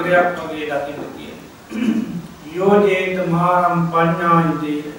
වටනා 0.00 0.22
නගරයක් 0.22 0.38
වගේ 0.42 0.66
දකින්න 0.68 1.02
කිය 1.16 1.34
යෝජේත 2.54 3.28
මාරම් 3.28 3.82
පඥ්ඥායුදේ 3.88 4.92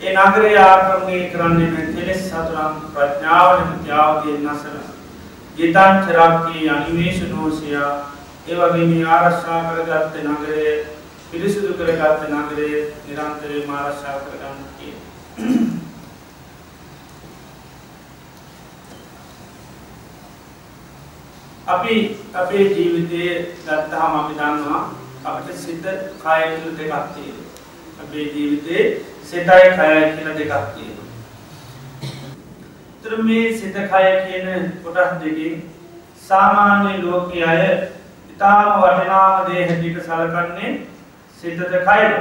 ඒ 0.00 0.14
නගරය 0.14 0.56
ආක්‍රමණය 0.58 1.20
කරන්නේ 1.30 1.86
කෙලෙස් 1.90 2.24
සතුරම් 2.24 2.80
ප්‍රඥාවන 2.94 3.70
ත්‍යාවගේ 3.84 4.38
නසර 4.38 4.76
ගෙතන්චරක්කී 5.56 6.68
අනිවේශ 6.68 7.22
නෝසයා 7.30 7.92
ඒවගේ 8.48 8.86
මේ 8.86 9.04
ආරශ්ා 9.08 9.60
කරගත්ත 9.68 10.18
නගරය 10.24 10.66
පිරිසිදු 11.30 11.74
කරගත්ත 11.74 12.26
නගරය 12.30 12.68
නිරන්තරය 13.04 13.64
මාරශ්ා 13.66 14.18
කරගන්න 14.20 14.60
කිය. 14.76 14.94
අපි 21.66 22.16
අපේ 22.34 22.64
ජීවිතය 22.74 23.20
ගත්තහම 23.64 24.16
අපි 24.20 24.34
දන්නවා 24.34 24.82
අපට 25.24 25.48
සිත 25.56 25.86
කායතුළ 26.22 26.76
දෙකක්තිය. 26.78 27.32
අපේ 28.02 28.24
ජීවිතේ 28.34 29.00
සිතයි 29.22 29.44
කයයි 29.78 30.02
කියන 30.16 30.28
දෙකක්තිය. 30.38 30.92
තර 33.02 33.22
මේ 33.22 33.56
සිත 33.58 33.74
කය 33.74 34.06
කියන 34.26 34.72
කොටස් 34.84 35.16
දෙකින් 35.24 35.62
සාමාන්‍ය 36.28 37.02
ලෝක 37.02 37.32
අය 37.32 37.88
ඉතාම 38.30 38.80
වටිනාම 38.82 39.46
දේ 39.48 39.66
හැටිට 39.68 40.04
සලකන්නේ 40.04 40.72
සිතද 41.40 41.60
කයද 41.60 42.12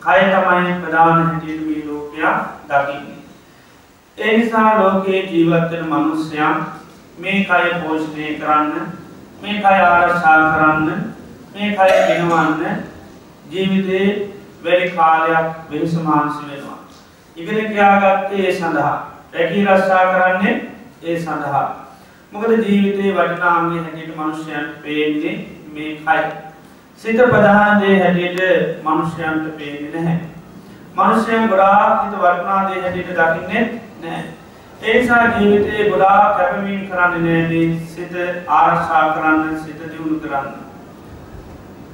කය 0.00 0.20
තමයි 0.32 0.72
ප්‍රධාන 0.82 1.26
හැටියට 1.26 1.66
මේ 1.66 1.86
ලෝකයා 1.86 2.34
දකින්නේ. 2.68 3.18
ඒ 4.18 4.36
නිසා 4.38 4.78
ලෝකයේ 4.78 5.26
ජීවත්වෙන 5.26 5.88
මනුස්්‍යයන් 5.88 6.56
මේ 7.20 7.44
කය 7.44 7.70
පෝෂණය 7.82 8.26
කරන්න 8.40 8.92
මේ 9.42 9.56
කය 9.58 9.76
ආරශා 9.82 10.38
කරන්න 10.50 10.88
මේ 11.54 11.70
කය 11.72 11.90
ගෙනවන්න 12.08 12.82
ජීවිතයේ 13.50 14.08
වැඩි 14.64 14.90
කාලයක් 14.90 15.48
වෙනසමාංශි 15.70 16.42
වෙනවා. 16.48 16.78
ඉගෙන 17.36 17.72
ක්‍යාගත්තේ 17.72 18.46
ඒ 18.46 18.54
සඳහා 18.54 18.96
රැකී 19.32 19.66
රස්සා 19.66 20.04
කරන්නේ 20.06 20.54
ඒ 21.02 21.18
සඳහා. 21.18 21.66
මොකද 22.32 22.50
ජීවිතයේ 22.50 23.14
වටිනාන්ගේ 23.14 23.82
හැටියට 23.82 24.16
මනුෂ්‍යයන්ට 24.16 24.82
පේන්නේ 24.82 25.36
මේ 25.74 25.92
කයි. 25.98 26.24
සිත 26.98 27.22
ප්‍රධානදේ 27.28 27.94
හැටියට 28.02 28.84
මනුෂ්‍යයන්ට 28.84 29.56
පේන්නේ 29.56 29.92
නැහැ. 29.94 30.18
මනුෂ්‍යයන් 30.96 31.48
ගොඩාක් 31.48 32.04
හිත 32.04 32.20
වර්ණාදේ 32.20 32.82
හැටියට 32.82 33.16
දකින්නේ 33.16 33.64
නෑ. 34.02 34.22
ඒසා 34.82 35.24
ජීවිතයේ 35.30 35.90
ගොඩා 35.90 36.34
කැපමීන් 36.34 36.88
කරන්න 36.88 37.24
නෑනේ 37.24 37.80
සිත 37.86 38.12
ආරක්ෂා 38.48 39.02
කරන්න 39.10 39.58
සිත 39.58 39.80
දියුණු 39.82 40.20
කරන්න. 40.20 40.52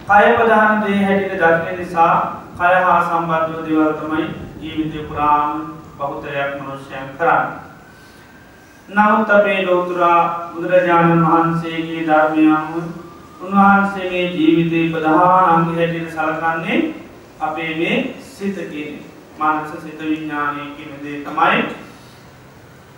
කය 0.02 0.34
ප්‍රධාන 0.36 0.82
දේ 0.82 0.98
හැටිට 1.00 1.40
දක්න 1.40 1.78
නිසා 1.78 2.12
කය 2.58 2.74
හා 2.82 2.98
සම්බන්ධව 3.00 3.64
දෙවල්තමයි 3.66 4.26
ජීවිතය 4.60 5.02
පුරාම 5.04 5.64
බහුතරයක් 5.98 6.52
මනුෂ්‍යයන් 6.58 7.08
කරන්න. 7.18 7.48
නමුත් 8.88 9.30
අපේ 9.30 9.66
ලෝතුරා 9.66 10.20
බුදුරජාණන් 10.52 11.24
වහන්සේගේ 11.24 12.04
ධර්මයන්ව 12.04 12.76
උන්වහන්සේගේ 13.40 14.28
ජීවිතය 14.28 14.84
ප්‍රධාන 14.92 15.48
අංග 15.48 15.66
හැටිට 15.72 16.12
සලකන්නේ 16.12 16.78
අපේ 17.40 17.74
මේ 17.74 17.98
සිත 18.30 18.62
කියන 18.70 19.02
මානස 19.38 19.74
සිත 19.78 19.98
විඤ්ඥානය 20.00 20.70
කියන 20.76 20.94
දේ 21.02 21.18
තමයි 21.24 21.66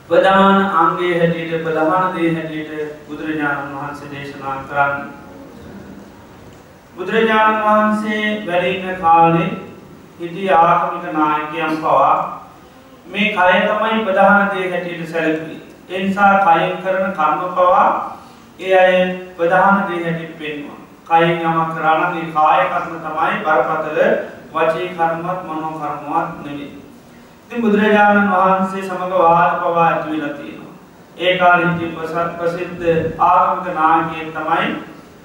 ප්‍රධාන 0.08 0.58
අංගේ 0.74 1.18
හැටියට 1.18 1.64
ප්‍රධාන 1.64 2.14
දේ 2.14 2.28
හැටියට 2.34 3.08
බුදුරජාණන් 3.08 3.74
වහන්සේ 3.74 4.08
දේශනා 4.12 4.54
කරන්න. 4.62 5.02
බුදුරජාණන් 6.96 7.62
වහන්සේ 7.64 8.22
වැඩඉන්න 8.46 9.00
කාලේ 9.00 9.50
හිටි 10.20 10.48
ආගමික 10.52 11.12
නායකයම් 11.12 11.76
පවා 11.78 12.14
මේ 13.06 13.28
කය 13.32 13.60
තමයි 13.66 14.04
ප්‍රධාන 14.04 14.50
දේ 14.50 14.70
හැටියට 14.70 15.12
සැලකී. 15.12 15.60
එනිසා 15.90 16.32
කයෙන් 16.40 16.76
කරන 16.78 17.12
කර්ම 17.12 17.40
පවා 17.52 17.86
ඒ 18.60 18.74
අය 18.76 18.96
ප්‍රධාන 19.36 19.86
දේ 19.88 20.02
හැටිට 20.04 20.38
පෙන්වා. 20.38 20.78
කයින් 21.06 21.40
යමක් 21.42 21.70
කරන්න 21.74 22.16
ඒ 22.16 22.32
කාය 22.32 22.66
කර්ම 22.66 22.98
තමයි 23.02 23.36
බරපතල 23.44 23.98
වචී 24.52 24.88
කර්මත් 24.90 25.40
මනෝ 25.44 25.72
කර්මවත් 25.76 26.44
නෙවේ. 26.44 26.87
ඉතින් 27.50 27.62
බුදුරජාණන් 27.62 28.30
වහන්සේ 28.30 28.82
සමඟ 28.82 29.12
වාද 29.14 29.52
පවා 29.60 29.84
ඇතුවෙලා 29.84 30.28
තියෙනවා. 30.30 30.74
ඒ 31.18 31.38
කාල 31.38 31.62
හිටි 31.62 31.86
පසත් 31.94 32.26
ප්‍රසිද්ධ 32.38 32.84
ආගමික 33.20 33.74
නායකයෙන් 33.74 34.28
තමයි 34.32 34.66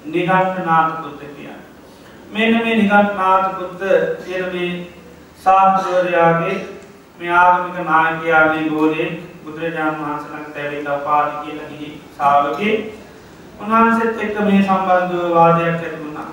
නිගන්ට 0.06 0.64
නාථපුත්ත 0.66 1.20
කිය. 1.26 1.50
මෙන්න 2.32 2.56
මේ 2.58 2.76
නිගන්ට 2.76 3.12
නාථපුත්ත 3.16 3.84
කියන 4.24 4.48
මේ 4.52 4.70
සාත්‍රවරයාගේ 5.38 6.56
මේ 7.20 7.30
ආගමික 7.34 7.84
නායකයාගේ 7.84 8.64
ගෝලයෙන් 8.70 9.22
බුදුරජාණන් 9.44 10.00
වහන්සලට 10.00 10.50
තැවිට 10.54 10.90
පාටි 11.04 11.46
කියලා 11.46 11.70
ගිහි 11.70 11.92
සාාවකේ 12.18 12.74
උන්වහන්සේත් 13.60 14.20
එක්ක 14.20 14.42
මේ 14.42 14.62
සම්බන්ධව 14.62 15.30
වාදයක් 15.30 15.68
ඇතිවුණා. 15.68 16.28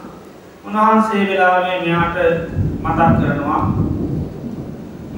උන්වහන්සේ 0.66 1.30
වෙලාවේ 1.30 1.80
මෙයාට 1.80 2.18
මතක් 2.82 3.10
කරනවා 3.20 3.91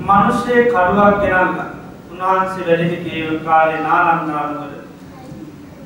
මනුෂ්‍යය 0.03 0.63
කඩුවක් 0.67 1.19
ගෙනල්ල 1.21 1.59
උන්වහන්සේ 2.11 2.65
වැඩි 2.67 2.97
කියව 3.03 3.29
කාලේ 3.45 3.81
නාලන්දානුවර 3.81 4.71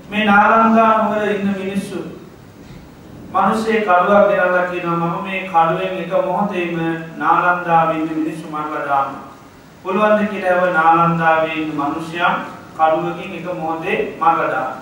මේ 0.09 0.25
නාලන්දා 0.25 0.91
නොවර 0.99 1.27
ඉන්න 1.29 1.51
මිනිස්සු 1.53 1.99
මනුසේ 3.33 3.81
කඩුවක් 3.81 4.29
ගෙනල්ල 4.29 4.57
කියන 4.69 4.87
මම 4.91 5.15
මේ 5.23 5.41
කඩුවෙන් 5.45 5.97
එක 5.97 6.13
මොහොතේම 6.25 6.77
නාලන්දාවන්න 7.17 8.07
මිනිස්සු 8.13 8.47
මංගදාන්න 8.49 9.11
පුළුවන්ද 9.83 10.23
කියරව 10.27 10.63
නාලන්දාවන්න 10.73 11.75
මනුෂ්‍යයන් 11.75 12.39
කඩුවකින් 12.75 13.35
එක 13.35 13.51
මොහොතේ 13.53 13.99
මගදාන්න 14.17 14.73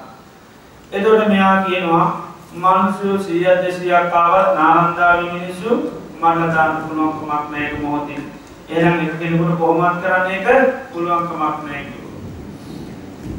එතොට 0.91 1.27
මෙයා 1.27 1.57
කියනවා 1.63 2.07
මනුෂ්‍යෝ 2.55 3.17
සියත් 3.19 3.61
දෙසියක් 3.61 4.15
ආවත් 4.15 4.55
නානන්දාව 4.55 5.27
මිනිස්සු 5.27 5.83
මරලදාන්න 6.21 6.77
පුළුවන්කමක් 6.79 7.51
නෑක 7.51 7.77
මොහොතින් 7.81 8.23
එනම් 8.69 8.99
එක 8.99 9.19
කෙනෙකුට 9.19 9.59
කොහොමත් 9.59 10.01
කරන්න 10.01 10.31
එක 10.31 10.47
පුළුවන්කමක් 10.91 11.57
නෑක 11.63 11.87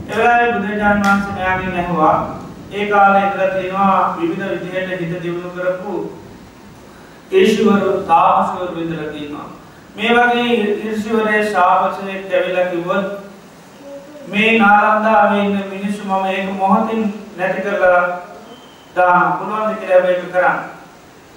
එවයි 0.09 0.53
බුදුරජාන් 0.53 1.03
වහන්සේ 1.03 1.35
මෙයාගේ 1.35 1.71
නැහවා 1.71 2.17
ඒ 2.73 2.87
කාලේ 2.87 3.25
ඉඳලා 3.25 3.51
තියෙනවා 3.51 4.17
විවිධ 4.17 4.47
විදිහට 4.55 5.01
හිත 5.01 5.23
දියුණු 5.23 5.51
කරපු 5.51 5.95
ඊශ්වරු 7.33 7.93
තාපසවරු 8.05 8.81
ඉඳලා 8.81 9.13
තියෙනවා 9.13 9.49
මේ 9.97 10.15
වගේ 10.15 10.57
ඊශ්වරයේ 10.85 11.43
ශාපසයෙක් 11.51 12.33
ඇවිල්ලා 12.33 12.71
කිව්වොත් 12.71 13.07
මේ 14.29 14.59
නාලන්දාවේ 14.59 15.43
ඉන්න 15.43 15.61
මිනිස්සු 15.71 16.03
මම 16.05 16.25
ඒක 16.29 16.51
මොහොතින් 16.55 17.03
නැති 17.37 17.61
කරලා 17.63 18.01
දාන්න 18.97 19.33
පුළුවන් 19.33 19.77
කියලා 19.77 20.09
ඒක 20.09 20.27
කරන්න. 20.31 20.59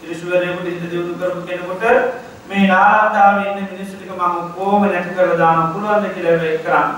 ඊශ්වරයෙකුට 0.04 0.68
හිත 0.68 0.92
දියුණු 0.92 1.14
කරපු 1.16 1.42
කෙනෙකුට 1.44 1.84
මේ 2.50 2.68
නාලන්දාවේ 2.68 3.52
ඉන්න 3.52 3.68
මිනිස්සු 3.68 3.96
ටික 3.96 4.12
මම 4.12 4.50
කොහොම 4.56 4.82
නැති 4.84 5.16
කරලා 5.16 5.38
දාන්න 5.38 5.72
පුළුවන්ද 5.74 6.14
කියලා 6.14 6.42
ඒක 6.46 6.64
කරන්න. 6.64 6.90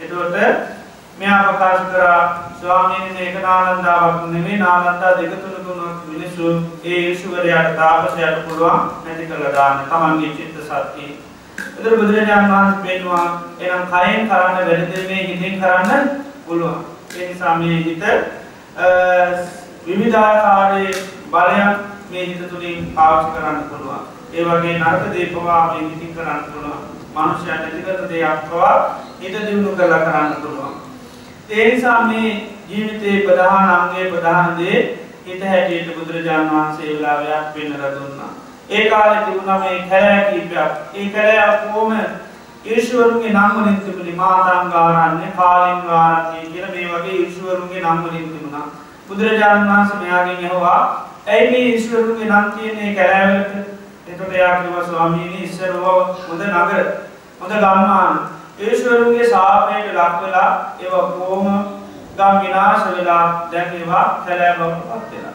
එතකොට 0.00 0.34
මෙයා 1.18 1.38
ප්‍රකාශ 1.46 1.86
කරා 1.92 2.20
ස්වාමීන් 2.60 3.14
මේක 3.14 3.36
නාලන්දාවක් 3.42 4.26
නෙමෙයි 4.26 4.58
නාලන්දා 4.58 5.16
දෙක 5.18 5.32
තුන 5.36 5.56
තුනක් 5.66 6.04
මිනිස්සු 6.10 6.52
ඒ 6.84 7.00
ඊශ්වරයාට 7.00 7.76
තාපසයාට 7.76 8.44
පුළුවන් 8.46 8.80
නැති 9.04 9.26
කරලා 9.26 9.52
දාන්න 9.56 9.82
තමන්ගේ 9.88 10.36
චිත්ත 10.36 10.60
සත්‍යය. 10.66 11.10
එතකොට 11.70 11.98
බුදුරජාණන් 12.00 12.52
වහන්සේ 12.52 12.84
පෙන්වුවා 12.84 13.26
එනම් 13.60 13.82
කයෙන් 13.90 14.28
කරන්න 14.28 14.54
වැඩ 14.58 14.86
දේ 14.92 15.08
මේ 15.08 15.26
හිතෙන් 15.26 15.60
කරන්න 15.60 16.10
පුළුවන්. 16.46 16.78
ඒ 17.16 17.28
නිසා 17.28 17.54
මේ 17.56 17.76
හිත 17.80 18.02
විවිධාකාරයේ 19.86 20.94
බලයන් 21.32 21.76
මේ 22.10 22.24
හිත 22.26 22.48
තුළින් 22.50 22.88
පාවිච්චි 22.96 23.36
කරන්න 23.36 23.68
පුළුවන්. 23.68 24.08
ඒ 24.32 24.44
වගේ 24.44 24.78
නරක 24.78 25.12
දේ 25.14 25.26
පවා 25.26 25.62
මේ 25.66 25.82
හිතින් 25.82 26.14
කරන්න 26.14 26.44
පුළුවන්. 26.44 26.80
මනුෂ්‍යයන් 27.14 27.56
නැති 27.56 27.82
කරන 27.82 28.08
දේක් 28.08 28.40
පවා 28.46 28.74
හිත 29.20 29.34
දියුණු 29.36 29.76
කරලා 29.76 30.00
කරන්න 30.00 30.34
පුළුවන්. 30.42 30.74
ඒ 31.50 31.64
නිසා 31.70 32.00
මේ 32.02 32.30
ජීවිතයේ 32.68 33.24
ප්‍රධාන 33.26 33.70
අංගයේ 33.70 34.10
ප්‍රධාන 34.10 34.58
දේ 34.58 34.78
හිත 35.26 35.42
හැටියට 35.44 35.96
බුදුරජාණන් 35.96 36.50
වහන්සේ 36.50 36.88
වෙලාවයක් 36.88 37.52
පෙන්වලා 37.54 37.92
දුන්නා. 37.94 38.30
ඒ 38.70 38.84
කාලේ 38.90 39.24
තිබුණා 39.24 39.58
මේ 39.58 39.78
කැලෑ 39.90 40.22
කීපයක්. 40.30 40.72
ඒ 40.94 41.08
කැලෑ 41.08 41.58
කොහොම 41.64 41.92
ඊශ්වරුන්ගේ 42.64 43.32
නම් 43.32 43.52
වලින් 43.56 43.80
තිබුණේ 43.80 44.14
මාතංගාරණ්‍ය, 44.14 45.26
කාලින්ගාරණ්‍ය 45.36 46.40
කියලා 46.44 46.70
මේ 46.74 46.86
වගේ 46.92 47.16
ඊශ්වරුන්ගේ 47.16 47.82
නම් 47.82 48.04
වලින් 48.04 48.28
තිබුණා. 48.28 48.66
බුදුරජාණන් 49.08 49.68
වහන්සේ 49.70 50.00
මෙයාගෙන් 50.02 50.44
ඇහුවා 50.44 50.80
ඇයි 51.26 51.50
මේ 51.50 51.66
ඊශ්වරුන්ගේ 51.66 52.30
නම් 52.30 52.50
තියෙන්නේ 52.52 52.94
කැලෑවලට? 52.94 53.79
එතකොට 54.06 54.32
එයා 54.32 54.60
කිව්වා 54.60 54.84
ස්වාමීනි 54.84 55.42
ඉස්සරව 55.44 55.84
හොඳ 56.28 56.42
නගර, 56.44 56.86
හොඳ 57.40 57.52
ගම්මාන 57.54 58.14
ඒශ්වරුන්ගේ 58.60 59.30
සාපයට 59.30 59.92
ලක්වෙලා 59.94 60.50
ඒව 60.80 60.94
කෝම 61.12 61.48
ගම් 62.16 62.40
විනාශ 62.42 62.86
වෙලා 62.88 63.24
දැන් 63.52 63.74
ඒවා 63.74 64.06
කැලෑ 64.26 64.54
බවට 64.58 64.88
පත් 64.90 65.10
වෙලා. 65.12 65.34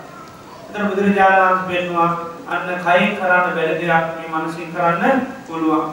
එතන 0.67 0.89
බුදුරජාණන් 0.89 1.41
වහන්සේ 1.44 1.67
පෙන්වුවා 1.69 2.09
අන්න 2.47 2.67
කයින් 2.79 3.15
කරන්න 3.17 3.56
බැරි 3.56 3.79
දෙයක් 3.81 4.06
මේ 4.17 4.33
මනසින් 4.33 4.73
කරන්න 4.73 5.25
පුළුවන්. 5.47 5.88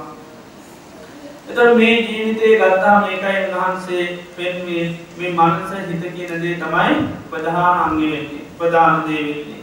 එතකොට 1.48 1.76
මේ 1.76 1.94
ජීවිතේ 2.02 2.58
ගත්තා 2.58 3.00
මේකයි 3.00 3.40
උන්වහන්සේ 3.46 4.04
පෙන්වන්නේ 4.36 4.84
මේ 5.18 5.32
මනස 5.32 5.72
හිත 5.88 6.04
කියන 6.14 6.42
දේ 6.42 6.54
තමයි 6.56 6.94
ප්‍රධාන 7.30 7.80
අංගය 7.80 8.10
වෙන්නේ. 8.12 8.44
ප්‍රධාන 8.58 9.02
දේ 9.06 9.22
වෙන්නේ. 9.22 9.61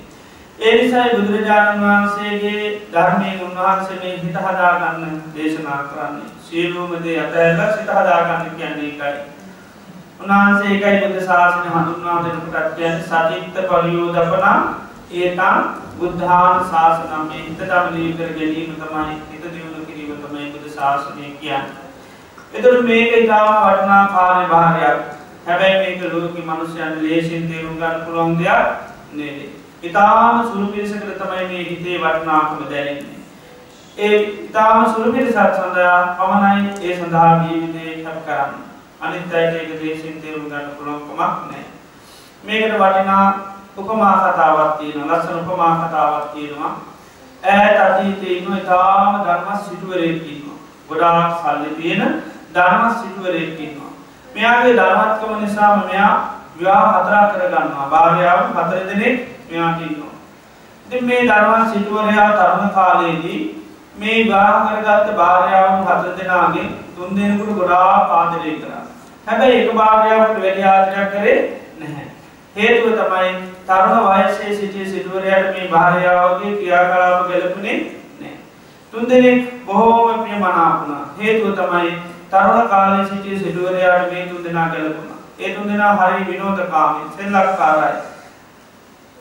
ඒ 0.59 0.71
නිසායි 0.75 1.17
බුදුරජාණන් 1.17 1.81
වහන්සේගේ 1.81 2.63
ධර්මයෙන් 2.93 3.43
උන්වහන්සේ 3.43 3.97
මේ 3.99 4.15
හිත 4.15 4.37
හදාගන්න 4.37 5.19
දේශනා 5.35 5.77
කරන්නේ. 5.85 6.31
සියලුම 6.41 6.89
දේ 7.03 7.19
අතහැරලා 7.21 7.67
සිත 7.73 7.91
හදාගන්න 7.91 8.49
කියන්නේ 8.57 8.87
ඒකයි. 8.87 9.13
උන්වහන්සේ 10.19 10.71
ඒකයි 10.71 10.97
බුද්ධ 11.03 11.27
ශාසනය 11.27 11.69
හඳුන්වා 11.69 12.17
දෙනකොට 12.23 12.75
කියන්නේ 12.75 13.05
සතිත්ත 13.05 13.61
පරියෝදපන 13.69 14.47
ඒතං 15.11 15.69
බුද්ධාන 15.95 16.59
ශාසනම 16.65 17.23
මේ 17.27 17.45
හිත 17.45 17.63
දමනය 17.63 18.11
කර 18.15 18.35
ගැනීම 18.35 18.75
තමයි 18.75 19.15
හිත 19.29 19.47
දියුණු 19.47 19.85
කිරීම 19.85 20.17
තමයි 20.17 20.49
බුද්ධ 20.49 20.75
ශාසනය 20.75 21.31
කියන්නේ. 21.37 21.87
එතකොට 22.53 22.83
මේක 22.83 23.17
ඉතාම 23.17 23.49
වටිනා 23.63 24.03
කාර්ය 24.09 24.43
භාරයක්. 24.49 24.99
හැබැයි 25.47 25.79
මේක 25.79 26.13
ලෝකේ 26.13 26.45
මිනිස්යන් 26.45 27.01
ලේසියෙන් 27.01 27.49
තේරුම් 27.49 27.75
ගන්න 27.77 28.05
පුළුවන් 28.05 28.37
දෙයක් 28.37 28.67
නෙවෙයි. 29.13 29.49
ඉතාම 29.83 30.43
සුළු 30.43 30.67
පිරිසකට 30.67 31.17
තමයි 31.17 31.47
මේ 31.47 31.63
හිතේ 31.63 31.99
වටනාකම 31.99 32.63
දැනෙන්නේ. 32.69 33.19
ඒ 33.97 34.17
ඉතාම 34.19 34.85
සුළු 34.85 35.13
පිරිසක් 35.13 35.55
සඳහා 35.55 36.15
පමණයි 36.17 36.73
ඒ 36.81 36.97
සඳහා 36.97 37.43
ජීවිතේ 37.43 38.03
කැප 38.03 38.25
කරන්න. 38.25 38.53
අනිත් 39.01 39.33
අයට 39.33 39.55
ඒක 39.55 39.71
දේශින් 39.81 40.21
තේරුම් 40.21 40.49
ගන්න 40.49 40.75
පුළුවන් 40.77 41.01
කමක් 41.01 41.19
නැහැ. 41.19 41.63
මේකට 42.43 42.75
වටිනා 42.75 43.25
උපමා 43.77 44.17
කතාවක් 44.25 44.77
තියෙනවා. 44.77 45.17
ලස්සන 45.17 45.39
උපමා 45.41 45.73
කතාවක් 45.81 46.31
තියෙනවා. 46.33 46.73
ඈත 47.43 47.79
අතීතයේ 47.79 48.37
ඉන්න 48.37 48.57
ඉතාම 48.57 49.23
ධර්ම 49.23 49.57
සිටුවරයෙක් 49.59 50.27
ඉන්නවා. 50.27 50.59
ගොඩාක් 50.89 51.41
සල්ලි 51.41 51.75
තියෙන 51.75 52.21
ධර්ම 52.53 52.93
සිටුවරයෙක් 52.93 53.59
ඉන්නවා. 53.59 53.91
මෙයාගේ 54.35 54.75
ධර්මත්කම 54.75 55.41
නිසාම 55.41 55.83
මෙයා 55.85 56.13
විවාහ 56.55 56.87
හතරක් 56.93 57.27
කරගන්නවා. 57.33 57.89
භාර්යාව 57.89 58.39
හතර 58.51 58.87
දෙනෙක් 58.87 59.38
මෙයාට 59.49 59.81
ඉන්නවා. 59.81 60.13
ඉතින් 60.85 61.05
මේ 61.05 61.21
ධර්මන් 61.23 61.71
සිටුවරයා 61.71 62.29
තරුණ 62.33 62.69
කාලයේදී 62.71 63.39
මේ 63.95 64.17
විවාහ 64.17 64.59
කරගත්ත 64.65 65.15
භාර්යාවන් 65.15 65.85
හතර 65.85 66.17
දෙනාගෙන් 66.17 66.69
තුන් 66.95 67.15
දෙනෙකුට 67.15 67.57
ගොඩාක් 67.57 68.11
ආදරය 68.11 68.53
කරා. 68.55 68.83
හැබැයි 69.27 69.61
එක 69.61 69.73
භාර්යාවකට 69.75 70.41
වැඩි 70.41 70.63
ආදරයක් 70.65 71.11
කරේ 71.13 71.37
නැහැ. 71.79 72.07
හේතුව 72.55 72.93
තමයි 72.99 73.31
තරුණ 73.67 74.05
වයසේ 74.07 74.55
සිටිය 74.55 74.85
සිටුවරයාට 74.87 75.49
මේ 75.53 75.71
භාර්යාවගේ 75.71 76.53
ක්‍රියාකලාප 76.55 77.27
ගැලපුණේ 77.29 77.77
නැහැ. 78.19 78.37
තුන් 78.93 79.09
දෙනෙක් 79.09 79.65
බොහෝම 79.65 80.23
ප්‍රියමනාප 80.23 80.79
වුණා. 80.79 81.03
හේතුව 81.19 81.53
තමයි 81.55 81.91
තරුණ 82.31 82.69
කාලේ 82.69 83.07
සිටිය 83.07 83.39
සිටුවරයාට 83.39 84.11
මේ 84.11 84.27
තුන් 84.27 84.43
දෙනා 84.43 84.69
ගැලපුණා. 84.69 85.19
ඒ 85.39 85.55
තුන් 85.55 85.67
දෙනා 85.67 85.93
හරි 85.97 86.25
විනෝදකාමී, 86.27 87.11
සෙල්ලක්කාරයි. 87.17 87.99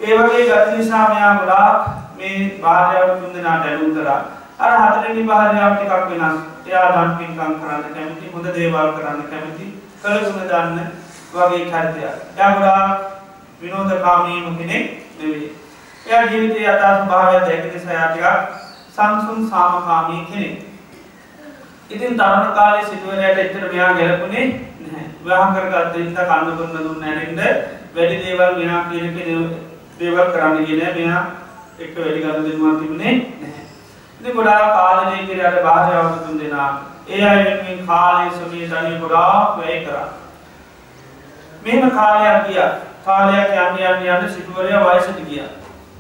ඒ 0.01 0.19
වගේ 0.19 0.45
ගති 0.47 0.77
නිසා 0.77 1.09
මෙයා 1.09 1.35
ගොඩාක් 1.37 1.87
මේ 2.17 2.59
භාර්යාව 2.63 3.11
තුන් 3.13 3.33
දෙනාට 3.35 3.65
ඇලුම් 3.65 3.95
කරා. 3.95 4.21
අර 4.59 4.71
හතරවෙනි 4.75 5.23
භාර්යාව 5.25 5.73
ටිකක් 5.75 6.05
වෙනස්. 6.13 6.39
එයා 6.67 6.87
දන් 6.95 7.11
පින්කම් 7.19 7.55
කරන්න 7.61 7.95
කැමති, 7.95 8.31
හොඳ 8.33 8.47
දේවල් 8.55 8.93
කරන්න 8.95 9.23
කැමති, 9.31 9.67
කළගුණ 10.03 10.49
දන්න 10.49 10.79
වගේ 11.33 11.65
චරිතයක්. 11.67 12.15
එයා 12.37 12.55
ගොඩාක් 12.55 12.91
විනෝදකාමී 13.61 14.57
කෙනෙක් 14.59 14.87
නෙවෙයි. 15.19 15.51
එයා 16.07 16.23
ජීවිතයේ 16.25 16.73
යථා 16.73 16.95
ස්වභාවය 16.97 17.39
දැක 17.41 17.65
නිසා 17.69 17.93
එයා 17.93 18.09
ටිකක් 18.09 18.67
සංසුන් 18.95 19.49
සාමකාමී 19.51 20.27
කෙනෙක්. 20.27 20.57
ඉතින් 21.91 22.17
තරුණ 22.17 22.53
කාලේ 22.55 22.85
සිටුවරයට 22.85 23.39
එච්චර 23.39 23.73
මෙයා 23.73 23.95
ගැලපුණේ 23.95 24.47
නැහැ. 24.81 25.07
විවාහ 25.21 25.49
කරගත්ත 25.55 25.99
ඉඳලා 25.99 26.29
කන්න 26.29 26.59
දුන්න 26.59 26.77
දුන්න 26.77 27.01
නැරෙන්න 27.01 27.41
වැඩි 27.95 28.23
දේවල් 28.23 28.55
මෙයා 28.59 28.85
කියන 28.91 29.17
කෙනෙක් 29.17 29.68
දේවල් 29.99 30.31
කරන්න 30.33 30.67
ගෙන 30.67 30.83
මෙයා 30.97 31.23
එක්ක 31.79 31.97
වැඩි 31.97 32.21
ගන්න 32.21 32.45
දෙන්නවා 32.45 32.75
තිබුණේ 32.75 33.15
නැහැ. 33.15 33.65
ඉතින් 34.21 34.37
ගොඩාක් 34.37 34.73
කාලේ 34.73 35.27
කියලා 35.27 35.63
භාර්යාව 35.63 36.15
තුන් 36.19 36.41
දෙනා 36.41 36.71
ඒ 37.09 37.23
අය 37.25 37.45
වෙනුවෙන් 37.45 37.87
කාලය 37.87 38.31
සමය 38.31 38.67
ධනිය 38.67 38.99
ගොඩාක් 39.01 39.57
වැය 39.57 39.85
කරා. 39.85 40.09
මෙහෙම 41.63 41.91
කාලයක් 41.91 42.49
ගියා. 42.49 42.71
කාලයක් 43.05 43.55
යන්න 43.57 43.79
යන්න 43.83 44.09
යන්න 44.09 44.31
සිටුවරයා 44.31 44.83
වයසට 44.87 45.21
ගියා. 45.25 45.49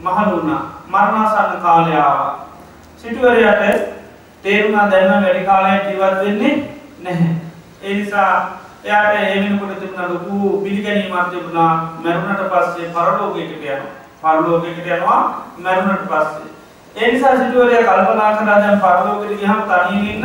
මහලු 0.00 0.30
වුණා. 0.32 0.62
මරණාසන්න 0.86 1.62
කාලය 1.62 1.96
ආවා. 1.96 2.48
සිටුවරයාට 2.96 3.84
තේරුණා 4.44 4.90
දැන් 4.90 5.08
නම් 5.08 5.24
වැඩි 5.24 5.44
කාලයක් 5.44 5.84
ජීවත් 5.84 6.20
වෙන්නේ 6.20 6.54
නැහැ. 7.00 7.34
ඒ 7.82 7.94
නිසා 7.94 8.57
එයාට 8.88 9.16
ඒ 9.16 9.40
වෙනකොට 9.42 9.80
තිබුණ 9.80 10.08
ලොකු 10.08 10.60
පිළිගැනීමක් 10.62 11.30
තිබුණා 11.30 11.72
මරුණට 12.00 12.44
පස්සේ 12.52 12.88
පරලෝකයකට 12.90 13.52
යනවා. 13.54 13.90
පරලෝකයකට 14.22 14.86
යනවා 14.88 15.20
මරුණට 15.58 16.06
පස්සේ. 16.06 16.48
ඒ 16.96 17.12
නිසා 17.12 17.36
සිටුවරයා 17.36 17.82
කල්පනා 17.88 18.30
කරලා 18.32 18.60
දැන් 18.60 18.80
පරලෝකෙට 18.80 19.40
ගියහම 19.40 19.60
තනියෙන් 19.64 20.06
ඉන්න 20.06 20.24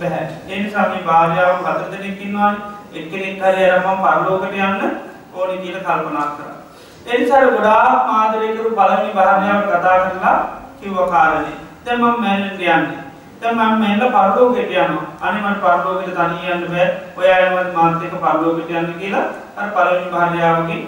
බෑ. 0.00 0.24
ඒ 0.48 0.58
නිසා 0.58 0.88
මේ 0.88 1.06
භාර්යාව 1.06 1.54
හතර 1.60 1.86
දෙනෙක් 1.92 2.20
ඉන්නවානේ. 2.20 2.60
එක්කෙනෙක් 2.94 3.40
හරි 3.44 3.70
අරපම් 3.70 4.02
පරලෝකෙට 4.04 4.58
යන්න 4.58 4.82
ඕනේ 5.34 5.58
කියලා 5.58 5.86
කල්පනා 5.88 6.28
කරා. 6.34 6.56
ඒ 7.06 7.18
නිසා 7.18 7.46
ගොඩාක් 7.46 8.14
ආදරය 8.14 8.52
කරු 8.52 8.70
පළවෙනි 8.72 9.14
භාර්යාව 9.14 9.62
කතා 9.64 9.98
කරලා 10.04 10.38
කිව්ව 10.80 10.98
කාරණේ. 11.08 11.58
දැන් 11.84 12.00
මම 12.00 12.20
මැරෙන්න 12.20 12.52
යන්නේ. 12.52 13.05
දැන් 13.46 13.56
මම 13.56 13.80
මෙන්න 13.80 14.00
පරලෝකෙට 14.10 14.70
යනවා. 14.72 15.06
අනේ 15.20 15.42
මට 15.42 15.60
පරලෝකෙට 15.60 16.14
තනිය 16.14 16.52
යන්න 16.52 16.68
බෑ. 16.70 16.86
ඔයා 17.16 17.38
එනවත් 17.38 17.74
මාත් 17.74 18.02
එක්ක 18.02 18.16
පරලෝකෙට 18.20 18.70
යන්න 18.72 18.94
කියලා 19.00 19.26
අර 19.56 19.68
පළවෙනි 19.74 20.10
භාර්යාවගේ 20.12 20.80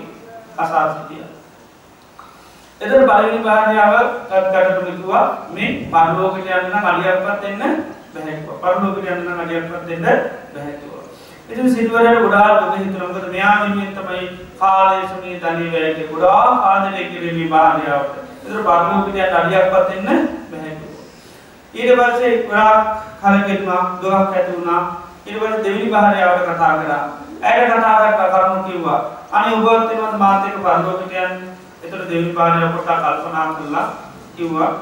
අසා 0.58 0.86
සිටියා. 0.94 1.30
එතකොට 2.80 3.06
පළවෙනි 3.06 3.44
භාර්යාව 3.46 3.94
කටට 4.30 4.84
කිව්වා 4.86 5.24
මේ 5.54 5.70
පරලෝකයට 5.92 6.50
යන්න 6.50 6.70
නම් 6.72 6.90
අඩියක්වත් 6.90 7.42
දෙන්න 7.42 7.62
බෑ 8.14 8.34
කිව්වා. 8.34 8.58
පරලෝකයට 8.64 9.10
යන්න 9.12 9.24
නම් 9.24 9.40
අඩියක්වත් 9.40 9.86
දෙන්න 9.88 10.06
බෑ 10.54 10.72
කිව්වා. 10.74 11.04
ඉතින් 11.50 11.70
සිටුවරට 11.74 12.22
ගොඩාක් 12.22 12.60
දුක 12.60 12.74
හිතුණා. 12.78 13.08
මොකද 13.08 13.30
මෙයා 13.32 13.54
වෙනුවෙන් 13.62 13.94
තමයි 13.94 14.26
කාලය 14.58 15.06
සුනේ 15.06 15.40
ධනෙ 15.42 15.70
වැය 15.72 15.94
කියලා 15.94 16.12
ගොඩාක් 16.12 16.66
ආදරය 16.70 17.08
කෙරේ 17.12 17.32
මේ 17.38 17.48
භාර්යාවට. 17.54 18.14
එතකොට 18.42 18.68
පරලෝකයට 18.68 19.24
යන්න 19.24 19.40
අඩියක්වත් 19.40 19.88
දෙන්න 19.90 20.06
බෑ 20.50 20.70
කිව්වා. 20.70 20.87
ඊට 21.74 21.92
පස්සේ 21.98 22.32
ගොඩාක් 22.42 22.86
කලකිරුණා, 23.20 23.82
දුකක් 24.02 24.34
ඇති 24.34 24.52
වුණා. 24.52 24.82
ඊට 25.26 25.38
පස්සේ 25.38 25.62
දෙවෙනි 25.64 25.90
භාර්යාවට 25.90 26.48
කතා 26.48 26.74
කරා. 26.78 27.04
ඇයට 27.42 27.70
කතා 27.70 27.96
කරලා 28.12 28.32
කරුණු 28.34 28.62
කිව්වා. 28.64 29.00
අනේ 29.30 29.54
ඔබත් 29.54 29.92
එනවත් 29.92 30.18
මාත් 30.18 30.46
එක්ක 30.46 30.60
පරලෝකයට 30.62 31.12
යන්න 31.14 31.56
එතකොට 31.82 32.08
දෙවි 32.10 32.32
පාරේ 32.32 32.68
පොට්ටක් 32.68 33.02
කල්පනා 33.04 33.46
කරලා 33.54 33.86
කිව්වා 34.36 34.72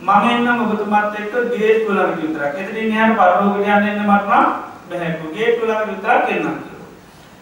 මම 0.00 0.28
එන්නම් 0.30 0.60
ඔබතුමාත් 0.64 1.14
එක්ක 1.14 1.34
ගේට්ටුව 1.52 1.94
ළඟට 1.94 2.20
විතරක්. 2.22 2.54
එතනින් 2.56 2.92
එහාට 2.92 3.16
පරලෝකයට 3.18 3.66
යන්න 3.66 3.88
එන්න 3.88 4.02
මට 4.02 4.26
නම් 4.28 4.46
බෑ 4.88 5.10
කිව්වා. 5.12 5.34
ගේට්ටුව 5.36 5.66
ළඟට 5.68 5.90
විතරක් 5.90 6.30
එන්නම් 6.30 6.56
කිව්වා. 6.60 6.88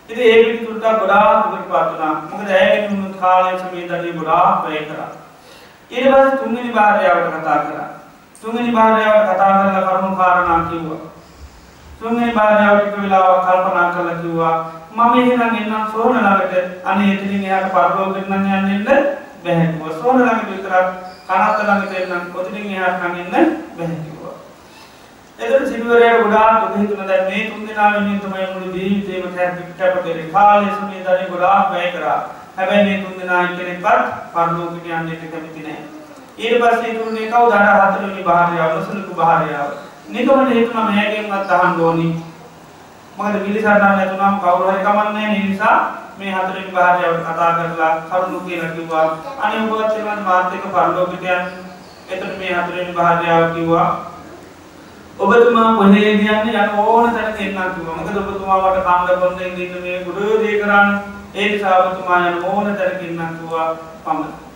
ඉතින් 0.09 0.27
ඒ 0.27 0.43
පිටුරට 0.45 1.01
ගොඩාක් 1.01 1.45
දුකට 1.45 1.69
පත් 1.71 1.85
වුණා. 1.91 2.15
මොකද 2.31 2.51
ඇයගෙන 2.51 2.93
උණු 2.95 3.15
කාලේ 3.21 3.59
සමීදදී 3.59 4.17
ගොඩාක් 4.19 4.63
වැය 4.65 4.85
කරා. 4.87 5.11
ඊට 5.91 6.07
පස්සේ 6.07 6.39
තුන්වෙනි 6.39 6.73
භාර්යාවට 6.73 7.37
කතා 7.37 7.59
කරා. 7.65 7.89
තුන්වෙනි 8.43 8.73
භාර්යාවට 8.73 9.31
කතා 9.31 9.53
කරලා 9.53 9.87
කරුණු 9.87 10.17
කාරණා 10.17 10.59
කිව්වා. 10.71 11.01
තුන්වෙනි 12.01 12.33
භාර්යාවට 12.33 12.87
එක 12.87 13.01
වෙලාවක් 13.03 13.47
කල්පනා 13.47 13.93
කරලා 13.93 14.21
කිව්වා 14.23 14.57
මම 14.91 15.15
එහෙනම් 15.15 15.57
එන්නම් 15.57 15.91
සෝන 15.93 16.15
ළඟට 16.17 16.87
අනේ 16.87 17.11
එතනින් 17.15 17.45
එහාට 17.45 17.73
පරලෝකෙට 17.73 18.31
නම් 18.31 18.47
යන්න 18.49 18.71
එන්න 18.71 18.85
බැහැ 19.43 19.67
කිව්වා. 19.69 19.99
සෝන 19.99 20.17
ළඟට 20.19 20.51
විතරක් 20.51 20.87
කනත් 21.29 21.59
ළඟට 21.61 21.99
එන්නම් 21.99 22.31
කොතනින් 22.33 22.71
එහාට 22.71 23.03
නම් 23.03 23.19
එන්න 23.19 23.53
බැහැ 23.77 23.99
කිව්වා. 24.05 24.35
එතකොට 25.39 25.69
සිටුවරයාට 25.69 26.23
ගොඩාක් 26.23 26.57
දුක 26.63 26.81
හිතුණා 26.81 27.11
දැන් 27.11 27.29
මේ 27.29 27.45
තුන් 27.51 27.69
දෙනා 27.69 27.93
වෙනුවෙන් 27.93 28.21
තමයි 28.23 28.49
මුළු 28.55 28.73
ජීවිතේම 28.77 29.25
කැප 29.79 30.01
කරේ. 30.03 30.31
කාලය 30.33 30.73
සමයදානේ 30.73 31.31
ගොඩාක් 31.35 31.71
වැය 31.73 31.93
කරා. 31.93 32.19
හැබැයි 32.57 32.89
මේ 32.89 32.99
තුන් 33.05 33.21
දෙනා 33.21 33.45
එක්කෙනෙක්වත් 33.45 34.19
පරලෝකෙට 34.33 34.87
යන්න 34.87 35.31
කැමති 35.31 35.63
නැහැ. 35.63 35.98
ඊට 36.39 36.61
පස්සේ 36.61 36.91
ඉතුරුනේ 36.93 37.29
කවුද 37.29 37.53
අර 37.53 37.67
හතරවෙනි 37.83 38.23
භාර්යාව, 38.23 38.71
නොසලකු 38.75 39.15
භාර්යාව. 39.15 39.71
නිකමට 40.09 40.51
හිතුණා 40.51 40.89
මෙයාගෙන්වත් 40.89 41.51
අහන්න 41.53 41.81
ඕනි. 41.81 42.09
මොකද 43.17 43.35
පිළිසරණක් 43.37 43.83
නැතුනම 43.83 44.39
කවුරු 44.41 44.69
හරි 44.69 44.85
කමන්නේ 44.85 45.13
නැහැ 45.15 45.43
නිසා 45.45 45.79
මේ 46.19 46.33
හතරෙන් 46.33 46.71
භාර්යාවට 46.75 47.27
කතා 47.27 47.51
කරලා 47.55 47.95
කරුණු 48.11 48.41
කියලා 48.41 48.71
කිව්වා 48.71 49.07
අනේ 49.41 49.65
ඔබවත් 49.65 49.97
එනවා 49.97 50.17
මාත් 50.23 50.55
එක්ක 50.55 50.67
පරලෝකයට 50.69 51.27
යන්න. 51.29 51.45
එතකොට 52.09 52.39
මේ 52.39 52.55
හතරෙන් 52.55 52.95
භාර්යාව 52.95 53.45
කිව්වා 53.55 53.91
ඔබතුමා 55.19 55.77
කොහේ 55.77 56.11
යන්නේ 56.13 56.41
යන 56.57 56.79
ඕන 56.79 57.11
තැනක 57.13 57.41
එන්නම් 57.41 57.71
කිව්වා. 57.75 57.97
මොකද 57.97 58.17
ඔබතුමා 58.19 58.59
වට 58.65 58.85
කන්න 58.87 59.21
බොන්න 59.21 59.41
ඉන්න 59.41 59.81
මේ 59.83 60.05
ගුරු 60.05 60.43
දේ 60.43 60.59
කරන්නේ. 60.61 60.99
ඒ 61.35 61.49
නිසා 61.49 61.79
ඔබතුමා 61.79 62.27
යන 62.29 62.45
ඕන 62.45 62.77
තැනක 62.77 63.03
එන්නම් 63.03 63.39
කිව්වා 63.39 63.69
පමණ. 64.05 64.48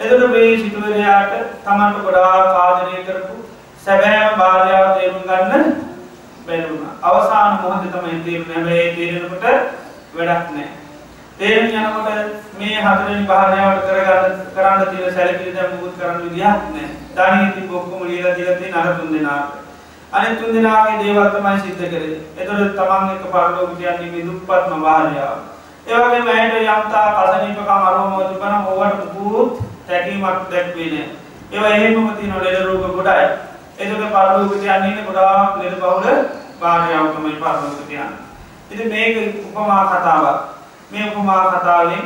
එතකොට 0.00 0.30
මේ 0.30 0.56
සිටුවරයාට 0.56 1.32
තමන්ට 1.64 2.02
ගොඩාක් 2.04 2.56
ආදරය 2.56 3.04
කරපු 3.04 3.36
සැබෑම 3.84 4.38
භාර්යාව 4.38 4.88
තේරුම් 4.94 5.22
ගන්න 5.24 5.64
බැරුණ 6.46 6.88
අවසාන 7.02 7.54
මොහොත 7.60 7.86
තමයි 7.92 8.18
තේරුණ 8.22 8.50
හැබැයි 8.54 8.90
තේරෙනකොට 8.96 9.44
වැඩක් 10.14 10.50
නැහැ. 10.50 10.68
තේරුම් 11.38 11.70
යනකොට 11.70 12.08
මේ 12.58 12.82
හතරෙන් 12.82 13.22
භාර්යාවට 13.26 13.86
කරගන්න 13.86 14.34
කරන්න 14.54 14.82
තියෙන 14.88 15.14
සැලකිලි 15.14 15.54
දැන් 15.54 15.72
මුකුත් 15.72 15.94
කරන්න 15.98 16.20
විදියක් 16.22 16.66
නැහැ. 16.66 16.90
ධානිය 17.16 17.48
ඉතින් 17.48 17.72
ඔක්කොම 17.72 18.02
ලියලා 18.04 18.34
දීලා 18.34 18.58
තියෙන 18.58 18.74
අර 18.74 18.90
තුන් 18.96 19.12
දෙනාට. 19.12 19.54
අනිත් 20.12 20.40
තුන් 20.40 20.54
දෙනාගේ 20.54 20.98
දේවල් 21.00 21.30
තමයි 21.30 21.54
සිද්ධ 21.60 21.86
කරේ. 21.86 22.18
ඒතකොට 22.34 22.76
තමන් 22.76 23.14
එක්ක 23.14 23.24
පරලෝකයට 23.30 23.80
යන්නේ 23.86 24.10
මේ 24.10 24.26
දුප්පත්ම 24.26 24.84
භාර්යාව. 24.84 25.38
ඒ 25.86 25.96
වගේම 25.98 26.28
ඇයට 26.28 26.60
යම්තා 26.66 27.06
කසනීපකම් 27.16 27.72
අරෝමෝද 27.82 28.36
කරන 28.36 28.62
ඕවට 28.66 29.08
මුකුත් 29.14 29.64
තැකීමක් 29.86 30.50
දැක්වේ 30.50 30.90
නැහැ. 30.90 31.08
ඒවා 31.52 31.70
එහෙමම 31.70 32.08
තියෙන 32.10 32.34
ලෙඩ 32.44 32.64
රෝග 32.64 32.84
ගොඩයි. 32.92 33.26
එතකොට 33.78 34.12
පරලෝකයට 34.12 34.66
යන්නේ 34.66 35.06
ගොඩාක් 35.06 35.56
ලෙඩ 35.58 35.80
බහුල 35.80 36.06
භාර්යාව 36.60 37.06
තමයි 37.14 37.36
පරලෝකයට 37.36 37.90
යන්නේ. 37.90 38.08
ඉතින් 38.70 38.88
මේක 38.88 39.16
උපමා 39.46 39.84
කතාවක්. 39.86 40.38
මේ 40.90 41.10
උපමා 41.10 41.44
කතාවෙන් 41.52 42.04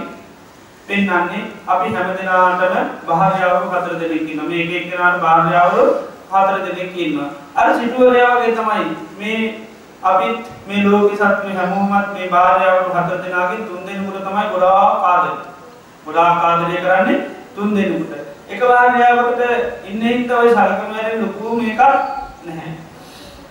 පෙන්වන්නේ 0.88 1.42
අපි 1.66 1.94
හැමදෙනාටම 1.94 2.76
භාර්යාවරු 3.06 3.72
හතර 3.72 3.98
දෙනෙක් 4.00 4.28
ඉන්නවා. 4.28 4.48
මේ 4.48 4.62
එක 4.64 4.72
එක්කෙනාට 4.76 5.20
භාර්යාවරු 5.20 5.84
හතර 6.32 6.58
දෙනෙක් 6.66 6.96
ඉන්නවා. 6.98 7.30
අර 7.54 7.74
සිටුවරයා 7.74 8.36
වගේ 8.36 8.54
තමයි 8.54 8.84
මේ 9.18 9.42
අපිත් 10.02 10.36
මේ 10.66 10.84
ලෝක 10.84 11.12
සත්ත්ව 11.12 11.56
හැමෝමත් 11.56 12.14
මේ 12.14 12.28
භාර්යාවරු 12.28 12.94
හතර 12.96 13.18
දෙනාගෙන් 13.24 13.66
තුන් 13.66 13.86
දෙනෙකුට 13.86 14.24
තමයි 14.24 14.48
ගොඩාක් 14.52 15.04
ආදරය. 15.06 15.34
ගොඩාක් 16.06 16.44
ආදරය 16.44 16.76
කරන්නේ 16.78 17.20
තුන් 17.54 17.74
දෙනෙකුට. 17.74 18.30
එක 18.48 18.60
භාර්යාවකට 18.62 19.42
ඉන්න 19.84 20.02
හින්දා 20.02 20.38
ඔය 20.38 20.48
සලකන 20.50 20.92
වැඩේ 20.92 21.20
ලොකු 21.20 21.56
මේකක් 21.56 21.82
නැහැ. 22.44 22.72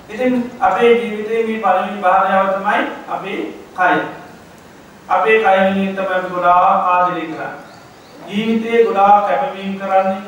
ඉතින් 0.09 0.33
අපේ 0.59 0.89
ජීවිතේ 0.93 1.43
මේ 1.43 1.59
පළවෙනි 1.59 2.01
භාර්යාව 2.01 2.47
තමයි 2.55 2.81
අපේ 3.09 3.37
කය. 3.75 3.99
අපේ 5.09 5.37
කය 5.37 5.53
වෙනුවෙන් 5.57 5.95
තමයි 5.95 6.15
අපි 6.15 6.33
ගොඩාක් 6.33 6.87
ආදරය 6.87 7.21
කරන්නේ. 7.23 7.51
ජීවිතේ 8.27 8.83
ගොඩාක් 8.85 9.27
කැපවීම 9.27 9.79
කරන්නේ. 9.79 10.21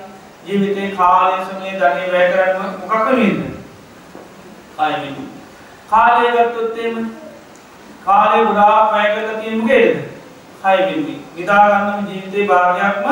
ජීවිතේ 0.46 0.92
කාලය 0.94 1.44
සමය 1.44 1.74
ධනෙ 1.74 2.06
වැය 2.14 2.32
කරන්නේ 2.32 2.72
මොකක් 2.80 2.94
වෙනුවෙන්ද? 2.94 3.42
කය 4.72 4.94
වෙනුවෙන්. 4.94 5.28
කාලය 5.90 6.32
ගත්තොත් 6.32 6.78
එහෙම 6.78 7.12
කාලය 8.06 8.46
ගොඩාක් 8.46 8.92
වැය 8.92 9.12
කරලා 9.12 9.38
තියෙන්නේ 9.40 9.62
මොකේද? 9.62 9.96
කය 10.64 10.78
වෙනුවෙන්. 10.80 11.22
නිදා 11.36 11.68
ගන්න 11.68 12.10
ජීවිතේ 12.10 12.48
භාගයක්ම 12.48 13.08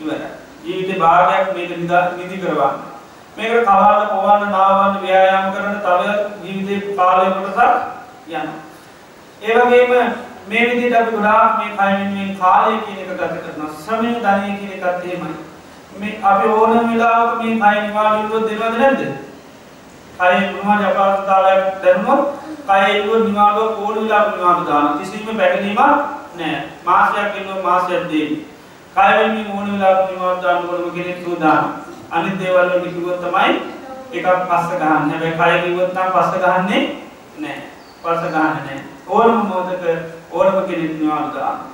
ඉවරයි. 0.00 0.30
ජීවිතේ 0.64 0.98
භාගයක් 0.98 1.52
මේක 1.54 1.76
නිදා 1.76 2.02
නිදි 2.16 2.36
කරවන්න. 2.38 2.80
මේකට 3.36 3.66
කවන්න 3.66 4.08
පොවන්න 4.08 4.50
නාවන්න 4.50 4.98
ව්‍යායාම 5.02 5.52
කරන 5.52 5.76
තව 5.80 6.02
ජීවිතේ 6.42 6.96
කාලය 6.96 7.30
කොටසක් 7.32 7.60
යනවා. 8.28 8.58
ඒ 9.42 9.54
වගේම 9.58 9.92
මේ 10.48 10.64
විදිහට 10.66 10.96
අපි 10.96 11.10
ගොඩාක් 11.10 11.58
මේ 11.58 11.70
කය 11.70 11.88
වෙනුවෙන් 11.92 12.36
කාලය 12.38 12.74
කියන 12.80 12.98
එක 12.98 13.10
ගත 13.12 13.32
කරනවා. 13.36 13.70
ශ්‍රමය 13.78 14.10
ධනය 14.16 14.50
කියන 14.58 14.72
එකත් 14.76 15.04
එහෙමයි. 15.04 15.34
මේ 15.96 16.18
අපි 16.24 16.48
ඕනම 16.50 16.92
වෙලාවක 16.92 17.32
මේ 17.38 17.56
කය 17.62 17.80
නිවාඩු 17.80 18.18
ඉල්ලුවොත් 18.18 18.48
දෙනවද 18.50 18.78
නැද්ද? 18.78 19.02
කය 20.18 20.34
මොනවද 20.58 20.84
අපහසුතාවයක් 20.92 21.82
දැනුනොත් 21.82 22.22
කය 22.66 22.80
ඉල්ලුවොත් 22.92 23.26
නිවාඩුව 23.26 23.68
ඕන 23.78 23.96
වෙලාවක 23.96 24.36
නිවාඩු 24.36 24.64
දානවා. 24.70 24.98
කිසිම 24.98 25.36
පැටලීමක් 25.38 25.80
නැහැ. 26.36 26.62
මාසයක් 26.84 27.36
ඉල්ලුවොත් 27.36 27.62
මාසයක් 27.64 28.08
දෙන්නේ. 28.10 28.40
කය 28.94 29.10
වෙනුවෙන් 29.18 29.50
ඕන 29.56 29.66
වෙලාවක 29.72 30.10
නිවාඩු 30.10 30.42
දාන්න 30.42 30.68
ඕනම 30.68 30.90
කෙනෙක් 30.94 31.18
සූදානම්. 31.24 31.66
අනිත් 32.10 32.38
දේවල් 32.38 32.68
වලට 32.70 32.94
කිව්වොත් 32.94 33.20
තමයි 33.24 33.50
එකක් 34.12 34.28
පස්ස 34.48 34.70
ගන්න. 34.80 35.10
හැබැයි 35.10 35.38
කය 35.40 35.60
කිව්වොත් 35.64 35.90
නම් 35.94 36.08
පස්ස 36.14 36.32
ගහන්නේ 36.44 36.82
නැහැ. 37.38 37.62
පස්ස 38.02 38.22
ගහන්නේ 38.34 38.62
නැහැ. 38.66 38.78
ඕනම 39.08 39.36
මොහොතක 39.48 39.84
ඕනම 40.32 40.56
කෙනෙක් 40.68 40.92
නිවාඩු 41.00 41.30
දානවා. 41.36 41.68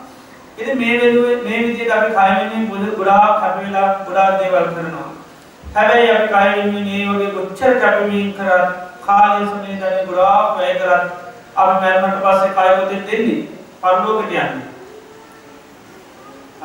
ඉතින් 0.58 0.78
මේ 0.78 1.00
වෙනුවේ 1.00 1.36
මේ 1.44 1.62
විදිහට 1.64 1.94
අපි 1.96 2.10
කය 2.10 2.28
වෙනුවෙන් 2.34 2.94
ගොඩාක් 2.98 3.40
කැප 3.40 3.56
වෙලා 3.62 3.88
ගොඩාක් 4.06 4.38
දේවල් 4.40 4.68
කරනවා. 4.74 5.08
හැබැයි 5.74 6.10
අපි 6.16 6.28
කය 6.28 6.46
වෙනුවෙන් 6.54 6.84
මේ 6.88 7.08
වගේ 7.08 7.34
කොච්චර 7.36 7.72
කැපවීම 7.82 8.30
කරත් 8.38 8.68
කාලය 9.06 9.42
සමය 9.48 9.80
දැන 9.80 10.06
ගොඩාක් 10.08 10.56
වැය 10.56 10.72
කරත් 10.80 11.04
අපි 11.56 11.74
මරණයට 11.82 12.24
පස්සේ 12.24 12.56
කය 12.56 12.70
පොතෙන් 12.78 13.02
දෙන්නේ 13.08 13.40
පරලෝකයට 13.82 14.32
යන්නේ. 14.32 14.75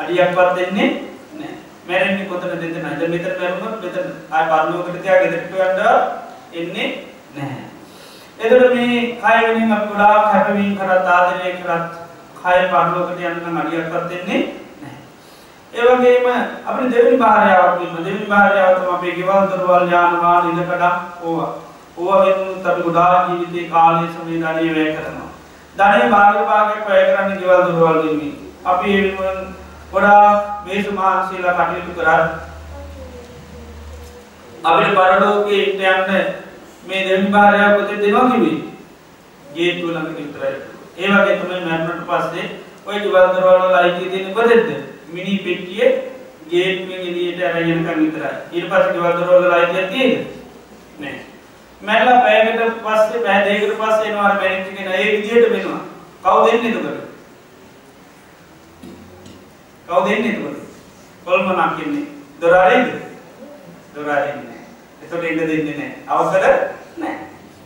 අඩියක්වත් 0.01 0.55
දෙන්නේ 0.55 0.89
නැහැ. 1.33 1.57
මැරෙන්නේ 1.87 2.25
කොතනද 2.25 2.53
දෙන්න 2.55 2.77
නැද 2.79 3.03
මෙතන 3.07 3.35
මැරුණොත් 3.35 3.81
මෙතන 3.81 4.07
ආය 4.31 4.45
පරලෝකයට 4.47 5.01
තියා 5.01 5.19
ගෙදරට 5.19 5.53
යන්න 5.55 6.01
එන්නේ 6.55 6.87
නැහැ. 7.35 7.63
එතකොට 8.39 8.73
මේ 8.73 9.01
කය 9.17 9.35
වෙනුවෙන් 9.39 9.73
අපි 9.73 9.87
ගොඩාක් 9.89 10.31
කැපවීම 10.31 10.73
කරත් 10.77 11.07
ආදරය 11.09 11.53
කරත් 11.57 11.89
කය 12.37 12.59
පරලෝකයට 12.71 13.23
යන්න 13.23 13.41
නම් 13.43 13.57
අඩියක්වත් 13.57 14.09
දෙන්නේ 14.09 14.41
නැහැ. 14.81 14.99
ඒ 15.73 15.83
වගේම 15.89 16.25
අපිට 16.65 16.91
දෙවෙනි 16.91 17.17
භාර්යාවක් 17.17 17.81
ඉන්න 17.81 17.97
දෙවෙනි 17.99 18.29
භාර්යාව 18.29 18.75
තමයි 18.75 18.95
අපේ 18.95 19.15
ගෙවල් 19.17 19.49
දොරවල් 19.51 19.91
යාන 19.91 20.21
වාහන 20.21 20.49
ඉඳකඩම් 20.49 20.97
ඕවා. 21.23 21.51
ඕවා 21.97 22.21
වෙනුත් 22.25 22.65
අපි 22.65 22.81
ගොඩාක් 22.81 23.29
ජීවිතේ 23.29 23.69
කාලය 23.69 24.07
සමය 24.09 24.37
ධනිය 24.37 24.75
වැය 24.75 24.93
කරනවා. 24.95 25.29
ධනිය 25.77 26.13
භාග 26.13 26.45
භාගයක් 26.45 26.87
වැය 26.87 27.03
කරන්නේ 27.07 27.39
ගෙවල් 27.39 27.65
දොරවල් 27.67 27.99
වෙනුවෙන්. 27.99 28.37
අපි 28.65 28.89
ඒ 28.91 29.01
වෙනුවෙන් 29.01 29.60
ගොඩාක් 29.91 30.65
මේසු 30.65 30.91
මහන්සියලා 30.91 31.57
කටයුතු 31.59 31.97
කරා. 31.97 32.23
අපිට 34.63 34.95
පරලෝකයේ 34.95 35.63
ඉන්න 35.65 35.83
යන්න 35.85 36.11
මේ 36.87 37.05
දෙවි 37.07 37.27
භාර්යාව 37.29 37.77
පොතේ 37.77 37.97
දෙනවා 37.97 38.29
කිව්වේ. 38.31 38.57
ගේට්ටුව 39.49 39.89
ළඟ 39.89 40.15
විතරයි. 40.17 40.55
ඒ 40.97 41.07
වගේ 41.09 41.39
තමයි 41.39 41.59
මරණයට 41.61 42.07
පස්සේ 42.07 42.47
ওই 42.85 42.97
ගෙවල් 42.99 43.27
දොරවල් 43.33 43.61
වල 43.61 43.75
අයිතිය 43.75 44.09
තියෙන්නේ 44.09 44.33
කොහෙද? 44.33 44.89
මිනි 45.09 45.37
පෙට්ටියේ 45.39 45.89
ගේට්ුවෙන් 46.49 47.01
එලියට 47.01 47.43
ඇරයනකම් 47.43 47.99
විතරයි 47.99 48.31
ඊට 48.51 48.69
පස්සේ 48.69 48.93
ගෙවල් 48.93 49.13
දොරවල් 49.19 49.51
අයිතියක් 49.51 49.91
තියෙද 49.91 50.13
නෑ 50.99 51.19
මැල්ලා 51.81 52.17
පැයකට 52.21 52.81
පස්සේ 52.81 53.23
පැය 53.25 53.39
දෙකකට 53.45 53.77
පස්සේ 53.77 54.09
එනවා 54.09 54.25
අර 54.25 54.35
මැරිජ් 54.35 54.67
එක 54.73 54.79
ඒ 54.89 55.05
විදියට 55.13 55.49
වෙනවා 55.49 55.79
කවුද 56.25 56.49
එන්නේ 56.49 56.71
එතකොට 56.71 57.10
කවුද 59.91 60.07
එන්නේ 60.07 60.31
එතකොට? 60.31 60.59
කොල්මනක් 61.25 61.79
එන්නේ. 61.85 62.05
දොර 62.41 62.53
අරින්ද 62.55 62.91
දොර 63.95 64.09
අරින්නේ 64.09 64.61
එතකොට 65.03 65.23
එන්න 65.23 65.39
දෙන්නේ 65.39 65.75
නෑ. 65.77 65.91
අවසර 66.07 66.43
නෑ. 66.97 67.15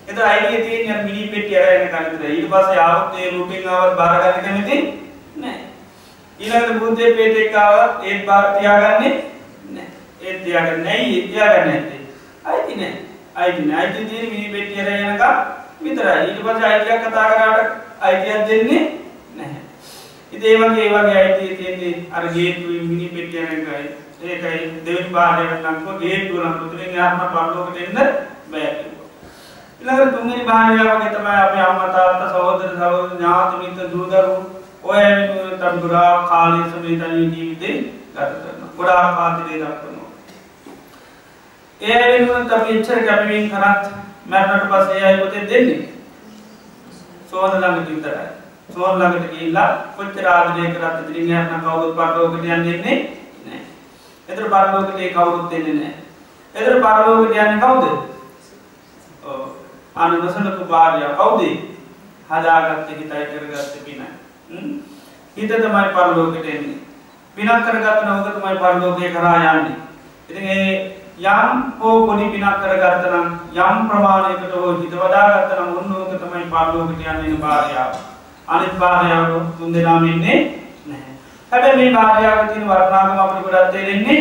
එත 0.08 0.18
අයිඩිය 0.20 0.64
තියෙන 0.66 1.06
මිනි 1.06 1.28
පෙට්ටිය 1.30 1.60
අරගෙන 1.60 1.92
කනිතර 1.94 2.26
ඊට 2.30 2.50
පස්සේ 2.50 2.80
ආවොත් 2.80 3.20
ඒ 3.20 3.30
රූපෙන් 3.30 3.70
ආවත් 3.70 3.96
බාර 4.00 4.18
ගන්න 4.24 4.44
කැමති 4.46 4.78
නෑ. 5.36 5.60
ඊළඟට 6.40 6.80
බුද්ධේ 6.80 7.14
පේටෙක් 7.14 7.56
ආවත් 7.58 8.04
ඒත් 8.04 8.26
බාර 8.26 8.46
තියාගන්නේ 8.58 9.14
නෑ. 9.70 9.88
ඒත් 10.22 10.44
තියාගන්නේ 10.44 10.84
නෑ. 10.84 11.08
ඒ 11.12 11.24
තියාගන්නේ 11.30 11.70
නැත්තේ. 11.70 12.02
අයිති 12.46 12.82
නෑ. 12.82 12.94
අයිති 13.36 13.70
නෑ. 13.70 13.82
අයිති 13.82 14.10
තියෙන 14.10 14.30
මිනි 14.34 14.54
පෙට්ටිය 14.54 14.82
අරගෙන 14.82 15.08
යනකම් 15.14 15.34
විතරයි. 15.82 16.20
ඊට 16.28 16.44
පස්සේ 16.44 16.70
අයිතියක් 16.74 17.08
කතා 17.08 17.32
කරාට 17.32 17.72
අයිතියක් 18.02 18.48
දෙන්නේ 18.50 18.82
නැහැ 18.82 19.05
ඉතින් 20.36 20.50
ඒ 20.52 20.58
වගේ 20.64 20.86
ඒ 20.86 20.96
වගේ 20.96 21.20
අයිතිය 21.20 21.56
තියෙන්නේ 21.56 21.94
අර 22.12 22.28
ගේට්ටුවේ 22.30 22.82
මිනි 22.84 23.08
පෙට්ටිය 23.10 23.44
අරගෙන 23.44 23.68
ඒකයි 24.24 24.66
දෙවෙනි 24.86 25.14
බාහිරට 25.14 25.64
නම් 25.64 25.78
ගේට්ටුව 26.00 26.42
නම් 26.42 26.60
පුතුලෙන් 26.60 26.96
යාත්ම 26.96 27.24
පරලෝකෙට 27.32 27.82
එන්න 27.84 27.98
බෑ 28.52 28.70
ඊළඟට 29.82 30.14
තුන්වෙනි 30.14 30.46
භාර්යාවගේ 30.46 31.10
තමයි 31.12 31.40
අපේ 31.40 31.64
අම්මා 31.64 31.90
තාත්තා 31.90 32.30
සහෝදර 32.30 32.70
සහෝදර 32.76 33.10
ඥාති 33.12 33.58
මිත්‍ර 33.58 33.92
දූ 33.92 34.06
දරුවෝ 34.08 34.44
ඔය 34.84 34.98
වෙනුවෙන් 35.00 35.60
තම 35.60 35.82
ගොඩාක් 35.82 36.30
කාලය 36.30 36.64
සමේතනී 36.66 37.28
ජීවිතේ 37.30 37.76
ගත 38.14 38.32
කරනවා. 38.34 38.70
ගොඩාක් 38.78 39.16
කාලේ 39.16 39.60
දක්වනවා. 39.60 40.10
ඒ 41.82 42.00
වෙනුවෙන් 42.04 42.52
අපි 42.52 42.74
එච්චර 42.74 43.00
කැපවීම 43.04 43.50
කරත් 43.50 43.84
මරණට 44.28 44.72
පස්සේ 44.72 45.04
අය 45.04 45.18
පොතේ 45.20 45.48
දෙන්නේ. 45.50 45.90
සෝන 47.30 47.52
ළඟට 47.54 47.90
විතරයි. 47.90 48.28
සෝන 48.76 49.00
ළඟට 49.00 49.32
ගිහිල්ලා 49.32 49.68
කොච්චර 49.96 50.26
ආදරය 50.28 50.72
කරත් 50.72 51.10
ඉතින් 51.10 51.30
යන්න 51.34 51.62
කවුරුත් 51.64 51.96
පරලෝකෙට 51.96 52.44
යන්නේ 52.46 52.78
නැහැ. 52.80 52.96
එතන 54.30 54.48
පරලෝකෙට 54.48 55.14
කවුරුත් 55.14 55.50
දෙන්නේ 55.50 55.76
නැහැ. 55.76 55.94
එතන 56.56 56.82
පරලෝකෙට 56.82 57.38
යන්නේ 57.38 57.62
කවුද? 57.62 57.86
ඔව් 59.24 59.40
අන 59.96 60.18
නොසලකු 60.18 60.66
භාර්යාව 60.66 61.16
කවුද? 61.16 61.42
හදාගත්ත 62.30 62.90
හිතයි 62.90 63.26
කරගත්ත 63.32 63.86
පින. 63.86 64.02
හිත 65.38 65.52
තමයි 65.54 65.88
පරලෝකෙට 65.94 66.48
එන්නේ. 66.48 66.80
පිනක් 67.38 67.66
කරගත්ත 67.66 68.04
නෝක 68.04 68.28
තමයි 68.34 68.58
පරලෝකේ 68.58 69.12
කරා 69.12 69.38
යන්නේ. 69.54 69.78
ඉතින් 70.30 70.48
ඒ 70.48 70.74
යම් 71.18 71.64
හෝ 71.80 71.96
පොඩි 72.08 72.28
පිනක් 72.30 72.60
කරගත්ත 72.60 73.08
නම් 73.08 73.28
යම් 73.56 73.88
ප්‍රමාණයකට 73.90 74.54
හෝ 74.54 74.74
හිත 74.74 74.94
වදාගත්ත 74.96 75.56
නම් 75.56 75.78
ඔන්න 75.78 75.94
ඕක 75.94 76.14
තමයි 76.18 76.52
පරලෝකෙට 76.52 77.08
යන්නේ 77.08 77.40
භාර්යාව. 77.40 77.96
අනිත් 78.48 78.80
භාර්යාව 78.80 79.58
තුන් 79.58 79.74
දෙනාම 79.74 80.06
ඉන්නේ 80.06 80.40
නැහැ. 80.86 81.14
හැබැයි 81.52 81.78
මේ 81.78 81.94
භාර්යාවගේ 81.94 82.50
තියෙන 82.50 82.68
වර්ණාගම 82.68 83.20
අපිට 83.20 83.46
ගොඩක් 83.46 83.72
තේරෙන්නේ 83.72 84.20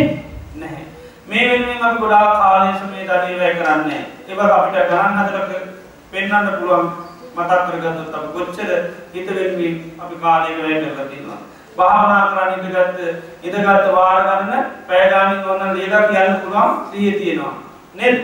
නැහැ. 0.56 0.84
මේ 1.28 1.48
වෙනුවෙන් 1.50 1.82
අපි 1.82 1.98
ගොඩාක් 1.98 2.32
කාලය 2.34 2.70
සමේ 2.74 3.04
දඩේ 3.04 3.40
වැය 3.40 3.54
කරන්නේ. 3.54 4.02
ඒක 4.28 4.40
අපිට 4.40 4.88
ගණන් 4.90 5.18
හදලා 5.18 5.44
පෙන්වන්න 6.12 6.48
පුළුවන් 6.52 6.86
මතක් 7.36 7.60
කරගත්තොත් 7.66 8.14
අපි 8.14 8.28
කොච්චර 8.34 8.70
හිත 9.12 9.28
වෙනුවෙන් 9.30 9.76
අපි 9.98 10.16
කාලය 10.22 10.56
වැය 10.58 10.80
කරලා 10.80 11.06
තියෙනවා. 11.06 11.40
භාවනා 11.76 12.22
කරන්න 12.28 12.52
ඉඳගත්ත 12.56 12.98
ඉඳගත්ත 13.42 13.92
වාර 13.92 14.24
ගන්න 14.24 14.64
පැය 14.88 15.04
ගානින් 15.10 15.44
ඕන 15.44 15.62
ලේලා 15.72 16.02
කියන්න 16.04 16.40
පුළුවන් 16.40 16.72
සිහිය 16.90 17.14
තියෙනවා. 17.14 17.54
නේද? 17.94 18.16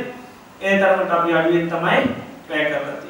ඒ 0.61 0.75
තරමට 0.79 1.13
අපි 1.13 1.35
අඩුවෙන් 1.35 1.69
තමයි 1.69 2.01
වැය 2.49 2.65
කරලා 2.67 3.10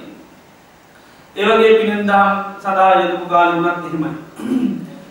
තියෙන්නේ. 1.36 1.50
ඒ 1.52 1.58
වගේ 1.58 1.78
පිනෙන්දාම් 1.78 2.44
සදා 2.58 2.94
යොදපු 2.94 3.26
කාලේ 3.26 3.54
වුණත් 3.56 3.86
එහෙමයි. 3.86 4.10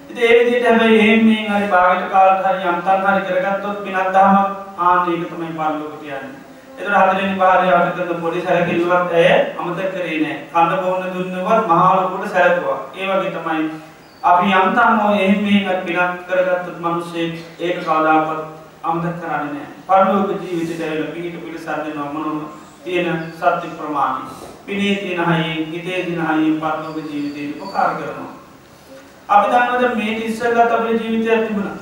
ඉතින් 0.10 0.24
ඒ 0.24 0.34
විදිහට 0.40 0.68
හැබැයි 0.68 1.00
එහෙම 1.00 1.26
මෙන් 1.26 1.50
හරි 1.52 1.68
භාගයට 1.72 2.12
කාලට 2.12 2.46
හරි 2.46 2.68
යම්තම් 2.68 3.08
හරි 3.08 3.22
කරගත්තොත් 3.28 3.84
පිනක් 3.84 4.14
දහම 4.14 4.38
ආන්න 4.80 5.10
ඒක 5.12 5.24
තමයි 5.30 5.52
පරලෝකයට 5.58 6.04
යන්නේ. 6.04 6.40
ඒතර 6.78 6.94
හතරවෙනි 6.94 7.40
භාර්යාවට 7.40 7.96
කරන 7.98 8.22
පොඩි 8.22 8.42
සැලකිල්ලවත් 8.42 9.14
ඇය 9.14 9.32
අමතක 9.60 9.92
කරේ 9.94 10.20
නෑ. 10.24 10.38
කන්න 10.54 10.72
බොන්න 10.84 11.04
දුන්නවත් 11.14 11.68
මහා 11.68 11.96
ලොකුට 11.96 12.32
සැලකුවා. 12.34 12.80
ඒ 12.98 13.08
වගේ 13.10 13.32
තමයි 13.32 13.70
අපි 14.24 14.48
යම්තම් 14.54 15.04
ඔය 15.08 15.18
එහෙම 15.18 15.44
මෙන් 15.44 15.84
පිනක් 15.86 16.00
කරගත්තොත් 16.28 16.80
මිනිස්සේ 16.80 17.28
ඒක 17.60 17.78
කවදාකවත් 17.80 18.42
අමතක 18.84 19.16
කරන්නේ 19.22 19.54
නෑ. 19.54 19.70
පරලෝක 19.88 20.42
ජීවිතයට 20.42 20.82
ඇවිල්ලා 20.82 21.14
පිහිට 21.14 21.44
පිළිසරදෙනවා 21.44 22.14
මොනම 22.14 22.40
තියෙන 22.84 23.34
සත්‍ය 23.38 23.68
ප්‍රමාණය. 23.78 24.26
පිනේ 24.66 24.96
තියෙන 24.96 25.26
හයියෙන් 25.26 25.66
හිතේ 25.66 26.04
තියෙන 26.06 26.28
හයියෙන් 26.28 26.60
පරලෝක 26.62 26.98
ජීවිතේට 27.06 27.62
උපකාර 27.62 27.96
කරනවා. 27.96 28.34
අපි 29.30 29.52
දන්නවද 29.52 29.96
මේ 29.96 30.18
ඉස්සෙල්ලත් 30.26 30.72
අපේ 30.72 30.94
ජීවිතයක් 30.94 31.48
තිබුණා. 31.48 31.78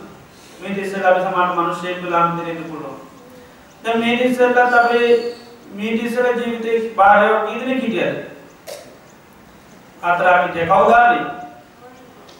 මේ 0.62 0.82
ඉස්සෙල්ලා 0.84 1.12
අපි 1.12 1.22
සමහර 1.22 1.50
මිනිස්සෙක් 1.58 2.04
වෙලාම 2.04 2.40
දෙන්න 2.40 2.64
පුළුවන්. 2.64 3.00
දැන් 3.84 4.00
මේ 4.00 4.16
ඉස්සෙල්ලත් 4.26 4.58
අපේ 4.58 5.10
මේ 5.74 5.92
ඉස්සෙල්ලා 5.92 6.32
ජීවිතේ 6.34 6.94
බාහිර 6.96 7.36
කී 7.46 7.60
දෙනෙක් 7.60 7.84
හිටියද? 7.84 8.16
හතරක් 10.04 10.42
හිටිය 10.44 10.66
කවුද 10.66 10.94
ආවේ? 10.94 11.26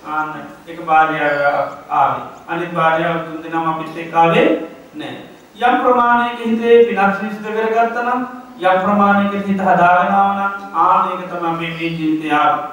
ආන්න 0.08 0.34
එක 0.68 0.80
භාර්යාව 0.86 1.70
ආවේ. 1.92 2.26
අනිත් 2.48 2.74
භාර්යාව 2.74 3.24
තුන් 3.26 3.44
දෙනාම 3.44 3.70
අපිත් 3.72 3.98
එක්ක 3.98 4.14
ආවේ 4.16 4.50
නැහැ. 4.96 5.22
යම් 5.60 5.80
ප්‍රමාණයක 5.84 6.44
හිතේ 6.46 6.84
පිනක් 6.88 7.16
සිද්ධ 7.20 7.48
කරගත්තා 7.56 8.04
නම් 8.04 8.22
යම් 8.60 8.80
ප්‍රමාණයක 8.84 9.46
හිත 9.46 9.60
හදාගෙන 9.60 10.12
ආව 10.14 10.32
නම් 10.36 10.54
ආන්න 10.84 11.10
ඒක 11.12 11.30
තමයි 11.30 11.52
මේ 11.60 11.72
මේ 11.78 11.90
ජීවිතය 11.98 12.32
ආවේ. 12.32 12.66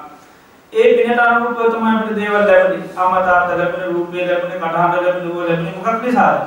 ඒ 0.73 0.93
පිනට 0.97 1.19
අනුරූපව 1.19 1.73
තමයි 1.73 1.91
අපිට 1.91 2.15
දේවල් 2.15 2.47
ලැබෙන්නේ. 2.47 2.89
අම්මා 2.97 3.21
තාත්තා 3.21 3.57
ලැබෙන 3.57 3.93
රූපේ 3.93 4.27
ලැබෙන 4.27 4.51
කටහඬ 4.53 5.03
ලැබෙන 5.03 5.29
ඌව 5.29 5.43
ලැබෙන 5.49 5.73
මොකක් 5.77 6.01
නිසාද? 6.01 6.39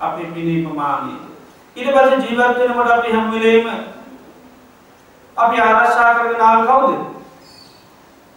අපේ 0.00 0.26
පිනේ 0.34 0.64
ප්‍රමාණය. 0.66 1.14
ඊට 1.76 1.90
පස්සේ 1.94 2.18
ජීවත් 2.24 2.58
වෙනකොට 2.58 2.90
අපි 2.90 3.12
හැම 3.12 3.30
වෙලේම 3.32 3.66
අපි 5.36 5.60
ආරක්ෂා 5.60 6.14
කරගෙන 6.14 6.40
ආව 6.40 6.66
කවුද? 6.66 6.98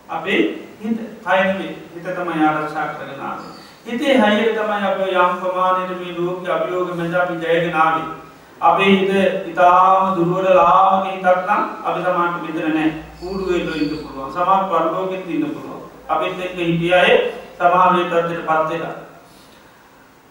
අපේ 0.09 0.41
හිත. 0.81 0.97
කය 1.25 1.39
නෙමෙයි. 1.43 1.73
හිත 1.93 2.07
තමයි 2.15 2.45
ආරක්ෂා 2.45 2.87
කරගෙන 2.91 3.19
ආවේ. 3.21 3.51
හිතේ 3.85 4.19
හැයිය 4.19 4.53
තමයි 4.53 4.87
අපි 4.91 5.11
යම් 5.15 5.35
ප්‍රමාණයට 5.41 5.99
මේ 5.99 6.15
ලෝක 6.17 6.49
අභියෝග 6.49 6.95
මැද 6.95 7.13
අපි 7.15 7.41
ජයගෙන 7.43 7.75
ආවේ. 7.77 8.07
අපේ 8.61 8.91
හිත 8.91 9.11
ඉතාම 9.47 10.15
දුර්වල 10.15 10.47
ලාමක 10.55 11.11
හිතක් 11.11 11.25
නම් 11.47 11.63
අපි 11.85 11.99
සමාන්ට 12.01 12.41
මෙතන 12.43 12.73
නැහැ. 12.73 12.93
කූඩුවෙල 13.19 13.75
ඉන්න 13.75 13.97
පුළුවන්. 13.97 14.31
සමහර 14.31 14.63
පරලෝකෙත් 14.69 15.27
ඉන්න 15.27 15.45
පුළුවන්. 15.45 15.81
අපිත් 16.09 16.39
එක්ක 16.39 16.57
හිටිය 16.57 16.93
අය 16.93 17.11
සමහර 17.57 17.91
මේ 17.93 18.05
තත්ත්වයට 18.05 18.45
පත් 18.45 18.69
වෙලා. 18.69 18.95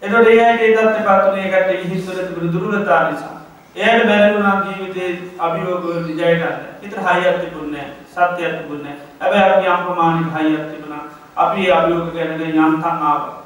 එතකොට 0.03 0.27
ඒ 0.27 0.45
අයට 0.45 0.61
ඒ 0.61 0.73
තත්ත්වයට 0.73 1.07
පත් 1.07 1.23
වුණේ 1.25 1.47
ඒකට 1.49 1.91
හිතවල 1.91 2.19
තිබුණු 2.19 2.53
දුර්වලතා 2.53 3.11
නිසා. 3.11 3.37
එයාට 3.77 4.07
බැරි 4.07 4.35
වුණා 4.35 4.65
ජීවිතේ 4.65 5.11
අභියෝග 5.39 5.85
වලට 5.85 6.09
ජය 6.11 6.35
ගන්න. 6.35 6.57
හිතට 6.83 6.97
හයියක් 7.07 7.37
තිබුණේ 7.43 7.85
නැහැ. 7.85 8.33
සත්‍යයක් 8.33 8.59
තිබුණේ 8.59 8.95
නැහැ. 8.95 9.07
හැබැයි 9.21 9.53
අපි 9.53 9.67
යම් 9.69 9.87
ප්‍රමාණික 9.87 10.29
හයියක් 10.37 10.65
තිබුණා. 10.71 11.05
අපි 11.37 11.67
ඒ 11.67 11.73
අභියෝග 11.73 12.11
ගැන 12.15 12.41
යන්තම් 12.41 12.87
ආවා. 12.87 13.37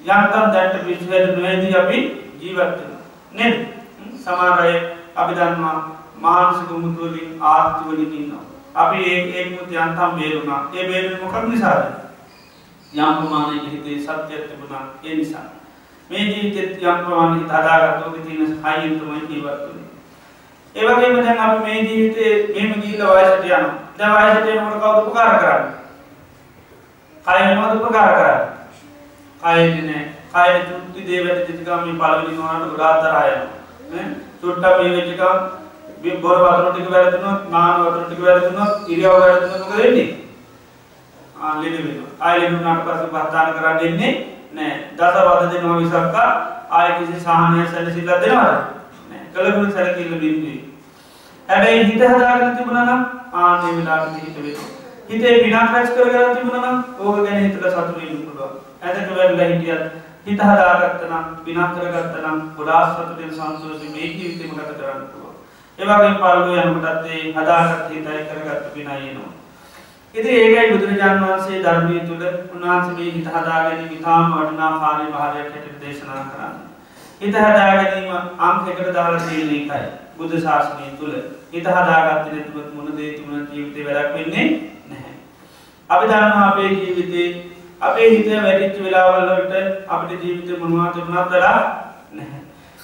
යන්තම් 0.00 0.46
දැන්ට 0.54 0.80
පිළිවෙල 0.86 1.26
නොවේදී 1.36 1.76
අපි 1.76 1.98
ජීවත් 2.40 2.58
වෙනවා. 2.58 3.04
නේද? 3.32 3.79
සමහර 4.24 4.60
අය 4.60 4.74
අපි 5.16 5.34
දන්නවා 5.34 5.78
මානසික 6.18 6.70
මුතු 6.72 7.00
වලින් 7.04 7.30
ආර්ථික 7.42 7.86
වලින් 7.88 8.12
ඉන්නවා. 8.12 8.44
අපි 8.74 8.98
ඒ 9.04 9.20
ඒ 9.32 9.44
මුතු 9.50 9.72
යන්තම් 9.74 10.12
බේරුණා. 10.16 10.62
ඒ 10.72 10.88
බේරුනේ 10.88 11.20
මොකක් 11.22 11.48
නිසාද? 11.48 11.82
යම් 12.92 13.16
ප්‍රමාණයක 13.16 13.64
හිතේ 13.66 13.98
සත්‍යයක් 13.98 14.48
තිබුණා. 14.48 14.84
ඒ 15.02 15.14
නිසා. 15.16 15.48
මේ 16.10 16.24
ජීවිතෙත් 16.24 16.82
යම් 16.82 17.04
ප්‍රමාණයක 17.04 17.48
හදාගත්තොත් 17.48 18.22
තියෙන 18.24 18.58
හයියෙන් 18.64 19.00
තමයි 19.00 19.20
ජීවත් 19.28 19.60
වෙන්නේ. 19.60 19.88
ඒ 20.74 20.86
වගේම 20.86 21.16
දැන් 21.16 21.38
අපි 21.38 21.58
මේ 21.62 21.82
ජීවිතේ 21.82 22.32
මෙහෙම 22.54 22.80
ගිහිල්ලා 22.80 23.14
වයසට 23.16 23.44
යනවා. 23.44 23.74
දැන් 23.98 24.12
වයසට 24.16 24.50
යනකොට 24.50 24.80
කවුද 24.82 25.06
උපකාර 25.06 25.38
කරන්නේ? 25.38 25.72
කය 27.24 27.54
මොනවද 27.54 27.76
උපකාර 27.78 28.10
කරන්නේ? 28.12 28.46
කයනේ 29.42 29.82
නෑ. 29.84 30.04
කය 30.32 30.50
තුත්ති 30.66 31.06
දේවද 31.06 31.46
තිතිකම් 31.46 31.80
මේ 31.80 31.98
පළවෙනි 32.00 32.36
නෝනට 32.36 32.70
ගොඩාක් 32.70 33.00
තරහා 33.02 33.24
යනවා. 33.28 33.59
චුට්ටක් 34.40 34.78
මේ 34.78 34.94
වෙච්ච 34.96 35.10
ගමන් 35.16 36.20
බොර 36.20 36.36
වතුර 36.38 36.72
ටික 36.72 36.90
වැරදුනොත් 36.90 37.50
නාන 37.50 37.80
වතුර 37.80 38.04
ටික 38.04 38.20
වැරදුනොත් 38.20 38.88
ඉරියව් 38.88 39.14
වැරදුනොත් 39.14 39.60
මොකද 39.60 39.76
වෙන්නේ? 39.76 40.08
ආ 41.36 41.54
ලෙඩ 41.56 41.76
වෙනවා. 41.76 42.10
ආයෙ 42.20 42.40
ලෙඩ 42.40 42.54
වුණාට 42.54 42.84
පස්සේ 42.84 43.12
බහදාන 43.14 43.52
කරන්න 43.54 43.78
දෙන්නේ 43.78 44.12
නෑ. 44.52 44.72
දස 44.96 45.14
වද 45.26 45.52
දෙනවා 45.52 45.80
මිසක් 45.80 45.94
ආයෙ 46.70 46.90
කිසි 46.98 47.20
සාහනයක් 47.20 47.68
සැලසිල්ලක් 47.68 48.10
දෙනවද? 48.16 48.30
නෑ. 49.08 49.22
කලගුණ 49.34 49.72
සැලකිල්ල 49.72 50.14
බින්දුවේ. 50.16 50.60
හැබැයි 51.48 51.86
හිත 51.86 52.02
හදාගෙන 52.08 52.56
තිබුණා 52.56 52.84
නම් 52.86 53.02
ආන්නේ 53.34 53.76
වෙලාවට 53.76 54.14
හිත 54.18 54.36
වෙනවා. 54.36 54.68
හිතේ 55.08 55.34
පිනක් 55.42 55.72
රැස් 55.72 55.90
කරගෙන 55.90 56.36
තිබුණා 56.36 56.72
නම් 56.72 56.78
ඕක 57.00 57.16
ගැන 57.24 57.42
හිතලා 57.42 57.72
සතුටු 57.72 58.00
වෙන්න 58.00 58.22
පුළුවන්. 58.24 58.54
ඇදට 58.82 59.16
වැරලා 59.16 59.48
හිටියත් 59.48 60.09
හිත 60.26 60.40
හදාගත්තනම් 60.42 61.26
පිනක් 61.44 61.74
කරගත්තනම් 61.74 62.38
ගොඩා 62.56 62.84
සතුටින් 62.86 63.32
සංසෝසි 63.32 63.90
මේ 63.90 64.08
ජීවිතම 64.12 64.54
ගත 64.54 64.70
කරන්න 64.76 65.04
පුළුව 65.08 65.34
ඒවගේ 65.78 66.16
පල්ලු 66.16 66.56
යනකටත්තේ 66.62 67.20
හදාගත් 67.34 67.84
හිතයි 67.90 68.24
කරගත්ත 68.24 68.72
පිනයනවා 68.74 69.30
ඉති 70.14 70.28
ඒකයි 70.30 70.70
බුදුරජාන් 70.70 71.20
වහන්සේ 71.20 71.62
ධර්මය 71.62 72.00
තුළ 72.02 72.24
උන්වහන්සේ 72.50 72.94
මේ 72.94 73.10
හිත 73.10 73.26
හදාගෙන 73.28 73.90
විතාම 73.90 74.32
වටනා 74.32 74.70
කාරය 74.78 75.04
භාරයක් 75.08 75.52
හැට 75.52 75.76
දේශනා 75.80 76.22
කරන්න. 76.26 76.56
හිත 77.20 77.34
හදාගැනීම 77.36 78.16
අංකෙකට 78.40 78.90
දාලා 78.92 79.20
තියෙන 79.20 79.50
එකයි 79.50 79.82
බුද්ධ 80.16 80.34
ශාසනය 80.38 80.90
තුළ 80.98 81.14
හිත 81.52 81.68
හදාගත්ත 81.68 82.26
නැතුවත් 82.28 82.74
මුණ 82.74 82.96
දේ 82.96 83.12
තුළ 83.12 83.36
ජීවිතය 83.46 83.86
වැඩක් 83.86 84.14
වෙන්නේ 84.14 84.48
නැහැ. 84.88 85.14
අපි 85.90 86.04
දන්නවා 86.06 86.48
අපේ 86.48 86.70
ජීවිතේ 86.72 87.28
අපේ 87.80 88.08
හිත 88.10 88.26
වැඩිච්ච 88.44 88.82
වෙලාවල්ලට 88.84 89.54
අපිට 89.88 90.24
ජීවිත 90.24 90.58
මොනවා 90.58 90.92
තිබුණත් 90.92 91.30
වෙලා 91.30 91.60
නැහැ. 92.12 92.40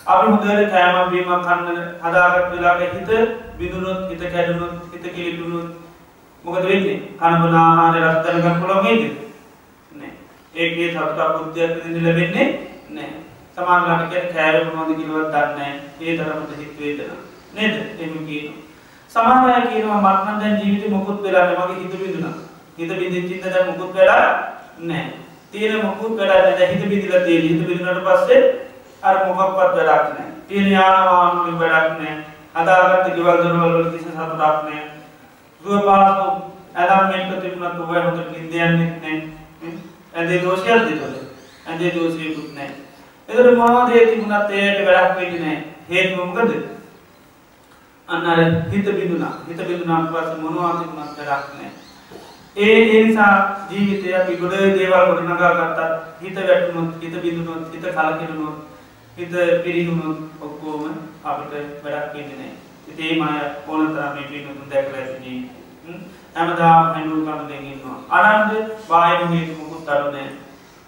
අපි 0.07 0.31
හොඳට 0.31 0.71
කෑමක් 0.73 1.11
බීමක් 1.11 1.45
කන්න 1.47 1.79
හදාගත් 2.05 2.47
වෙලාගේ 2.53 2.89
හිත 2.95 3.11
බිඳුනොත් 3.59 4.01
හිත 4.11 4.23
කැඩුණොත් 4.33 4.75
හිත 4.93 5.05
කිලිටුණොත් 5.15 5.69
මොකද 6.45 6.65
වෙන්නේ? 6.65 6.97
කනබන 7.21 7.55
ආහාර 7.57 7.95
රස්තරගන්න 8.03 8.61
පුළුවන් 8.61 8.85
වේද 8.87 9.03
නෑ 9.93 10.13
ඒකේ 10.57 10.89
සතුටක් 10.91 11.37
බුද්ධියක් 11.37 11.77
විඳින්න 11.77 12.07
ලැබෙන්නේ 12.07 12.49
නෑ 12.91 13.11
සමානලට 13.57 14.09
කියන 14.11 14.27
කෑවේ 14.35 14.65
මොනවද 14.71 14.97
කියලාවත් 14.99 15.31
දන්නේ 15.35 15.53
නෑ 15.55 15.73
ඒ 16.01 16.19
තරමට 16.19 16.59
හිත 16.61 16.75
වේදනා. 16.81 17.21
නේද? 17.55 17.75
එහෙම 18.01 18.27
කියනවා. 18.27 18.61
සමහර 19.15 19.55
අය 19.55 19.65
කියනවා 19.71 20.03
මට 20.03 20.27
නම් 20.27 20.41
දැන් 20.41 20.61
ජීවිතේ 20.61 20.91
මොකුත් 20.91 21.23
වෙලා 21.23 21.47
නැහැ. 21.47 21.69
මගේ 21.69 21.83
හිත 21.83 21.95
බිඳුණා 22.03 22.37
හිත 22.79 22.91
බිඳිච්ච 22.99 23.31
ඉඳ 23.35 23.51
දැන් 23.53 23.67
මොකුත් 23.71 23.95
වෙලා 23.95 24.56
නෑ. 24.79 25.13
තියෙන 25.53 25.85
මොකුත් 25.85 26.17
වැඩ 26.19 26.59
හිත 26.61 26.89
බිඳිලා 26.89 27.25
තියෙන 27.25 27.43
හිත 27.43 27.67
බිඳුනට 27.67 28.05
පස්සේ 28.05 28.41
අර 29.03 29.17
මොකක්වත් 29.27 29.77
වැඩක් 29.77 30.09
නෑ. 30.11 30.27
තියෙන 30.49 30.71
යාන 30.71 31.05
වාහන 31.07 31.39
වලින් 31.39 31.59
වැඩක් 31.59 31.99
නෑ. 32.01 32.17
හදාගත්ත 32.55 33.15
ගෙවල් 33.15 33.43
දොරවල් 33.43 33.73
වල 33.75 33.91
කිසි 33.93 34.11
සතුටක් 34.11 34.39
නෑ. 34.39 34.83
දුව 35.65 35.85
පාසු 35.85 36.27
ඇලම් 36.75 37.09
මෙන්ට 37.11 37.41
තිබුණත් 37.43 37.81
ඔබ 37.81 37.89
හොඳට 37.89 38.31
නිින්ද 38.33 38.53
යන්නේ 38.53 38.91
නෑ. 39.03 39.17
ඇඳේ 40.15 40.43
දෝෂයක් 40.43 40.85
දෙතොල 40.89 41.15
ඇඳේ 41.67 41.95
දෝෂයකුත් 41.95 42.55
නෑ. 42.55 42.71
එතකොට 43.29 43.57
මොනවද 43.57 43.91
ඒ 43.93 44.07
තිබුණත් 44.07 44.51
ඒකට 44.53 44.87
වැඩක් 44.89 45.19
වෙන්නේ 45.19 45.43
නෑ. 45.43 45.59
හේතුව 45.89 46.25
මොකද? 46.27 46.55
අන්න 48.09 48.27
අර 48.27 48.45
හිත 48.71 48.87
බිඳුණා. 48.93 49.35
හිත 49.49 49.67
බිඳුණාට 49.67 50.13
පස්සේ 50.13 50.43
මොනවද 50.45 50.81
තිබුණත් 50.81 51.19
වැඩක් 51.19 51.53
නෑ. 51.57 51.86
ඒ 52.57 53.05
නිසා 53.05 53.33
ජීවිතය 53.71 54.15
අපි 54.15 54.37
ගොඩ 54.37 54.55
දේවල් 54.77 55.05
ගොඩ 55.09 55.23
නගා 55.25 55.53
ගත්තත් 55.57 55.81
හිත 56.23 56.37
වැටුණොත් 56.39 57.03
හිත 57.03 57.15
බිඳුනොත් 57.23 57.65
හිත 57.73 57.85
කලකිරුණොත් 57.91 58.57
හිත 59.17 59.35
පිරිහුණොත් 59.65 60.19
ඔක්කෝම 60.41 60.85
අපිට 61.25 61.85
වැඩක් 61.85 62.17
ඉන්නනේ 62.17 62.53
ඉතේ 62.89 63.13
මය 63.21 63.37
ඕන 63.67 63.87
තරම 63.89 64.15
මේ 64.15 64.31
පිනුතුන් 64.31 64.71
දැකලා 64.71 65.05
ඇති 65.05 65.37
හැමදාම 66.35 66.83
හැඬු 66.89 67.23
කම 67.23 67.47
දෙගන්නවා 67.51 68.27
අනන්ද 68.33 68.53
බාහිර 68.89 69.23
හේතු 69.29 69.61
මුකුත් 69.61 69.89
අඩුනේ 69.89 70.29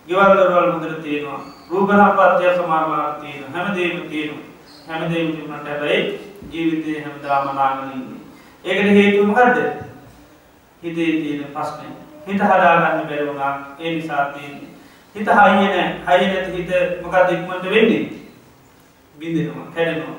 ගෙවල් 0.09 0.37
දොරවල් 0.37 0.71
හොඳට 0.73 1.03
තියෙනවා. 1.03 1.41
රූප 1.71 1.91
සම්පත්තිය 1.91 2.53
සමාරලාට 2.55 3.21
තියෙන 3.21 3.53
හැමදේම 3.53 4.01
තියෙනවා. 4.09 4.45
හැමදේම 4.89 5.33
තිබුණාට 5.33 5.67
හැබැයි 5.67 6.21
ජීවිතේ 6.53 7.03
හැමදාම 7.03 7.51
නාගෙන 7.57 7.93
ඉන්නේ. 7.93 8.21
ඒකට 8.65 8.95
හේතුව 8.99 9.27
මොකද්ද? 9.27 9.88
හිතේ 10.83 11.13
තියෙන 11.23 11.45
ප්‍රශ්නය. 11.55 11.89
හිත 12.27 12.41
හදාගන්න 12.43 13.09
බැරුණා 13.09 13.53
ඒ 13.79 13.95
නිසා 13.95 14.25
තියෙන්නේ. 14.27 14.71
හිත 15.17 15.29
හයිය 15.29 15.69
නෑ 15.69 15.87
හයිය 16.09 16.33
නැති 16.33 16.53
හිත 16.53 16.71
මොකක්ද 17.03 17.33
ඉක්මනට 17.33 17.71
වෙන්නේ? 17.71 18.05
බින්දෙනවා 19.15 19.67
කැඩෙනවා. 19.75 20.17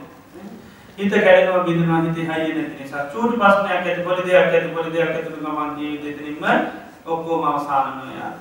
හිත 0.98 1.12
කැඩෙනවා 1.14 1.64
බින්දෙනවා 1.64 2.02
හිතේ 2.02 2.28
හයිය 2.30 2.54
නැති 2.56 2.84
නිසා. 2.84 3.06
චූටි 3.06 3.38
ප්‍රශ්නයක් 3.38 3.72
ඇති 3.78 4.02
පොඩි 4.02 4.28
දෙයක් 4.28 4.54
ඇති 4.54 4.76
පොඩි 4.76 4.94
දෙයක් 4.94 5.10
ඇතුළු 5.10 5.40
ගමන් 5.40 5.78
ජීවිතේදීම 5.78 6.44
ඔක්කොම 7.06 7.44
අවසාන 7.46 7.94
වෙනවා 7.98 8.34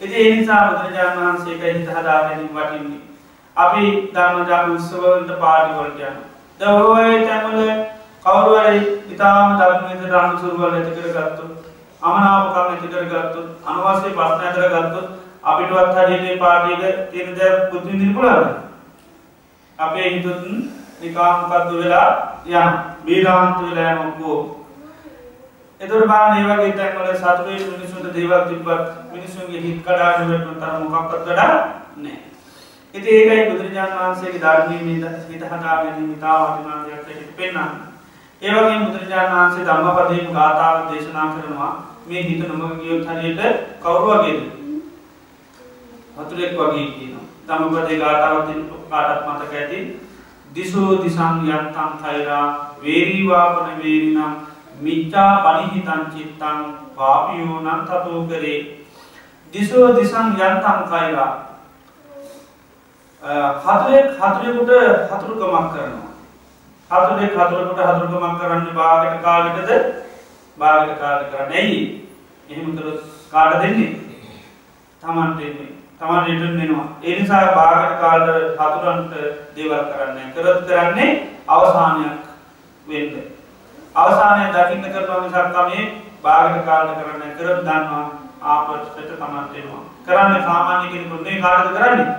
ඉතින් 0.00 0.16
ඒ 0.16 0.36
නිසා 0.36 0.62
බුදුරජාණන් 0.68 1.20
වහන්සේ 1.20 1.58
කයි 1.58 1.74
හිත 1.74 1.90
හදාගැනීම 1.90 2.54
වටින්නේ. 2.54 3.00
අපි 3.56 3.84
ධර්මජාත 4.14 4.68
උත්සව 4.68 5.02
වලට 5.02 5.38
පාටි 5.40 5.74
වලට 5.74 6.00
යනවා. 6.00 6.26
දවෝයි 6.60 7.26
තැන්වල 7.26 7.60
කවරුවරයි 8.26 8.78
ඉතාම 9.08 9.52
ධර්මවිත 9.58 10.10
රාණු 10.10 10.38
සුරුවල් 10.38 10.72
ඇතිකර 10.72 11.10
ගත්තු 11.10 11.44
අමනාපකම් 12.02 12.58
ඇතිකර 12.64 13.04
ගත්තු 13.06 13.40
අනවස්සේ 13.64 14.14
ප්‍රශ්න 14.16 14.42
ඇතර 14.42 14.64
ගත්තු 14.72 15.00
අපිටවත් 15.44 15.98
හරියට 15.98 16.40
පාටියක 16.40 16.82
තියෙන 17.10 17.36
දෑ 17.36 17.70
පුද්විඳින්න 17.70 18.14
පුළුවන්ද? 18.14 18.56
අපේ 19.78 20.08
හිතුත් 20.08 20.42
නිකාමකක්ද 21.00 21.72
වෙලා 21.74 22.10
යන 22.46 22.76
බීරාන්ත 23.04 23.62
වෙලා 23.62 23.88
යන 23.92 24.04
ඔක්කෝ 24.04 24.38
එතකොට 25.80 26.04
බලන්න 26.04 26.36
ඒ 26.36 26.46
වගේ 26.50 26.74
තැන්වල 26.74 27.16
සතුටේ 27.16 27.64
මිනිසුන්ට 27.64 28.14
දේවල් 28.14 28.44
තිබ්බත් 28.44 28.86
මිනිසුන්ගේ 29.12 29.60
හිත් 29.62 29.82
කඩාගෙන 29.82 30.30
වැටුන 30.30 30.60
තරම 30.60 30.86
මොකක්වත් 30.86 31.26
වැඩ 31.26 31.42
නැහැ. 31.96 32.22
ඉතින් 32.94 33.14
ඒකයි 33.14 33.50
බුදුරජාණන් 33.50 33.98
වහන්සේගේ 33.98 34.42
ධර්මයේ 34.42 34.84
මේ 34.84 35.18
හිත 35.28 35.50
හදාගෙන 35.50 36.08
ඉතා 36.12 36.38
වටිනා 36.40 36.86
දෙයක් 36.86 36.96
හැටියට 36.96 37.36
පෙන්වන්නේ. 37.36 37.85
ඒවගේ 38.42 38.78
බුදුරජාණන් 38.80 39.34
වහන්සේ 39.34 39.64
ධම්මපදයම 39.64 40.32
ගාථාව 40.32 40.90
දේශනා 40.90 41.28
කරනවා 41.28 41.72
මේ 42.06 42.22
හිත 42.22 42.48
නොමග 42.48 42.80
ගියොත් 42.80 43.06
හරියට 43.08 43.40
කවුරු 43.80 44.06
වගේද? 44.14 44.40
වතුරෙක් 46.16 46.52
වගේ 46.54 46.86
කියනවා. 46.88 47.24
ධම්මපදේ 47.48 47.98
ගාථාව 47.98 48.36
කාටත් 48.90 49.26
මතක 49.26 49.52
ඇති. 49.52 49.78
දිසෝ 50.54 50.90
දිසං 51.02 51.40
යත්තං 51.46 51.92
කෛරා 52.02 52.46
වේරීවාපන 52.82 53.78
වේරිනම් 53.78 54.36
මිච්ඡා 54.80 55.32
පනිහිතං 55.42 56.02
චිත්තං 56.12 56.60
පාපියෝ 56.96 57.60
නම් 57.60 57.80
තතෝ 57.84 58.20
කරේ. 58.24 58.60
දිසෝ 59.54 59.86
දිසං 59.96 60.28
යත්තං 60.38 60.80
කෛරා 60.90 61.32
හතුරෙක් 63.58 64.06
හතුරෙකුට 64.14 64.70
හතුරුකමක් 65.10 65.72
කරනවා. 65.72 66.05
හතුරේ 66.90 67.28
හතුරකට 67.28 67.80
හතුරකමක් 67.80 68.40
කරන්න 68.40 68.66
බාගට 68.74 69.22
කාලටද 69.22 69.70
බාගට 70.58 70.98
කාල 71.00 71.24
කරන්න? 71.26 71.52
ඇයි? 71.52 71.80
එහෙමතර 72.48 72.86
කාට 73.30 73.62
දෙන්නේ? 73.62 73.88
තමන්ට 75.02 75.40
එන්නේ 75.40 75.72
තමන් 75.98 76.24
රිටන් 76.24 76.58
වෙනවා. 76.58 76.86
එනිසා 77.02 77.54
බාගට 77.54 78.00
කාල්ට 78.00 78.28
හතුරන්ට 78.60 79.14
දේවල් 79.56 79.82
කරන්න 79.88 80.32
කරත් 80.34 80.66
කරන්නේ 80.68 81.10
අවසානයක් 81.48 82.16
වෙන්න. 82.86 83.14
අවසානය 83.94 84.44
දකින්න 84.50 84.86
කරනවා 84.86 85.20
මිසක්කමේ 85.22 85.84
බාගට 86.22 86.64
කාල්ට 86.64 86.98
කරන්න 86.98 87.36
කරත් 87.36 87.60
දන්නවා 87.60 88.06
ආපට 88.44 88.96
තමන්ටෙනවා 88.96 89.82
කරන්න 90.06 90.42
සාමාන්‍ය 90.42 90.88
කෙනෙකුන්නේ 90.88 91.40
කාටද 91.40 91.72
කරන්නේ? 91.72 92.10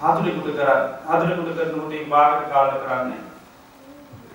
හතුරෙකුට 0.00 0.54
කරන්න. 0.56 0.86
හතුරෙකුට 1.06 1.56
කරනට 1.58 2.08
බාගට 2.08 2.48
කාල්ට 2.52 2.84
කරන්නේ? 2.84 3.20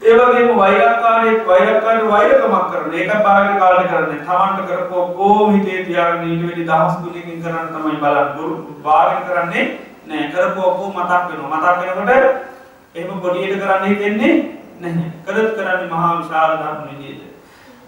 ඒවගේම 0.02 0.56
වෛරක්කාරයෙක් 0.56 1.48
වෛරක්කාරයට 1.48 2.10
වෛරකමක් 2.10 2.66
කරන 2.72 2.94
ඒක 2.94 3.12
පාගට 3.24 3.60
කාලට 3.60 3.90
කරන්නේ. 3.90 4.20
තමන්ට 4.22 4.68
කරපෝ 4.68 5.04
කෝ 5.10 5.52
හිතේ 5.52 5.86
තියාගෙන 5.86 6.26
ඊට 6.26 6.44
වැඩි 6.44 6.66
දහස් 6.66 6.96
ගුණකින් 7.02 7.42
කරන්න 7.42 7.68
තමයි 7.70 8.02
බලන්න. 8.02 8.34
බොරු 8.38 8.56
බාරය 8.84 9.16
කරන්නේ 9.24 9.66
නෑ. 10.08 10.32
කරපු 10.32 10.62
ඔක්කොම 10.62 10.92
මතක් 10.94 11.22
වෙනවා. 11.30 11.58
මතක් 11.58 11.78
වෙනකොට 11.82 12.46
එහෙම 12.96 13.22
පොඩියට 13.22 13.62
කරන්න 13.62 13.86
හිතෙන්නේ 13.86 14.34
නැහැ. 14.82 15.12
කරත් 15.26 15.56
කරන්නේ 15.56 15.90
මහා 15.90 16.12
විශාල 16.18 16.58
ධර්ම 16.58 16.84
විදියට. 16.90 17.24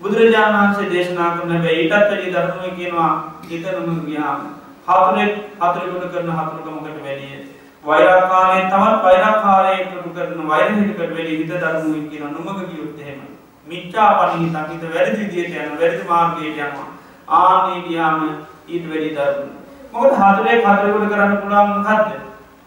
බුදුරජාණන් 0.01 0.57
වහන්සේ 0.57 0.89
දේශනා 0.89 1.29
කරන 1.31 1.51
හැබැයි 1.51 1.81
ඊටත් 1.81 1.93
වැඩි 1.93 2.33
ධර්මය 2.33 2.71
කියනවා 2.77 3.11
හිතනම 3.49 4.01
ගියාම 4.05 4.41
හතුරෙක් 4.87 5.37
හතුරෙකුට 5.59 6.11
කරන 6.11 6.33
හතුරුකමකට 6.33 7.03
වැඩිය 7.03 7.46
වෛරකාරය 7.87 8.61
තමත් 8.71 9.03
වෛරකාරයකට 9.03 9.93
කරන 10.15 10.39
වෛරහිකට 10.47 10.99
වැඩි 10.99 11.37
හිත 11.39 11.51
දරුණුව 11.53 12.09
කියන 12.11 12.25
නොමග 12.35 12.59
කියුත්තහෙම 12.71 13.19
මිච්චා 13.67 14.09
පනිහි 14.19 14.47
තකිත 14.55 14.83
වැරදි 14.93 15.23
දියට 15.31 15.55
යන 15.57 15.77
වැරදි 15.81 16.03
මාර්ගයට 16.09 16.57
යනවා. 16.57 16.87
ආනේ 17.29 17.79
ගියාම 17.87 18.19
ඊට 18.67 18.85
වැඩි 18.89 19.09
දරුණ 19.15 19.49
මොකද 19.93 20.11
හතුරේ 20.19 20.57
හතරකට 20.57 21.11
කරන්න 21.11 21.37
පුළුවන් 21.41 21.85
හත්ද 21.87 22.09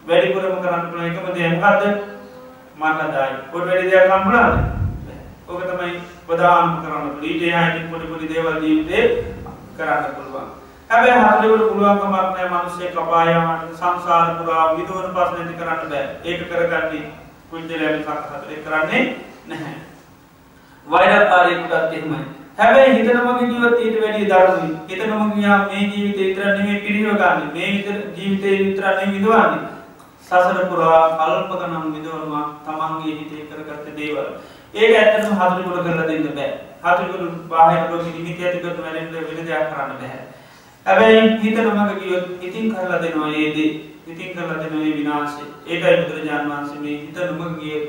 වැඩිපුරම 0.07 0.57
කරන්න 0.63 0.87
පුළුවන් 0.87 1.09
එකම 1.09 1.27
දේ 1.35 1.51
මොකද්ද? 1.55 1.83
මටදායි 2.79 3.35
පොඩි 3.51 3.69
වැඩි 3.69 3.91
දෙයක් 3.91 4.07
ගන්න 4.07 4.23
පුළුවන්ද 4.25 4.59
ඔක 5.47 5.61
තමයි 5.69 5.93
ප්‍රධානම 6.27 6.73
කරන්න 6.81 7.03
පුළුවන්. 7.03 7.27
ඊට 7.27 7.43
එහාට 7.43 7.77
පොඩි 7.91 8.11
පොඩි 8.11 8.33
දේවල් 8.33 8.57
ජීවිතේ 8.63 9.05
කරන්න 9.77 10.15
පුළුවන්. 10.15 10.60
හැබැයි 10.91 11.19
හදලවට 11.23 11.67
පුළුවන්කමක් 11.69 12.13
නැහැ 12.13 12.47
මිනිස්සේ 12.53 12.89
කපායමට 12.95 13.75
සංසාර 13.75 14.31
පුරා 14.37 14.63
විදවන 14.77 15.13
ප්‍රශ්න 15.15 15.37
ඇති 15.41 15.53
කරන්න 15.59 15.89
බෑ. 15.91 16.07
ඒක 16.25 16.41
කරගන්නේ 16.49 17.03
කුංජලයන් 17.51 17.99
සක් 17.99 18.17
හතරේ 18.31 18.57
කරන්නේ 18.65 19.03
නැහැ. 19.47 19.75
වෛරකාරයෙකුටත් 20.87 21.93
එහෙමයි. 21.93 22.19
හැබැයි 22.57 22.95
හිතනම 22.97 23.29
ගියොත් 23.51 23.77
ඊට 23.79 24.01
වැඩිය 24.01 24.27
දරුණුයි. 24.31 24.73
හිතනම 24.89 25.31
ගියා 25.35 25.59
මේ 25.67 25.85
ජීවිතේ 25.85 26.27
විතර 26.27 26.49
නෙමෙයි 26.49 26.81
පිළිව 26.81 27.15
ගන්න. 27.21 27.47
මේ 27.53 27.71
විතර 27.75 27.95
ජීවිතේ 28.17 28.57
විතර 28.59 28.89
නෙමෙයි 28.89 29.13
විඳවන්නේ. 29.13 29.61
සසර 30.25 30.59
පුරා 30.67 30.99
කල්ප 31.15 31.55
ගණන් 31.55 31.95
විඳවනවා 31.95 32.43
තමන්ගේ 32.65 33.15
හිතේ 33.21 33.47
කරගත්ත 33.47 33.87
දේවල්. 33.97 34.27
ඒක 34.73 34.91
ඇත්තටම 34.97 35.39
හතුරුකොට 35.39 35.83
කරලා 35.87 36.11
දෙන්න 36.11 36.29
බෑ. 36.35 36.51
හතුරුකොට 36.83 37.41
බාහිර 37.49 37.89
ලෝකෙ 37.89 38.11
නිමිති 38.11 38.45
ඇති 38.45 38.63
කරන 38.63 38.83
වැඩෙන්න 38.83 39.11
වෙන 39.31 39.43
දෙයක් 39.47 39.67
කරන්න 39.71 39.97
බෑ. 40.03 40.21
හැබැයි 40.85 41.39
හිතනම 41.39 41.79
ගියොත් 41.99 42.25
ඉතින් 42.41 42.71
කරලා 42.71 43.01
දෙනවා 43.01 43.31
ඒ 43.31 43.49
දේ. 43.55 43.71
ඉතින් 44.07 44.33
කරලා 44.33 44.59
දෙනවා 44.59 44.81
ඒ 44.81 44.93
විනාශය. 44.93 45.43
ඒකයි 45.67 45.97
බුදුරජාණන් 45.99 46.51
වහන්සේ 46.51 46.79
මේ 46.79 46.97
හිතනම 46.99 47.59
ගියේ 47.59 47.81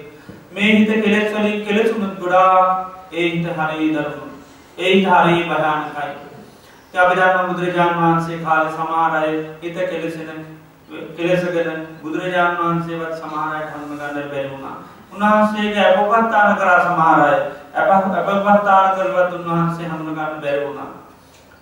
මේ 0.53 0.73
හිත 0.73 0.91
කෙලෙස් 0.99 1.33
වලින් 1.35 1.65
කෙලෙසුණුත් 1.65 2.19
ගොඩාක් 2.19 3.13
ඒ 3.13 3.31
හිත 3.31 3.47
හරිය 3.59 3.89
දරුණු. 3.91 4.27
ඒ 4.79 4.95
හරි 5.05 5.43
භයානකයි. 5.45 6.13
අපිදන්න 6.95 7.49
බුදුරජාණන් 7.49 7.99
වහන්සේ 7.99 8.39
කාල 8.41 8.69
සමාරය 8.71 9.37
හිත 9.63 9.77
කෙලෙසෙන 9.87 10.31
කෙලෙසගෙන 11.17 11.87
බුදුරජාණන් 12.03 12.59
වහන්සේවත් 12.59 13.15
සමහරයට 13.17 13.71
හඳුන 13.73 13.99
ගන්න 13.99 14.31
බැරිවුණා. 14.31 14.77
උන්වහන්සේගේ 15.13 15.87
අපපත්තාන 15.87 16.57
කරා 16.57 16.81
සමහරය 16.83 17.37
අපපත්තාන 17.75 18.97
කරවත් 18.97 19.33
උන්වහන්සේ 19.35 19.89
හඳුන 19.89 20.15
ගන්න 20.15 20.43
බැරිවුණා. 20.43 20.91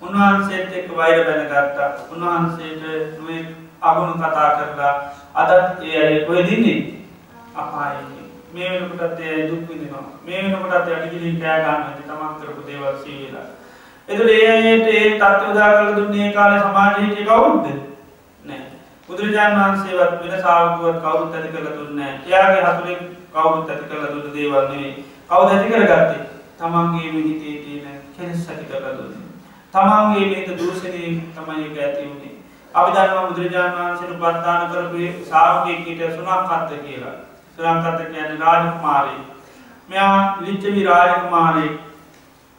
උන්වහන්සේත් 0.02 0.72
එක්ක 0.72 0.96
වෛර 0.96 1.24
බැනගත්තා. 1.26 1.90
උන්වහන්සේට 2.12 2.82
නොේ 3.18 3.40
අගුණු 3.82 4.14
කතා 4.14 4.48
කරලා 4.56 4.94
අදත් 5.34 5.82
ඒ 5.82 5.98
අය 5.98 6.24
කොහෙදින්නේ 6.26 6.78
අපායන්නේ. 7.54 8.26
මේ 8.52 8.70
වෙනකොටත් 8.72 9.20
ඒ 9.20 9.48
දුක් 9.48 9.68
විඳිනවා. 9.68 10.04
මේ 10.24 10.42
වෙනකොටත් 10.44 10.88
යටිගිලින් 10.88 11.40
කෑ 11.40 11.60
ගන්න 11.60 11.84
ඇති 11.84 12.02
තමන් 12.02 12.34
කරපු 12.40 12.66
දේවල් 12.66 12.98
සීවිලා. 13.04 13.46
එතකොට 14.08 14.30
ඒ 14.30 14.50
අයට 14.50 14.88
ඒ 14.88 15.04
තත්ත්ව 15.12 15.50
උදා 15.50 15.70
කරලා 15.70 15.96
දුන්නේ 15.96 16.26
ඒ 16.26 16.34
කාලේ 16.34 16.60
සමාජයේ 16.60 17.24
කවුරුද? 17.24 17.66
නෑ. 18.44 18.64
බුදුරජාණන් 19.08 19.60
වහන්සේවත් 19.60 20.20
වෙන 20.22 20.36
ශ්‍රාවකවත් 20.40 21.00
කවුරුත් 21.04 21.34
ඇති 21.34 21.54
කරලා 21.54 21.78
දුන්නේ 21.78 22.04
නෑ. 22.04 22.20
එයාගේ 22.26 22.66
හතුරෙන් 22.66 23.00
කවුරුත් 23.32 23.70
ඇති 23.70 23.90
කරලා 23.90 24.12
දුන්න 24.12 24.34
දේවල් 24.34 24.68
නෙවෙයි. 24.68 24.94
කවුද 25.30 25.50
ඇති 25.50 25.72
කරගත්තේ? 25.72 26.22
තමන්ගේ 26.58 27.10
හිතේ 27.18 27.56
තියෙන 27.64 28.00
කෙලෙස් 28.16 28.48
ඇති 28.48 28.64
කරලා 28.64 28.94
දුන්නේ. 28.94 29.29
තමන්ගේ 29.74 30.26
මේක 30.26 30.48
දූෂණේ 30.59 31.11
තමයි 31.35 31.64
ඒක 31.64 31.78
ඇති 31.78 32.04
වුනේ. 32.04 32.35
අපි 32.74 32.90
දන්නවා 32.92 33.26
බුදුරජාණන් 33.26 33.76
වහන්සේට 33.78 34.18
ප්‍රදාන 34.18 34.70
කරපු 34.70 34.98
ශ්‍රාවකෙක් 35.26 35.78
හිටිය 35.80 36.11
සුණක්කත් 36.11 36.72
කියලා. 36.80 37.14
සුරංකත 37.56 38.00
කියන 38.06 38.40
රාජකුමාරී 38.40 39.20
මෙයා 39.88 40.37
ලිච්චවි 40.40 40.85
රාජකුමාරී 40.85 41.70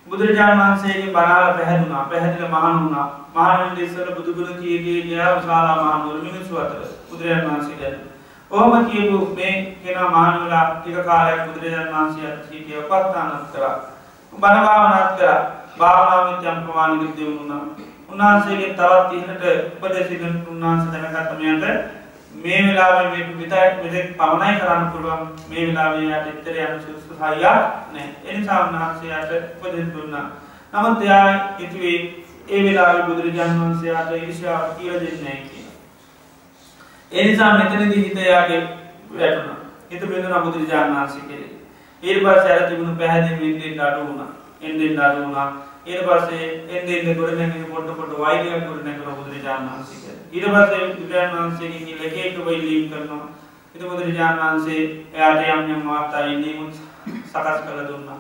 බුදුරජාණන් 0.08 0.62
වහන්සේගේ 0.62 1.12
බනාල 1.12 1.54
පැහැදුනා. 1.54 2.06
පැහැදිල 2.06 2.48
මහනුනා 2.50 3.08
මහනුන් 3.36 3.76
දෙස්සල 3.76 4.12
බුදුගුණ 4.14 4.60
කියගේ 4.60 5.02
ගයා 5.04 5.36
උසාලා 5.36 5.78
මහනුවර 5.84 6.24
මිනිස්සු 6.24 6.58
අතර 6.58 6.82
බුදුරජාණන් 7.10 7.50
වහන්සේ 7.50 7.78
ගැන. 7.78 8.00
ඔහම 8.52 8.86
කියපු 8.86 9.18
මේ 9.36 9.56
කෙන 9.84 10.04
මහනුලා 10.10 10.66
ටික 10.72 11.06
කාලයක් 11.06 11.48
බුදුරජාණන් 11.48 11.94
වහන්සේ 11.94 12.38
හිටිය 12.52 12.84
පත්තානත් 12.84 13.52
කරා. 13.54 13.76
බණභාවනත් 14.34 15.18
කර. 15.18 15.61
භාවනාවත් 15.82 16.46
යම් 16.46 16.62
ප්‍රමාණික 16.66 17.16
දියුණුනා 17.16 17.64
උන්වහන්සේගේ 18.10 18.74
තවත් 18.74 19.12
ඉහට 19.14 19.44
උපදෙසිගන් 19.78 20.38
උන්වහන්සේ 20.46 21.02
දැනගත්තමයට 21.04 21.64
මේ 22.36 22.60
වෙලාවේ 22.64 23.10
මේක 23.10 23.30
විතරක් 23.38 23.84
මෙතෙක් 23.84 24.18
පමණයි 24.18 24.60
කරන්න 24.60 24.92
පුළුවන්. 24.92 25.24
මේ 25.50 25.68
වෙලාවේ 25.68 26.04
යට 26.10 26.28
එච්චර 26.28 26.58
යන 26.66 26.82
සුදුසු 26.82 27.14
හයියක් 27.22 27.44
නැහැ. 27.94 28.10
ඒ 28.26 28.38
නිසා 28.38 28.60
උන්වහන්සේට 28.66 29.32
උපදෙස් 29.58 29.88
දුන්නා. 29.94 30.26
නමුත් 30.74 31.02
එයා 31.02 31.56
හිතුවේ 31.60 31.98
ඒ 32.50 32.64
වෙලාවේ 32.64 33.04
බුදුරජාණන් 33.04 33.62
වහන්සේට 33.62 34.12
ඊර්ෂ්‍යාව 34.14 34.76
කියලා 34.78 35.00
දෙන්නේ 35.00 35.24
නැහැ 35.24 35.44
කියලා. 35.46 35.76
ඒ 37.12 37.26
නිසා 37.26 37.52
මෙතනදී 37.54 38.04
හිත 38.04 38.18
එයාගේ 38.20 38.62
වැටුණා. 39.12 39.60
හිත 39.90 40.02
බෙදුණා 40.04 40.46
බුදුරජාණන් 40.46 40.96
වහන්සේ 40.96 41.24
කෙරේ 41.24 41.52
ඊට 42.04 42.24
පස්සේ 42.24 42.54
අර 42.54 42.70
තිබුණු 42.70 42.96
පැහැදිලි 42.96 43.52
වෙන්නේ 43.54 43.86
අඩු 43.88 44.08
වුණා. 44.08 44.32
එන්නේ 44.62 44.98
අඩු 45.00 45.24
වුණා. 45.24 45.50
ඊට 45.86 46.04
පස්සේ 46.04 46.48
එන්නේ 46.70 47.00
එන්නේ 47.00 47.16
ගොඩනැගෙන 47.16 47.66
පොඩ 47.68 47.90
පොඩ 47.92 48.12
වෛරයක් 48.16 48.66
ගොඩනැගෙන 48.66 49.16
බුදුරජාණන් 49.18 49.70
වහන්සේ 49.70 50.16
ඊට 50.32 50.46
පස්සේ 50.48 50.90
බුදුරජාණන් 50.90 51.38
වහන්සේගෙන් 51.38 51.86
ගිහිල්ලා 51.86 52.08
එක 52.08 52.18
එක 52.26 52.46
වෙලීම් 52.46 52.90
කරනවා. 52.90 53.30
ඉතින් 53.76 53.90
බුදුරජාණන් 53.90 54.42
වහන්සේ 54.42 54.82
එයාට 55.14 55.42
යම් 55.48 55.72
යම් 55.72 55.88
වාර්තා 55.88 56.26
ඉන්නේමුත් 56.28 56.76
සකස් 57.26 57.58
කරලා 57.64 57.88
දුන්නා. 57.88 58.20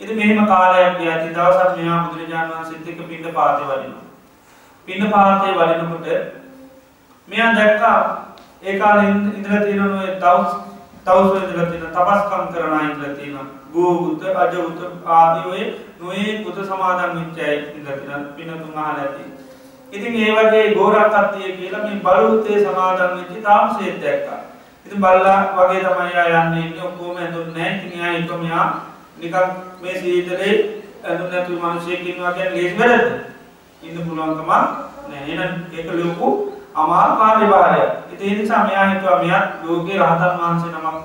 ඉතින් 0.00 0.16
මෙහෙම 0.16 0.46
කාලයක් 0.46 0.98
ගියා. 0.98 1.16
ඉතින් 1.16 1.34
දවසක් 1.34 1.76
මෙහා 1.76 2.04
බුදුරජාණන් 2.04 2.52
වහන්සේත් 2.52 2.88
එක්ක 2.88 3.08
පින්න 3.08 3.32
පාතේ 3.32 3.66
වඩිනවා. 3.66 4.04
පින්න 4.88 5.10
පාතේ 5.10 5.54
වඩිනකොට 5.54 6.06
මෙයා 7.28 7.54
දැක්කා 7.54 7.98
ඒ 8.62 8.78
කාලේ 8.78 9.10
ඉඳලා 9.10 9.60
තියෙන 9.60 9.82
ඔය 9.94 10.14
තවුස් 10.18 10.50
තවුස් 11.06 11.40
ඉඳලා 11.40 11.66
තියෙන 11.66 11.90
තපස්කම් 11.90 12.44
කරන 12.52 12.72
අය 12.72 12.86
ඉඳලා 12.86 13.14
තියෙන 13.16 13.50
ගෝවුත 13.72 14.22
අජවුත 14.36 14.80
ආදී 15.06 15.50
ඔය 15.50 15.62
නොයේ 16.00 16.44
පුත 16.44 16.58
සමාදන් 16.64 17.16
වෙච්ච 17.16 17.38
අය 17.40 17.56
ඉඳලා 17.74 17.96
තියෙන 17.98 18.24
පින්න 18.36 18.52
තුන් 18.52 18.76
අහලා 18.76 18.98
ඇති. 18.98 19.24
ඉතින් 19.92 20.14
ඒ 20.16 20.32
වගේ 20.36 20.74
ගෝරක් 20.74 21.08
කට්ටිය 21.08 21.56
කියලා 21.56 21.82
මේ 21.84 22.00
බලුත්තේ 22.00 22.58
සමාදන් 22.60 23.16
වෙච්ච 23.16 23.42
තාම 23.42 23.74
සේත් 23.76 24.00
දැක්කා. 24.02 24.40
ඉතින් 24.86 25.00
බල්ලා 25.00 25.40
වගේ 25.56 25.80
තමයි 25.80 26.14
ආ 26.14 26.28
යන්නේ 26.38 26.64
ඉන්නේ 26.66 26.84
ඔක්කොම 26.84 27.16
ඇඳුන්නේ 27.16 27.54
නැහැ. 27.54 27.76
ඉතින් 27.78 28.00
එයා 28.00 28.14
එක 28.14 28.32
මෙයා 28.40 28.66
නිකන් 29.18 29.36
මේ 29.82 30.00
සීතලේ 30.00 30.54
ඇඳුම් 31.04 31.30
නැතුව 31.30 31.62
මිනිහෙක් 31.62 32.06
ඉන්නවා 32.06 32.32
කියන්නේ 32.32 32.56
ලේසි 32.56 32.78
වැඩද? 32.78 33.06
ඉන්න 33.82 34.02
පුළුවන්කම 34.06 34.50
නැහැ. 34.50 35.28
එහෙනම් 35.28 35.52
ඒක 35.72 35.88
ලොකු 35.94 36.28
අමාරු 36.74 37.16
කාර්යභාරයක්. 37.16 37.90
ඉතින් 38.12 38.28
ඒ 38.28 38.36
නිසා 38.36 38.64
මෙයා 38.64 38.90
හිතුවා 38.90 39.22
මෙයා 39.22 39.42
ලෝකේ 39.62 39.98
රහතන් 39.98 40.38
වහන්සේ 40.40 40.70
නමක් 40.72 40.96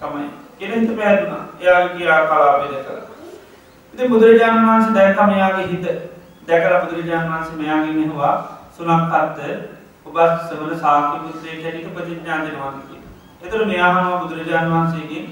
තමයි. 0.00 0.43
කියලා 0.58 0.80
හිත 0.80 0.96
පැහැදුනා. 0.96 1.44
එයාගේ 1.60 1.94
ක්‍රියාකලාපය 1.94 2.66
දැකලා. 2.66 3.06
ඉතින් 3.94 4.10
බුදුරජාණන් 4.10 4.66
වහන්සේ 4.66 4.94
දැක්කම 4.94 5.30
එයාගේ 5.30 5.66
හිත 5.66 5.86
දැකලා 6.48 6.80
බුදුරජාණන් 6.80 7.32
වහන්සේ 7.32 7.56
මෙයාගෙන් 7.56 7.98
ඇහුවා 7.98 8.36
සුනක්කත් 8.70 9.38
ඔබ 10.06 10.16
සමන 10.40 10.78
සාක්‍ය 10.78 11.16
පුත්‍රයෙක් 11.18 11.62
හැටියට 11.62 11.94
ප්‍රතිඥා 11.94 12.38
දෙනවා 12.38 12.72
කියලා. 12.72 13.10
එතකොට 13.42 13.66
මෙයා 13.66 13.90
අහනවා 13.90 14.20
බුදුරජාණන් 14.20 14.72
වහන්සේගෙන් 14.72 15.26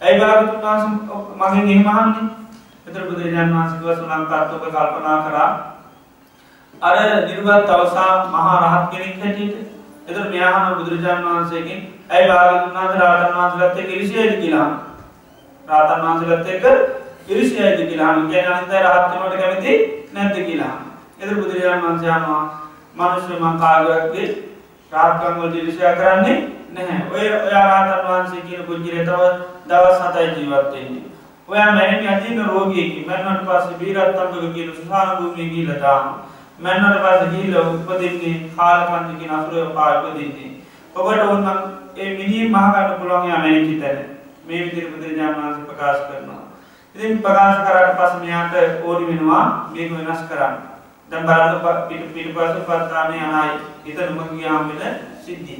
ඇයි 0.00 0.20
භාගතුන් 0.20 0.60
වහන්සේ 0.62 0.90
මගෙන් 1.40 1.68
එහෙම 1.68 1.88
අහන්නේ? 1.88 2.26
එතකොට 2.86 3.08
බුදුරජාණන් 3.08 3.54
වහන්සේ 3.54 3.78
කිව්වා 3.78 3.96
සුනක්කත් 3.96 4.54
ඔබ 4.54 4.64
කල්පනා 4.66 5.18
කරා 5.24 5.50
අර 6.82 6.96
නිර්වත් 7.24 7.70
අවසා 7.70 8.12
මහා 8.26 8.56
රහත් 8.62 8.90
කෙනෙක් 8.90 9.20
හැටියට. 9.20 9.56
එතකොට 10.08 10.30
මෙයා 10.30 10.50
අහනවා 10.50 10.78
බුදුරජාණන් 10.78 11.26
වහන්සේගෙන් 11.26 11.82
ඇයි 12.10 12.28
භාගතුන් 12.28 12.74
වහන්සේ 12.74 13.00
රාතන් 13.00 13.34
වහන්සේලාත් 13.34 13.78
එක්ක 13.78 13.90
ඉරිසියයිද 13.90 14.40
කියලා 14.40 14.64
අහනවා. 14.64 14.94
රාතන් 15.68 16.02
වහන්සේලාත් 16.02 16.48
එක්ක 16.48 16.64
ඉරිසියයිද 17.28 17.88
කියලා 17.88 18.08
අහනවා. 18.08 18.30
කියන්නේ 18.30 18.52
අනිත් 18.52 18.72
අය 18.72 18.82
රහත් 18.82 19.12
වෙනවට 19.12 19.40
කැමති 19.40 19.72
නැද්ද 20.12 20.36
කියලා. 20.46 20.74
එතකොට 21.20 21.38
බුදුරජාණන් 21.38 21.86
වහන්සේ 21.86 22.10
අහනවා 22.10 22.42
මිනිස්සු 22.96 23.32
මං 23.34 23.58
කාගේවත් 23.58 24.14
රාත්කම් 24.92 25.40
වලට 25.40 25.56
ඉරිසියා 25.56 25.94
කරන්නේ 25.94 26.36
නැහැ. 26.74 27.00
ඔය 27.12 27.26
ඔයා 27.38 27.64
රාතන් 27.64 28.06
වහන්සේ 28.08 28.46
කියන 28.48 28.66
කුජිරේ 28.66 29.04
තව 29.04 29.22
දවස් 29.68 29.98
7යි 30.06 30.34
ජීවත් 30.36 30.72
වෙන්නේ. 30.72 31.04
ඔයා 31.48 31.72
මැරෙන්නේ 31.72 32.10
අදීන 32.10 32.44
රෝගියෙක්. 32.44 33.06
මැරුණාට 33.06 33.46
පස්සේ 33.46 33.78
බීරත්තම්බක 33.80 34.54
කියන 34.54 34.72
සුසාන 34.72 35.16
භූමියේ 35.16 35.50
ගිහිල්ලා 35.50 35.80
දානවා. 35.80 36.26
මැරුණාට 36.58 37.02
පස්සේ 37.04 37.30
ගිහිල්ලා 37.30 37.64
උපදින්නේ 37.70 38.36
කාලකන්ද 38.56 39.18
කියන 39.18 39.32
අසුරය 39.32 39.66
පා 39.74 39.90
උපදින්නේ. 40.00 40.50
ඔබට 40.94 41.22
ඕන 41.22 41.46
ඒ 41.96 42.10
මිනිහ 42.18 42.50
මහ 42.50 42.66
ගන්න 42.72 42.98
පුළුවන් 42.98 43.28
යා 43.28 43.38
මැරිච්ච 43.38 43.80
තැන. 43.80 43.98
මේ 44.46 44.64
විදිහට 44.64 44.92
බුදුරජාණන් 44.92 45.38
වහන්සේ 45.38 45.66
ප්‍රකාශ 45.66 46.02
කරනවා. 46.06 46.42
ඉතින් 46.96 47.18
ප්‍රකාශ 47.18 47.58
කරාට 47.60 47.96
පස්සේ 47.98 48.20
මෙයාට 48.20 48.84
ඕනි 48.84 49.06
වෙනවා 49.06 49.44
මේක 49.72 49.90
වෙනස් 49.92 50.22
කරන්න. 50.28 50.54
දැන් 51.10 51.26
බලන්න 51.26 51.88
පිට 51.88 52.14
පිටපස්ස 52.14 52.62
පත්තානේ 52.62 53.24
අනයි 53.32 53.92
එතනම 53.92 54.20
ගියාම 54.32 54.70
වෙන 54.70 54.94
සිද්ධි. 55.24 55.56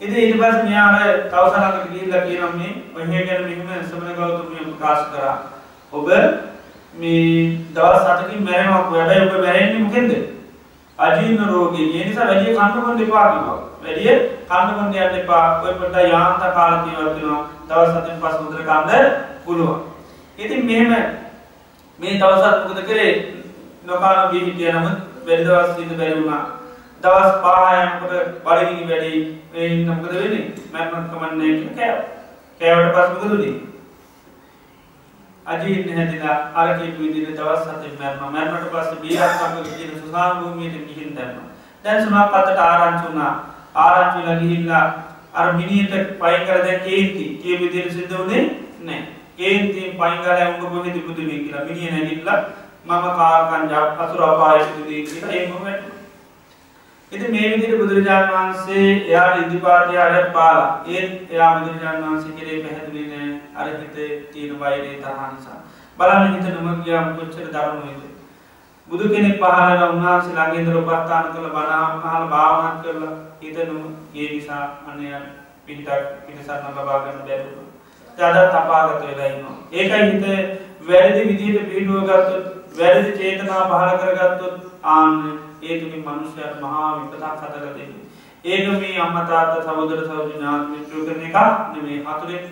ඉතින් 0.00 0.16
ඊට 0.16 0.36
පස්සේ 0.36 0.64
මෙයා 0.64 0.88
අර 0.90 1.10
තවසරකට 1.30 1.90
ගිහිල්ලා 1.90 2.26
කියනවා 2.26 2.52
මේ 2.52 2.72
ඔය 2.96 3.04
ගැන 3.26 3.44
මෙහෙම 3.44 3.84
සමන 3.84 4.16
ගෞතමිය 4.16 4.66
ප්‍රකාශ 4.66 5.04
කරා. 5.12 5.36
ඔබ 5.92 6.08
මේ 6.94 7.58
දවස් 7.74 8.02
7කින් 8.04 8.42
මැරෙනවා 8.42 8.82
හැබැයි 8.82 9.26
ඔබ 9.26 9.40
මැරෙන්නේ 9.40 9.80
මොකෙන්ද? 9.80 10.33
අජීර්ණ 10.98 11.48
රෝගී. 11.48 11.86
ඒ 11.92 12.04
නිසා 12.04 12.26
වැඩි 12.26 12.54
කන්න 12.54 12.82
බොන්න 12.82 13.02
එපා 13.02 13.26
කිව්වා. 13.30 13.58
වැඩි 13.82 14.04
කන්න 14.48 14.74
බොන්න 14.76 14.94
යන්න 14.94 15.18
එපා. 15.20 15.46
ඔය 15.62 15.74
පොඩ්ඩක් 15.74 16.08
යාන්ත 16.08 16.42
කාලේ 16.54 16.82
ජීවත් 16.86 17.14
වෙනවා. 17.16 17.42
දවස් 17.68 17.90
7න් 17.96 18.20
පස්සේ 18.22 18.46
උදේට 18.46 18.66
කන්න 18.66 19.12
පුළුවන්. 19.44 19.80
ඉතින් 20.38 20.66
මෙහෙම 20.66 20.92
මේ 21.98 22.18
දවසත් 22.20 22.68
මොකද 22.68 22.80
කරේ 22.86 23.12
නොකාන 23.84 24.30
ගිහින් 24.30 24.46
හිටිය 24.46 24.72
නමුත් 24.72 24.98
වැඩි 25.26 25.44
දවස් 25.44 25.78
ඉන්න 25.78 25.98
බැරි 25.98 26.20
වුණා. 26.20 26.42
දවස් 27.02 27.30
5 27.42 27.84
යනකොට 27.84 28.14
බඩගිනි 28.44 28.88
වැඩි 28.90 29.12
ඒ 29.54 29.68
ඉන්න 29.68 29.88
මොකද 29.88 30.12
වෙන්නේ? 30.12 30.44
මරණත් 30.72 31.06
කමන්නේ 31.12 31.52
කියලා 31.60 31.76
කෑවා. 31.78 32.02
කෑවට 32.60 32.92
පස්සේ 32.94 33.14
මොකද 33.14 33.32
උනේ? 33.38 33.54
අජීර්ණ 35.46 35.96
හැදිලා 35.96 36.36
අරකෙට 36.54 36.98
විදිර 36.98 37.32
දවස් 37.32 37.64
සතෙන් 37.64 37.96
මැරම 37.98 38.22
මැරමට 38.28 38.70
පස්ස 38.72 39.00
බීරක්කම 39.00 39.56
කියන 39.70 39.90
සුසාන් 39.96 40.38
භූමියට 40.38 40.86
ගිහින් 40.88 41.16
දැම්ම. 41.16 41.42
දැන් 41.84 42.04
සුනක් 42.04 42.36
අතට 42.38 42.60
ආරංචුනා 42.60 43.32
ආරංචිල 43.76 44.30
ගිහිල්ලා 44.40 44.84
අර 45.34 45.52
මිනිට 45.54 45.92
පයිකර 46.18 46.58
දැ 46.60 46.78
කේන්ති. 46.80 47.26
කිය 47.38 47.58
විදිර 47.60 47.90
සිද්ධ 47.90 48.16
වනේ 48.18 48.42
නෑ 48.80 49.02
කේන්තින් 49.36 49.96
පයිංගල 49.96 50.28
උඹ 50.44 50.62
කොහෙද 50.66 50.96
පුදුමේ 51.00 51.40
කියලා 51.40 51.64
මිනිිය 51.64 51.90
නැගිල්ලා 51.90 52.40
මම 52.86 53.04
කාකන් 53.16 53.68
ජක් 53.68 54.00
අතුර 54.00 54.22
අපායතුදී 54.24 55.02
කියලා 55.04 55.32
ඒමට 55.32 55.93
ඉති 57.14 57.28
මේ 57.28 57.50
විදිට 57.50 57.78
බුදුරජාණන් 57.78 58.32
වහන්සේ 58.32 58.86
එයා 59.02 59.28
ඉදිපාතියාරයක් 59.36 60.32
පාලා 60.32 60.70
ඒත් 60.88 61.30
එයා 61.30 61.50
බුදුරජාණන් 61.56 62.04
වහන්සේ 62.04 62.36
කරේ 62.36 62.62
පැහැදිලින 62.62 63.36
අරහිත 63.56 63.94
තියෙන 64.32 64.58
වෛරේ 64.60 64.96
තරහනිසා 64.98 65.60
බලන්න 65.98 66.34
හිත 66.34 66.46
නොමගියම් 66.56 67.14
කොච්චර 67.16 67.46
දරුණුවද? 67.48 68.02
බුදු 68.88 69.04
කෙනෙක් 69.08 69.38
පහලන 69.38 69.84
උන්වහන්සේ 69.86 70.34
ළඟේදර 70.34 70.76
උපස්ථාන 70.76 71.30
කළ 71.30 71.48
බනාම 71.50 72.00
පහල 72.00 72.26
භාවනත් 72.28 72.82
කරලා 72.82 73.14
හිත 73.40 73.56
නොම 73.64 73.84
ඒ 74.14 74.28
නිසා 74.28 74.64
අනයන් 74.86 75.24
පිටක් 75.66 75.88
පිටසන්න 76.26 76.66
ලබාගන්න 76.72 77.22
බැරුව 77.22 77.56
ජඩත් 78.18 78.54
අපාගත 78.56 79.00
වෙලායින්නවා 79.02 79.56
ඒකයි 79.72 80.02
හිත 80.04 80.24
වැරදි 80.84 81.22
විදිහට 81.28 81.70
පිටුව 81.70 82.04
ගත්තොත් 82.04 82.46
වැරදි 82.78 83.10
චේතනා 83.14 83.64
පහල 83.66 83.96
කරගත්තොත් 84.00 84.56
ආන්න 84.90 85.18
ඒතුමින් 85.64 86.04
මනුෂ්‍යයට 86.06 86.60
මහා 86.60 86.88
විපතක් 86.96 87.24
කතල 87.40 87.66
දෙන්න. 87.76 87.92
ඒක 88.44 88.66
මේ 88.80 89.00
අම්මතාත 89.00 89.52
සවදර 89.58 90.00
සෞජ 90.06 90.30
ඥාත 90.30 90.64
මිත්‍රෝ 90.70 91.04
කරන 91.06 91.22
එකක් 91.28 91.38
නෙමේ 91.74 92.00
හතුරෙන් 92.06 92.44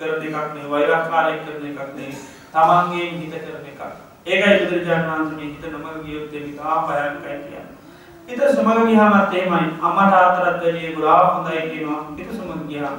කරන 0.00 0.26
එකක් 0.26 0.54
නේ 0.54 0.70
වෛරක්කාරය 0.72 1.38
කරන 1.44 1.64
එකක් 1.70 1.80
නේ 1.96 2.12
තමන්ගේ 2.52 3.06
හිත 3.12 3.34
කරන 3.44 3.66
එකක්. 3.70 3.80
ඒකයි 4.26 4.58
බුදුරජාණන් 4.60 5.10
වහන්සේ 5.10 5.46
හිත 5.46 5.64
නමග 5.70 5.86
ගියොත් 6.04 6.34
එනිකා 6.34 6.76
භයංකයි 6.86 7.36
කියන්න. 7.46 7.68
හිත 8.28 8.40
සමග 8.46 8.78
ගියාමත් 8.88 9.34
එහෙමයි 9.34 9.68
අම්මා 9.82 10.10
තාත්තටත් 10.12 10.62
වැඩිය 10.62 10.94
ගොඩාක් 10.94 11.34
හොඳයි 11.34 11.62
කියනවා 11.70 12.00
හිත 12.18 12.30
සමග 12.32 12.62
ගියාම. 12.68 12.98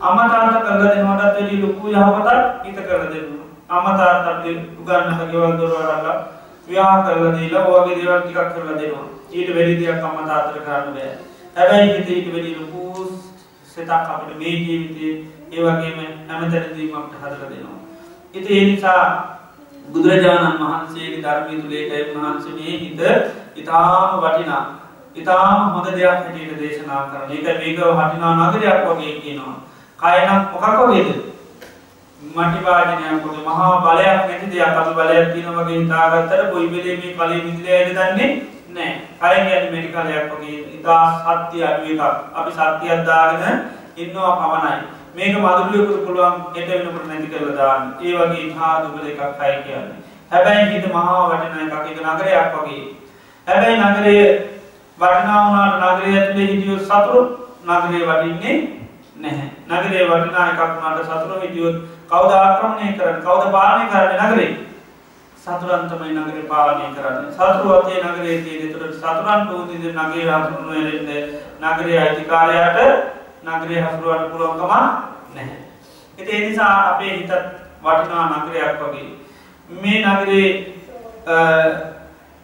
අම්මා 0.00 0.28
තාත්තා 0.28 0.62
කරලා 0.62 0.94
දෙනවටත් 0.94 1.22
වැඩිය 1.24 1.60
ලොකු 1.62 1.84
යහපතක් 1.88 2.64
හිත 2.64 2.78
කරලා 2.88 3.12
දෙනවා. 3.12 3.46
අම්මා 3.68 3.98
තාත්තට 3.98 4.46
උගන්නන 4.80 5.30
ගෙවල් 5.30 5.54
දොරවල් 5.58 6.35
ව්‍යා 6.66 6.96
කරලා 7.02 7.36
දීලා 7.36 7.66
ඔයගේ 7.66 7.96
දේවල් 7.98 8.20
ටිකක් 8.20 8.52
කරලා 8.54 8.78
දෙනවා. 8.80 9.06
ඊට 9.32 9.54
වැඩි 9.54 9.80
දෙයක් 9.80 10.04
අම්මා 10.04 10.26
තාත්තට 10.26 10.64
කරන්න 10.64 10.94
බෑ. 10.94 11.12
හැබැයි 11.56 11.94
හිතේ 11.94 12.16
ඊට 12.16 12.32
වැඩි 12.32 12.56
ලොකු 12.56 12.82
සිතක් 13.68 13.90
අපිට 13.90 14.38
මේ 14.38 14.56
ජීවිතේ 14.58 15.12
ඒ 15.52 15.62
වගේම 15.62 15.98
හැමතැනදීම 16.28 16.96
අපිට 16.96 17.20
හදලා 17.20 17.50
දෙනවා. 17.50 17.78
ඉතින් 18.34 18.56
ඒ 18.56 18.64
නිසා 18.64 19.04
බුදුරජාණන් 19.88 20.58
වහන්සේගේ 20.60 21.22
ධර්මය 21.22 21.60
තුළ 21.60 21.74
ඒකයි 21.74 22.04
වහන්සේ 22.14 22.52
මේ 22.54 22.74
හිත 22.78 23.00
ඉතාම 23.56 24.18
වටිනා 24.20 24.64
ඉතාම 25.16 25.72
හොඳ 25.72 25.88
දෙයක් 25.88 26.08
හැටියට 26.08 26.58
දේශනා 26.60 27.02
කරන 27.10 27.32
එක 27.32 27.46
මේක 27.60 27.78
වටිනා 27.92 28.32
නගරයක් 28.40 28.84
වගේ 28.86 29.14
කියනවා 29.20 29.56
කයනම් 29.98 30.40
මොකක් 30.52 30.66
වගේද 30.80 31.08
මටිවාජනයක් 32.22 33.22
කොට 33.22 33.38
මහා 33.44 33.70
බලයක් 33.84 34.20
නැති 34.24 34.50
දෙයක් 34.50 34.76
අපි 34.80 34.92
බලයක් 34.94 35.32
තියෙන 35.32 35.54
වගේ 35.54 35.78
හිතාගත්තට 35.78 36.50
කොයි 36.50 36.68
වෙලේ 36.72 36.96
මේ 36.96 37.14
කලේ 37.14 37.40
විදිහට 37.40 37.94
දන්නේ 37.94 38.30
නැහැ 38.70 38.92
කය 39.22 39.40
කියන්නේ 39.46 39.72
මෙඩිකලයක් 39.72 40.28
වගේ 40.32 40.58
ඉතා 40.76 41.04
සත්‍ය 41.16 41.64
අඩු 41.64 41.84
එකක් 41.92 42.02
අපි 42.34 42.50
සත්‍යයක් 42.52 43.00
දාගෙන 43.06 43.56
ඉන්නවා 43.96 44.36
පමණයි 44.38 44.96
මේක 45.16 45.32
මදුරුවෙකුට 45.34 46.04
පුළුවන් 46.06 46.34
එට 46.54 46.68
වෙනකොට 46.68 47.06
නැති 47.08 47.28
කරලා 47.28 47.56
දාන්න. 47.56 47.84
ඒ 48.00 48.12
වගේ 48.14 48.42
ඉතා 48.46 48.72
දුබල 48.82 49.06
එකක් 49.06 49.40
අය 49.40 49.54
කියන්නේ. 49.62 50.00
හැබැයි 50.30 50.66
හිත 50.70 50.86
මහා 50.92 51.28
වටින 51.30 51.62
එකක් 51.64 51.86
ඒක 51.88 51.98
නගරයක් 52.04 52.52
වගේ. 52.54 52.82
හැබැයි 53.46 53.78
නගරයේ 53.82 54.26
වටිනා 54.98 55.40
වුණාට 55.44 55.76
නගරය 55.92 56.12
ඇතුලේ 56.14 56.46
හිටියොත් 56.46 56.82
සතුරු 56.82 57.20
නගරේ 57.64 58.04
වටින්නේ 58.08 58.56
නැහැ. 59.16 59.48
නගරේ 59.68 60.04
වටිනා 60.04 60.48
එකක් 60.50 60.60
වුණාට 60.60 61.04
සතුරු 61.06 61.40
හිටියොත් 61.40 61.76
කවුද 62.10 62.32
ආක්‍රමණය 62.32 62.92
කරන්නේ? 62.92 63.22
කවුද 63.22 63.52
පාලනය 63.52 63.84
කරන්නේ 63.90 64.20
නගරේ? 64.22 64.50
සතුරන් 65.36 65.88
තමයි 65.88 66.14
නගරේ 66.16 66.44
පාලනය 66.44 66.94
කරන්නේ. 66.94 67.32
සතුරු 67.32 67.68
අතේ 67.72 68.02
නගරේ 68.02 68.42
තියෙන. 68.42 68.62
ඒතර 68.62 68.82
සතුරන් 68.94 69.46
පොදිද 69.48 69.84
නගරේ 69.92 70.26
හසුරුවන 70.32 70.68
වෙලෙන්නේ 70.70 71.22
නගරේ 71.62 71.98
අයිතිකාරයාට 71.98 72.78
නගරය 73.44 73.76
හසුරුවන්න 73.80 74.30
පුළුවන්කම 74.30 74.72
නැහැ. 75.34 75.58
එති 76.18 76.32
එනිසා 76.32 76.72
අපේ 76.90 77.12
හිතත් 77.12 77.32
වටිනා 77.82 78.26
නගරයක් 78.38 78.80
වගේ. 78.82 79.10
මේ 79.70 79.98
නගරේ 80.04 80.48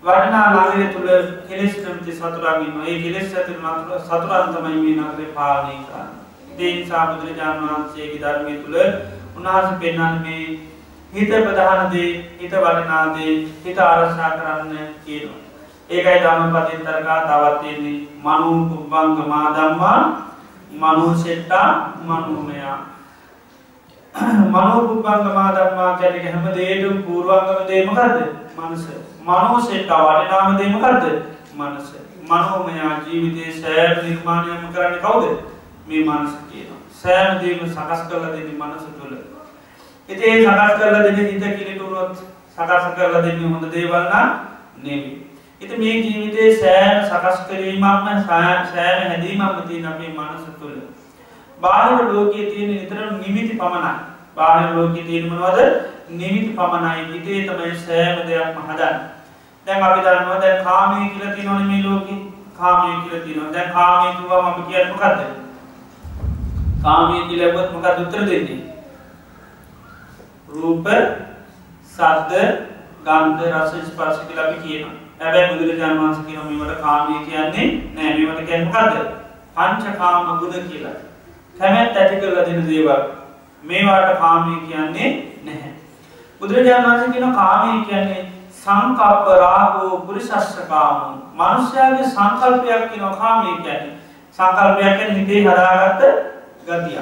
වටනා 0.02 0.46
නගරය 0.52 0.86
තුළ 0.88 1.10
කෙලෙස් 1.48 1.74
නමති 1.78 2.12
සතුරාගීම 2.12 2.82
ඒ 2.82 2.98
කෙලෙස් 3.02 3.34
ඇති 3.34 3.54
මතුර 3.56 4.00
සතුරන්තමයි 4.00 4.82
මේ 4.82 4.94
නගරේ 5.00 5.34
පාලනය 5.34 5.78
කරන්න. 5.80 6.10
දේනිසා 6.58 7.06
බුදුරජාණන් 7.08 7.64
වහන්සේගේ 7.64 8.22
ධර්මය 8.22 8.54
තුළ 8.62 8.78
උන්හස 9.36 9.68
පෙන්න්න 9.80 10.20
මේ 10.22 10.44
හිත 11.12 11.32
ප්‍රධානදේ 11.38 12.10
හිත 12.40 12.54
වටනාදේ 12.56 13.34
හිත 13.64 13.78
ආරශ්ා 13.80 14.30
කරන්න 14.32 14.94
කියනවා. 15.04 15.40
ඒකයි 15.90 16.18
දම 16.22 16.54
පතින්තරකා 16.54 17.20
තවත්තියන්නේ 17.26 17.98
මනු 18.24 18.52
පුබ්බංග 18.68 19.18
මා 19.28 19.46
දම්මා 19.56 20.00
මනුසෙට්ටා 20.74 21.68
මනුමයා 22.04 22.78
මනෝපුපංගමා 24.14 25.52
ධර්මා 25.52 25.92
කැනෙක 25.98 26.24
හැම 26.24 26.48
දේටම් 26.56 27.02
පූර්වාංගම 27.02 27.62
දේමකක්ද 27.68 28.18
මනස. 28.58 28.84
මනෝසෙට්ටා 29.24 30.00
වටිනාම 30.06 30.58
දේමකක්ද 30.58 31.04
මනස. 31.56 31.88
මනෝමයා 32.28 32.92
ජීවිතය 33.06 33.52
සෑම් 33.60 34.04
නිර්මාණයම 34.04 34.68
කරන්න 34.74 35.00
කවුද? 35.00 35.24
මේ 35.86 36.04
මනස 36.04 36.36
කියන 36.50 36.71
සෑම 37.02 37.40
දේම 37.40 37.66
සකස් 37.66 38.06
කරල 38.08 38.28
දෙන්න 38.28 38.54
මනස 38.60 38.84
තුළ 38.98 39.14
එතේ 40.08 40.36
සකස් 40.38 40.78
කරල 40.78 41.02
දෙන 41.08 41.20
හිත 41.24 41.44
කිලිටුරුවත් 41.58 42.24
සකස 42.54 42.94
කරල 42.96 43.20
දෙන්න 43.26 43.44
හොඳ 43.48 43.68
දේවල්න්න 43.74 44.32
නෙවී 44.78 45.22
ඉති 45.62 45.76
මේ 45.78 45.96
ජීවිතේ 45.96 46.56
සෑන 46.56 47.04
සකස් 47.06 47.42
කිරීමක්ම 47.48 48.06
සෑන 48.26 48.66
හැදීමක්ම 49.08 49.60
තියන 49.68 49.86
අපේ 49.86 50.08
මනස 50.10 50.46
තුළ. 50.60 50.78
බාහිර 51.60 52.08
ලෝකයේ 52.08 52.50
තියෙන 52.50 52.70
නිතර 52.70 53.12
නිමිති 53.12 53.58
පමණයි. 53.60 53.92
බාහිර 54.36 54.74
ලෝකයේ 54.76 55.04
තියෙනමනවද 55.04 55.60
නිමිති 56.10 56.50
පමණයි 56.56 57.04
හිතේ 57.12 57.44
තමයි 57.48 57.76
සෑම 57.76 58.18
දෙයක්ම 58.28 58.58
හදන්න. 58.62 58.98
දැන් 59.66 59.82
අපි 59.82 60.00
දන්නවා 60.00 60.40
දැන් 60.40 60.64
කාමය 60.64 61.10
කියලා 61.10 61.34
තියෙනවනේ 61.36 61.68
මේ 61.68 61.82
ලෝකේ. 61.86 62.18
කාමය 62.58 62.98
කියලා 63.02 63.24
තියෙනවා. 63.24 63.52
දැන් 63.52 63.72
කාමය 63.72 64.12
කිව්වම 64.16 64.46
අපි 64.46 64.62
කියන්නේ 64.62 64.92
මොකද්ද? 64.92 65.41
කාමය 66.82 67.28
කියලා 67.28 67.48
ලැබුවත් 67.48 67.72
මොකක්ද 67.72 67.98
උත්තර 67.98 68.26
දෙන්නේ? 68.26 68.60
රූප, 70.52 70.86
ශබ්ද, 71.94 72.32
ගන්ධ, 73.04 73.42
රස, 73.52 73.72
ස්පර්ශ 73.86 74.20
කියලා 74.26 74.46
අපි 74.46 74.58
කියනවා. 74.64 74.94
හැබැයි 75.20 75.50
බුදුරජාණන් 75.52 76.00
වහන්සේ 76.00 76.24
කියන 76.26 76.40
මේවට 76.50 76.82
කාමය 76.82 77.18
කියන්නේ 77.26 77.66
නෑ 77.94 78.14
මේවට 78.16 78.46
කියන්නේ 78.46 78.66
මොකද්ද? 78.66 78.96
පංචකාම 79.56 80.38
ගුණ 80.40 80.68
කියලා. 80.68 80.96
කැමැත්ත 81.58 81.96
ඇති 81.96 82.20
කරලා 82.20 82.46
දෙන 82.46 82.66
දේවල්. 82.68 83.02
මේවට 83.64 84.18
කාමය 84.18 84.60
කියන්නේ 84.66 85.10
නැහැ. 85.44 85.72
බුදුරජාණන් 86.40 86.90
වහන්සේ 86.90 87.12
කියන 87.12 87.34
කාමය 87.34 87.84
කියන්නේ 87.84 88.26
සංකප්ප 88.58 89.26
රාගෝ 89.38 90.00
පුරිසස්සකාම. 90.00 90.98
මනුෂ්‍යයාගේ 91.34 92.10
සංකල්පයක් 92.10 92.90
කියන 92.90 93.16
කාමය 93.22 93.56
කියන්නේ. 93.62 93.96
සංකල්පයක් 94.32 94.98
කියන්නේ 94.98 95.18
හිතේ 95.18 95.42
හදාගත්ත 95.44 96.31
ගතිය. 96.66 96.98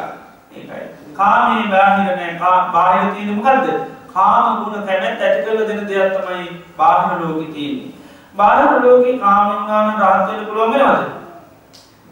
ඒකයි. 0.53 0.85
කාමයේ 1.15 1.71
බාහිර 1.73 2.17
නෑ. 2.17 2.35
බාහිර 2.73 3.13
තියෙන්නේ 3.15 3.37
මොකද්ද? 3.37 3.67
කාම 4.15 4.65
ගුණ 4.65 4.87
කැමැත්ත 4.87 5.23
ඇති 5.23 5.43
කරලා 5.45 5.69
දෙන 5.69 5.89
දෙයක් 5.89 6.17
තමයි 6.17 6.47
බාහිර 6.77 7.21
ලෝකේ 7.21 7.53
තියෙන්නේ. 7.53 7.93
බාහිර 8.35 8.83
ලෝකේ 8.85 9.19
කාමෙන්ගාන 9.19 9.93
රහත්වයට 10.01 10.47
පුළුවන් 10.49 10.73
වෙනවද? 10.73 11.03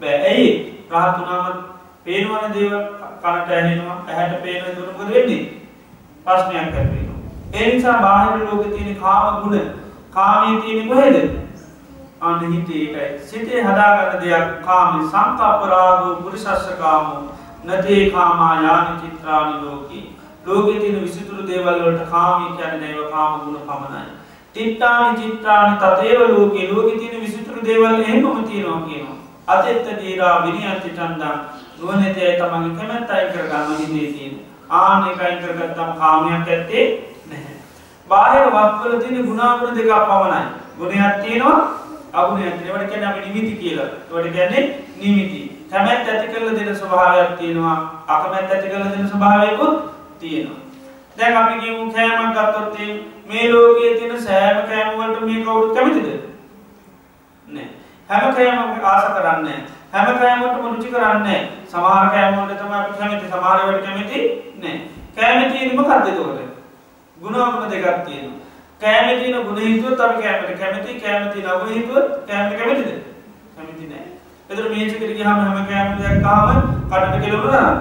බෑ. 0.01 0.17
ඇයි? 0.23 0.49
රහත් 0.91 1.17
වුණාම 1.17 1.65
පේනවන 2.05 2.53
දේවල් 2.53 2.83
කනට 3.21 3.49
ඇහෙනවා, 3.51 3.97
ඇහැට 4.07 4.43
පේන 4.43 4.63
දේ 4.65 4.87
මොකද 4.87 5.13
වෙන්නේ? 5.13 5.41
ප්‍රශ්නයක් 6.25 6.55
ඇති 6.55 6.77
වෙනවා. 6.77 7.17
ඒ 7.53 7.73
නිසා 7.73 8.01
බාහිර 8.01 8.45
ලෝකේ 8.45 8.71
තියෙන 8.71 8.95
කාම 8.95 9.41
ගුණ 9.41 9.69
කාමයේ 10.11 10.61
තියෙන 10.61 10.87
කොහෙද? 10.87 11.17
අන්න 12.21 12.53
හිතේ 12.53 12.79
ඒකයි. 12.85 13.27
සිතේ 13.27 13.63
හදාගන්න 13.63 14.23
දෙයක් 14.23 14.55
කාමේ 14.61 15.09
සංකප්ප 15.09 15.69
රාගෝ 15.73 16.15
පුරිසස්ස 16.15 16.71
කාමෝ 16.79 17.28
නතේ 17.69 18.09
කාමා 18.11 18.55
යානි 18.63 19.01
චිත්‍රානි 19.01 19.61
ලෝකේ. 19.65 20.05
ලෝකේ 20.45 20.79
තියෙන 20.79 21.03
විසිතුරු 21.03 21.47
දේවල් 21.47 21.79
වලට 21.83 22.09
කාමී 22.11 22.57
කියන්නේ 22.57 22.79
නේව 22.81 23.11
කාම 23.13 23.39
ගුණ 23.39 23.61
පමණයි. 23.67 24.11
තිට්ටානි 24.55 25.21
චිත්‍රානි 25.21 25.77
තතේව 25.77 26.21
ලෝකේ 26.29 26.71
ලෝකෙ 26.71 26.97
තියෙන 26.97 27.21
විසිතුරු 27.21 27.65
දේවල් 27.65 27.99
එහෙමම 27.99 28.43
තියෙනවා 28.43 28.81
කියනවා. 28.87 29.17
අතෙත්ත 29.47 29.87
දීරා 30.01 30.35
විනියන්ති 30.45 30.89
චන්දං 30.89 31.37
නුවණැති 31.79 32.25
අය 32.27 32.35
තමන්ගේ 32.39 32.77
කැමැත්ත 32.77 33.11
අයින් 33.11 33.31
කරගන්න 33.33 33.77
හිතේ 33.77 34.11
තියෙන. 34.13 34.39
ආන 34.69 35.07
එක 35.11 35.21
අයින් 35.21 35.39
කරගත්තම 35.43 35.91
කාමයක් 35.99 36.47
ඇත්තේ 36.47 36.85
බාහිර 38.07 38.49
වස්තුවල 38.55 38.99
තියෙන 39.01 39.25
ගුණාගුණ 39.27 39.75
දෙකක් 39.75 39.93
පමණයි. 40.09 40.41
ගුණයක් 40.79 41.21
තියෙනවා 41.23 41.59
අගුණයක් 42.13 42.57
තියෙනවා. 42.57 42.81
ඒවට 42.81 42.91
කියන්නේ 42.91 43.09
අපි 43.09 43.21
නිමිති 43.25 43.55
කියලා. 43.55 43.89
ඒවට 44.11 44.33
කියන්නේ 44.33 44.63
නිමිති. 45.01 45.41
කැමැත්ත 45.71 46.09
ඇති 46.09 46.33
කරලා 46.33 46.55
දෙන 46.55 46.75
ස්වභාවයක් 46.75 47.37
තියෙනවා. 47.37 47.77
අකමැත්ත 48.07 48.51
ඇති 48.51 48.69
කරලා 48.69 48.91
දෙන 48.91 49.09
ස්වභාවයකුත් 49.09 49.73
තියෙනවා. 50.19 50.59
දැන් 51.17 51.37
අපි 51.37 51.59
කියමු 51.59 51.91
කෑමක් 51.93 52.37
ගත්තොත් 52.37 52.77
මේ 53.29 53.51
ලෝකයේ 53.53 53.97
තියෙන 53.97 54.21
සෑම 54.21 54.57
කෑම 54.69 54.97
වලට 54.99 55.25
මේ 55.25 55.43
කවුරුත් 55.43 55.75
කැමතිද? 55.75 56.07
නෑ. 57.47 57.67
හැම 58.09 58.33
කෑමක් 58.35 58.83
ආස 58.83 59.05
කරන්නේ 59.15 59.59
හැම 59.93 60.19
කෑමකටම 60.19 60.67
රුචි 60.67 60.91
කරන්නේ 60.93 61.39
සමහර 61.71 62.09
කෑම 62.13 62.37
වලට 62.37 62.59
තමයි 62.61 62.77
අපි 62.81 62.99
කැමති 62.99 63.31
සමහර 63.31 63.65
වලට 63.67 63.85
කැමති 63.85 64.19
නෑ. 64.61 64.77
කෑම 65.15 65.51
තියෙන්නේ 65.51 65.77
මොකක්ද 65.79 66.07
ඒතකොට? 66.07 66.39
ගුණාගුණ 67.17 67.71
දෙකක් 67.71 68.05
තියෙනවා. 68.05 68.39
කෑම 68.81 69.19
තියෙන 69.19 69.43
ගුණ 69.45 69.65
හිතුවොත් 69.65 69.99
අපි 70.01 70.23
කෑමට 70.23 70.59
කැමති 70.61 71.01
කෑම 71.03 71.29
තියෙන 71.33 71.51
අගුණ 71.51 71.73
හිතුවොත් 71.73 72.07
කෑමට 72.27 72.57
කැමතිද? 72.59 72.89
කැමති 73.55 73.91
නෑ. 73.91 74.08
එතකොට 74.49 74.71
මේචකට 74.71 75.01
ගියාම 75.09 75.39
හැම 75.39 75.65
කෑම 75.67 75.89
දැක්කාම 75.97 76.47
කටට 76.89 77.23
කෙලවුණා. 77.23 77.71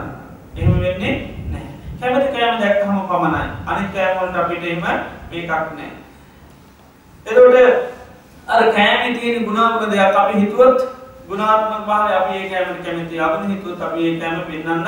එහෙම 0.57 0.81
වෙන්නේ 0.81 1.15
නැහැ. 1.53 1.73
කැමති 2.01 2.29
කෑම 2.35 2.61
දැක්කම 2.61 2.91
පමණයි. 3.09 3.45
අනිත් 3.67 3.89
කෑම 3.95 4.19
වලට 4.19 4.37
අපිට 4.37 4.65
එහෙම 4.65 4.83
මේකක් 5.31 5.49
නැහැ. 5.49 5.91
එතකොට 7.27 7.57
අර 8.49 8.61
කෑමේ 8.73 9.15
තියෙන 9.17 9.47
ගුණාත්මක 9.47 9.91
දෙයක් 9.93 10.17
අපි 10.17 10.35
හිතුවොත් 10.41 10.85
ගුණාත්මක 11.29 11.87
භාවය 11.87 12.13
අපි 12.15 12.37
ඒ 12.37 12.51
කෑමට 12.51 12.85
කැමති 12.85 13.21
අපිට 13.21 13.49
හිතුවොත් 13.53 13.81
අපි 13.83 14.01
ඒ 14.05 14.21
කෑම 14.21 14.45
පෙන්වන්න 14.49 14.85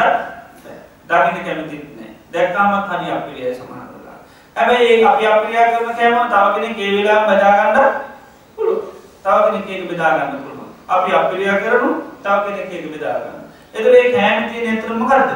දකින්න 1.08 1.44
කැමති 1.46 1.76
නැහැ. 1.96 2.12
දැක්කමත් 2.32 2.92
හරි 2.92 3.10
අපිරියයි 3.16 3.54
සමහර 3.54 3.88
වෙලාවට. 3.88 4.28
හැබැයි 4.56 4.92
ඒ 4.92 5.08
අපි 5.14 5.32
අපිරිය 5.32 5.64
කරන 5.72 5.96
කෑම 5.96 6.28
තව 6.28 6.44
කෙනෙක් 6.54 6.78
ඒ 6.78 6.92
වෙලාවෙම 6.96 7.26
බදා 7.30 7.56
ගන්න 7.56 7.88
පුළුවන්. 8.58 8.84
තව 9.24 10.49
කෙනෙක් 10.90 11.12
ඒක 11.12 11.12
බෙදා 11.12 11.12
ගන්න 11.12 11.12
පුළුවන්. 11.12 11.12
අපි 11.12 11.12
අපිරිය 11.18 11.54
කරමු 11.64 11.90
තව 12.22 12.36
කෙනෙක් 12.46 12.72
ඒක 12.72 12.86
බෙදා 12.92 13.16
ගන්න. 13.22 13.40
එතකොට 13.74 13.92
මේ 13.92 14.12
කෑම 14.12 14.42
තියෙන 14.50 14.66
ඇත්තට 14.70 14.98
මොකද්ද? 14.98 15.30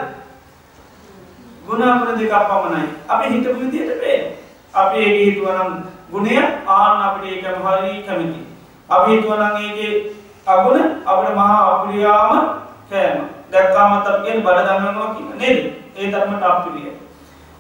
ගුණාත්මක 1.67 2.19
දෙකක් 2.19 2.35
පමණයි. 2.51 2.89
අපි 3.09 3.25
හිතපු 3.29 3.55
විදිහට 3.61 4.01
පේනවා. 4.03 4.33
අපි 4.75 4.99
ඒක 4.99 5.17
හිතුවනම් 5.27 5.71
ගුණය 6.13 6.35
ආන්න 6.67 7.03
අපිට 7.07 7.25
ඒකම 7.33 7.63
හරි 7.67 8.03
කැමති. 8.07 8.41
අපි 8.89 9.11
හිතුවනම් 9.13 9.57
ඒකේ 9.63 9.93
අගුණ 10.47 10.83
අපිට 11.07 11.35
මහා 11.35 11.63
අප්‍රියාම 11.73 12.33
කෑම. 12.91 13.17
දැක්කාමත් 13.53 14.07
අපි 14.07 14.23
කියන්නේ 14.25 14.45
බඩ 14.47 14.69
දඟලනවා 14.69 15.15
කියන 15.15 15.29
නේද? 15.39 15.59
ඒ 15.97 16.13
තරමට 16.13 16.43
අප්‍රියයි. 16.43 16.93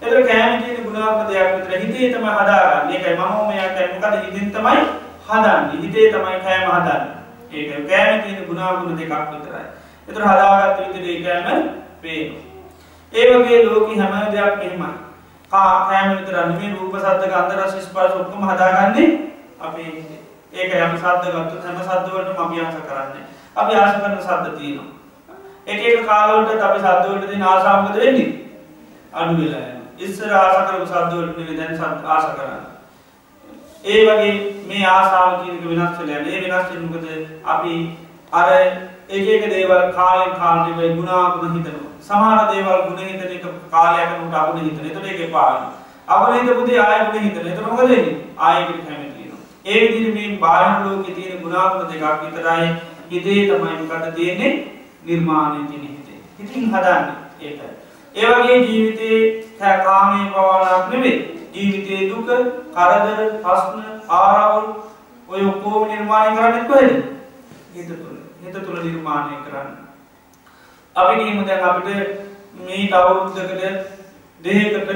එතන 0.02 0.26
කෑම 0.28 0.62
කියන 0.62 0.84
ගුණාත්මක 0.84 1.28
දෙයක් 1.30 1.48
විතර 1.56 1.80
හිතේ 1.82 2.12
තමයි 2.12 2.32
හදාගන්නේ. 2.38 2.96
ඒකයි 2.96 3.16
මම 3.16 3.34
මෙයා 3.48 3.74
කියන්නේ 3.76 3.92
මොකද 3.94 4.14
හිතෙන් 4.24 4.50
තමයි 4.56 4.80
හදන්නේ. 5.28 5.80
හිතේ 5.82 6.12
තමයි 6.12 6.40
කෑම 6.44 6.70
හදන්නේ. 6.70 7.23
ඒක 7.54 7.88
කෑම 7.88 8.22
තියෙන 8.22 8.44
ගුණාගුණ 8.48 8.98
දෙකක් 8.98 9.14
විතරයි. 9.30 9.66
එතන 10.08 10.22
හදාගත්ත 10.22 10.94
විදිහට 10.94 11.28
ඒ 11.28 11.42
කෑම 11.42 11.62
පේනවා. 12.02 12.42
ඒ 13.12 13.26
වගේ 13.32 13.64
ලෝකේ 13.64 13.98
හැම 14.00 14.32
දෙයක් 14.32 14.62
එහෙමයි. 14.62 14.92
කෑම 15.52 16.16
විතර 16.16 16.36
නෙමෙයි 16.40 16.74
රූප 16.74 16.96
ශබ්ද 16.96 17.22
ගන්ධ 17.32 17.58
රස 17.58 17.74
ස්පර්ශ 17.86 18.16
ඔක්කොම 18.16 18.48
හදාගන්නේ 18.48 19.08
අපේ 19.60 19.86
හිතේ. 19.86 20.20
ඒකයි 20.52 20.80
අපි 20.80 20.98
ශබ්ද 20.98 21.24
ගත්තොත් 21.28 21.64
හැම 21.64 21.78
ශබ්ද 21.78 22.06
වලටම 22.12 22.42
අපි 22.44 22.60
ආස 22.60 22.76
කරන්නේ. 22.88 23.24
අපි 23.56 23.72
ආස 23.74 23.94
කරන 24.00 24.18
ශබ්ද 24.20 24.58
තියෙනවා. 24.58 24.90
එක 25.66 25.80
එක 25.82 26.06
කාලවලට 26.06 26.62
අපි 26.62 26.78
ශබ්ද 26.80 27.04
වලට 27.08 27.30
දෙන 27.30 27.42
ආසාව 27.44 27.82
මොකද 27.82 27.96
වෙන්නේ? 27.96 28.30
අඩු 29.12 29.34
වෙලා 29.40 29.64
යනවා. 29.64 29.88
ඉස්සර 29.98 30.32
ආස 30.34 30.56
කරපු 30.60 30.86
ශබ්ද 30.86 31.12
වලට 31.14 31.36
නෙවෙයි 31.38 31.58
දැන් 31.58 31.76
ශබ්ද 31.76 32.04
ආස 32.06 32.26
කරන්නේ. 32.30 32.73
ඒ 33.84 34.02
වගේ 34.06 34.34
මේ 34.68 34.84
ආසාව 34.86 35.32
කියන 35.40 35.56
එක 35.56 35.64
වෙනස් 35.70 35.98
වෙලා 35.98 36.18
යනවා. 36.18 36.34
ඒ 36.34 36.42
වෙනස් 36.44 36.68
වෙන්නේ 36.70 36.86
මොකද? 36.86 37.06
අපි 37.46 37.72
අර 38.32 38.48
එක 39.08 39.26
එක 39.28 39.44
දේවල් 39.50 39.82
කාලෙන් 39.92 40.32
කාලෙට 40.38 40.76
වෙයි 40.78 40.94
ගුණාගුණ 40.96 41.56
හිතනවා. 41.56 41.90
සමහර 42.00 42.38
දේවල් 42.50 42.80
ගුණ 42.86 43.02
හිතන 43.02 43.34
එක 43.36 43.44
කාලයක් 43.70 44.14
යනකොට 44.14 44.38
අගුණ 44.40 44.64
හිතන. 44.64 44.86
එතකොට 44.86 45.06
ඒක 45.06 45.20
එපා 45.20 45.48
වෙනවා. 45.50 45.72
අගුණ 46.08 46.38
හිතපු 46.38 46.66
දේ 46.66 46.80
ආයෙ 46.80 47.04
ගුණ 47.04 47.26
හිතන. 47.26 47.46
එතකොට 47.46 47.68
මොකද 47.68 47.84
වෙන්නේ? 47.84 48.16
ආයෙ 48.38 48.62
ඒක 48.62 48.80
කැමති 48.86 49.20
වෙනවා. 49.20 49.42
ඒ 49.66 49.80
විදිහට 49.84 50.14
මේ 50.16 50.38
බාහිර 50.38 50.74
ලෝකේ 50.86 51.14
තියෙන 51.14 51.42
ගුණාගුණ 51.42 51.88
දෙකක් 51.90 52.04
විතරයි 52.24 52.66
හිතේ 53.10 53.46
තමයි 53.48 53.76
මොකද 53.82 54.10
තියෙන්නේ? 54.14 54.52
නිර්මාණය 55.04 55.68
තියෙන 55.68 55.84
හිතේ. 55.88 56.18
හිතින් 56.38 56.64
හදන්නේ 56.68 57.14
ඒකයි. 57.42 57.68
ඒ 58.14 58.32
වගේ 58.32 58.58
ජීවිතේ 58.62 59.18
කාමයේ 59.60 60.28
පවාලක් 60.32 60.90
නෙවෙයි. 60.90 61.16
ජීවිතයේ 61.54 62.10
දුක, 62.10 62.28
කරදර, 62.74 63.20
ප්‍රශ්න, 63.42 63.80
ආරවුල් 64.10 64.66
ඔය 65.28 65.40
ඔක්කොම 65.46 65.88
නිර්මාණය 65.88 66.36
කරන්නේ 66.36 66.68
කොහෙද? 66.68 66.94
හිත 67.74 67.88
තුළ. 67.88 68.16
හිත 68.42 68.56
තුළ 68.66 68.78
නිර්මාණය 68.82 69.36
කරන්න. 69.44 69.74
අපි 70.96 71.14
කියමු 71.20 71.46
දැන් 71.46 71.64
අපිට 71.64 71.88
මේ 72.60 72.90
අවුරුද්දකට 72.92 73.62
දෙකකට 74.44 74.90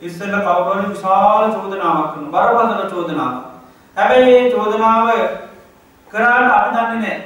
ඉස්සෙල්ලා 0.00 0.44
කවුරු 0.46 0.78
හරි 0.78 0.92
විශාල 0.92 1.52
චෝදනාවක් 1.52 2.14
කරනවා. 2.14 2.46
බරපතල 2.46 2.94
චෝදනාවක්. 2.94 3.44
හැබැයි 3.96 4.26
මේ 4.26 4.52
චෝදනාව 4.52 5.08
කරාට 6.08 6.52
අපි 6.52 6.70
දන්නේ 6.76 7.00
නැහැ. 7.00 7.16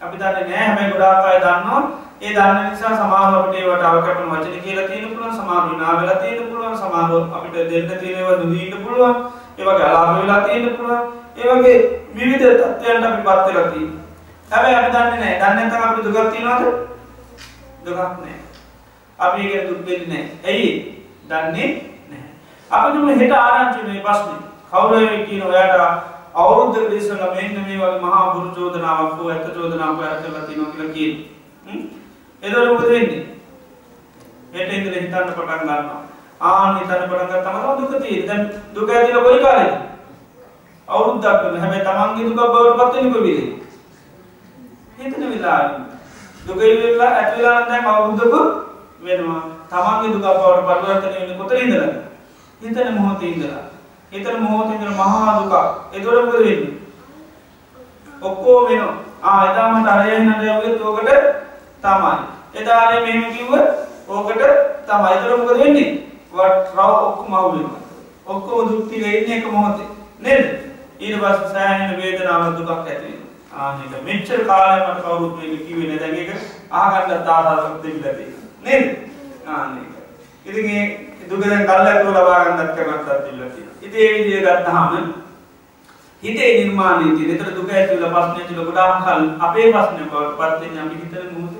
අපි 0.00 0.16
දන්නේ 0.16 0.44
නැහැ. 0.48 0.66
හැබැයි 0.66 0.92
ගොඩාක් 0.92 1.24
අය 1.24 1.38
දන්නවා. 1.40 1.82
ඒ 2.20 2.32
දන්න 2.34 2.70
නිසා 2.70 2.96
සමහරව 2.96 3.34
අපිට 3.36 3.60
ඒවට 3.60 3.84
අවකපන 3.84 4.26
වචන 4.32 4.60
කියලා 4.64 4.88
තියෙන 4.88 5.08
පුළුවන්. 5.08 5.36
සමහරව 5.36 5.70
විනා 5.70 5.94
වෙලා 6.00 6.16
තියෙන 6.16 6.48
පුළුවන්. 6.48 6.76
සමහරව 6.76 7.12
අපිට 7.36 7.70
දෙන්න 7.70 7.98
තියෙන 8.00 8.18
ඒවා 8.18 8.38
දුදී 8.40 8.66
ඉන්න 8.66 8.84
පුළුවන්. 8.84 9.16
ඒ 9.58 9.64
වගේ 9.64 9.86
අලාභ 9.86 10.20
වෙලා 10.20 10.40
තියෙන 10.40 10.76
පුළුවන්. 10.76 11.00
ඒ 11.38 11.46
වගේ 11.50 11.78
විවිධ 12.14 12.44
තත්ත්වයන්ට 12.58 13.06
අපිපත් 13.06 13.26
වෙලා 13.48 13.70
තියෙනවා. 13.72 14.04
හැබැයි 14.50 14.76
අපි 14.76 14.92
දන්නේ 14.92 15.18
නැහැ. 15.20 15.38
දන්නේ 15.42 15.64
නැත්නම් 15.64 15.88
අපිට 15.88 16.04
දුකක් 16.06 16.30
තියනවද? 16.34 16.62
දුකක් 17.84 17.98
නැහැ. 17.98 18.38
අපි 19.18 19.40
ඒක 19.48 19.68
දුක් 19.68 19.80
වෙන්නේ 19.86 20.08
නැහැ. 20.12 20.38
ඇයි? 20.44 20.70
දන්නේ 21.28 21.68
නැහැ. 22.10 22.30
අපිට 22.70 23.02
මේ 23.04 23.18
හෙට 23.18 23.36
ආරංචි 23.38 23.88
මේ 23.88 24.04
ප්‍රශ්නේ. 24.06 24.40
කවුරු 24.70 25.02
හරි 25.02 25.26
කියන 25.26 25.42
ඔයාට 25.42 26.04
අවුරුද්දකට 26.34 26.92
ඉස්සෙල්ලා 26.92 27.34
මෙන්න 27.34 27.60
මේ 27.66 27.78
වගේ 27.78 28.00
මහා 28.00 28.24
බුරු 28.32 28.48
චෝදනාවක් 28.54 29.18
හෝ 29.18 29.28
ඇත්ත 29.30 29.52
චෝදනාවක් 29.54 30.00
ඔයාලා 30.00 30.22
කරලා 30.22 30.46
තියෙනවා 30.46 30.72
කියලා 30.72 30.94
කියනවා. 30.94 31.39
එතකොට 32.42 32.68
මොකද 32.68 32.88
වෙන්නේ? 32.88 33.26
හෙට 34.52 34.72
ඉඳලා 34.72 35.00
හිතන්න 35.00 35.32
පටන් 35.36 35.60
ගන්නවා. 35.60 36.00
ආන් 36.40 36.78
හිතන්න 36.78 37.08
පටන් 37.10 37.30
ගත්තාම 37.32 37.80
දුක 37.80 38.02
තියෙන්නේ. 38.02 38.26
දැන් 38.28 38.42
දුක 38.74 38.90
ඇතිලා 38.90 39.22
කොයි 39.22 39.42
කාලෙද? 39.42 39.72
අවුරුද්දක් 40.88 41.42
වෙන 41.44 41.60
හැබැයි 41.60 41.84
තමන්ගේ 41.84 42.26
දුක 42.28 42.36
බවට 42.36 42.76
පත් 42.78 42.94
වෙන්නේ 42.94 43.12
කොයි 43.12 43.24
වෙලේ? 43.26 43.48
හිතන 44.98 45.22
වෙලාවේ. 45.32 45.80
දුක 46.46 46.62
ඉවිල්ලා 46.62 47.10
ඇති 47.10 47.36
වෙලා 47.36 47.60
නම් 47.60 47.68
දැන් 47.68 47.86
අවුරුද්දක 47.86 48.34
වෙනවා. 49.02 49.42
තමන්ගේ 49.70 50.12
දුක 50.14 50.22
බවට 50.22 50.66
පරිවර්තනය 50.66 51.12
වෙන්නේ 51.14 51.38
කොතන 51.38 51.56
ඉඳලාද? 51.56 51.94
හිතන 52.62 52.94
මොහොතේ 52.94 53.28
ඉඳලා. 53.28 53.64
හිතන 54.12 54.42
මොහොතේ 54.42 54.74
ඉඳලා 54.74 54.98
මහා 55.00 55.38
දුක. 55.38 55.54
ඒතකොට 55.92 56.24
මොකද 56.24 56.38
වෙන්නේ? 56.38 56.72
ඔක්කොම 58.22 58.68
වෙනවා. 58.68 58.94
ආ 59.22 59.40
එදා 59.50 59.68
මට 59.72 59.88
අරයන් 59.88 60.28
නඩයුවෙත් 60.28 60.80
ඕකට 60.80 61.08
තමයි. 61.82 62.14
එදා 62.54 62.80
අරේ 62.84 63.00
මෙහෙම 63.00 63.24
කිව්ව 63.34 63.52
ඕකට 64.08 64.42
තමයි. 64.86 65.10
ඒතකොට 65.12 65.38
මොකද 65.38 65.58
වෙන්නේ? 65.58 65.90
වට 66.32 66.74
රව 66.76 66.90
ඔක්කොම 67.02 67.34
අවු 67.34 67.50
වෙනවා. 67.52 67.80
ඔක්කොම 68.26 68.68
දුක් 68.68 68.82
ටික 68.86 69.06
ඉන්නේ 69.06 69.38
එක 69.38 69.52
මොහොතේ. 69.52 69.88
නේද? 70.20 70.44
ඊට 71.00 71.18
පස්සේ 71.18 71.52
සෑහෙන 71.52 71.96
වේදනාවක් 71.96 72.58
දුකක් 72.58 72.70
ඇති 72.70 72.94
වෙනවා. 73.02 73.20
ආනක 73.58 73.94
මෙච්චර 74.04 74.40
කාලයක් 74.46 74.88
මට 74.88 75.04
කවුරුත් 75.04 75.36
මේක 75.36 75.62
කිව්වේ 75.66 75.86
නැහැ. 75.86 76.00
දැන් 76.02 76.16
ඒක 76.16 76.30
අහගන්න 76.70 77.24
තාතාවක් 77.24 77.82
දෙවිලා 77.82 78.14
තියෙනවා. 78.14 78.48
නේද? 78.64 78.84
ආනක. 79.46 79.90
ඉතින් 80.46 80.66
ඒ 80.70 80.84
දුක 81.30 81.40
දැන් 81.42 81.66
කල්ලාතුව 81.66 82.10
ලබා 82.10 82.44
ගන්නත් 82.44 82.76
කරන්නත් 82.76 83.08
දෙවිලා 83.24 83.50
තියෙනවා. 83.54 83.78
ඉතින් 83.82 84.00
ඒ 84.00 84.12
විදිහ 84.14 84.40
ගත්තාම 84.42 84.92
හිතේ 86.22 86.50
නිර්මාණය 86.58 87.16
තියෙන. 87.16 87.30
ඒතර 87.30 87.50
දුක 87.56 87.70
ඇති 87.70 87.96
වෙලා 87.96 88.12
ප්‍රශ්න 88.14 88.40
ඇති 88.40 88.54
වෙලා 88.54 88.68
ගොඩාක් 88.68 88.94
කල් 89.04 89.22
අපේ 89.46 89.72
ප්‍රශ්න 89.72 89.96
බවටපත් 90.12 90.60
වෙන්නේ 90.60 90.82
අපි 90.84 90.96
හිතන 91.02 91.28
මොහොතේ 91.34 91.59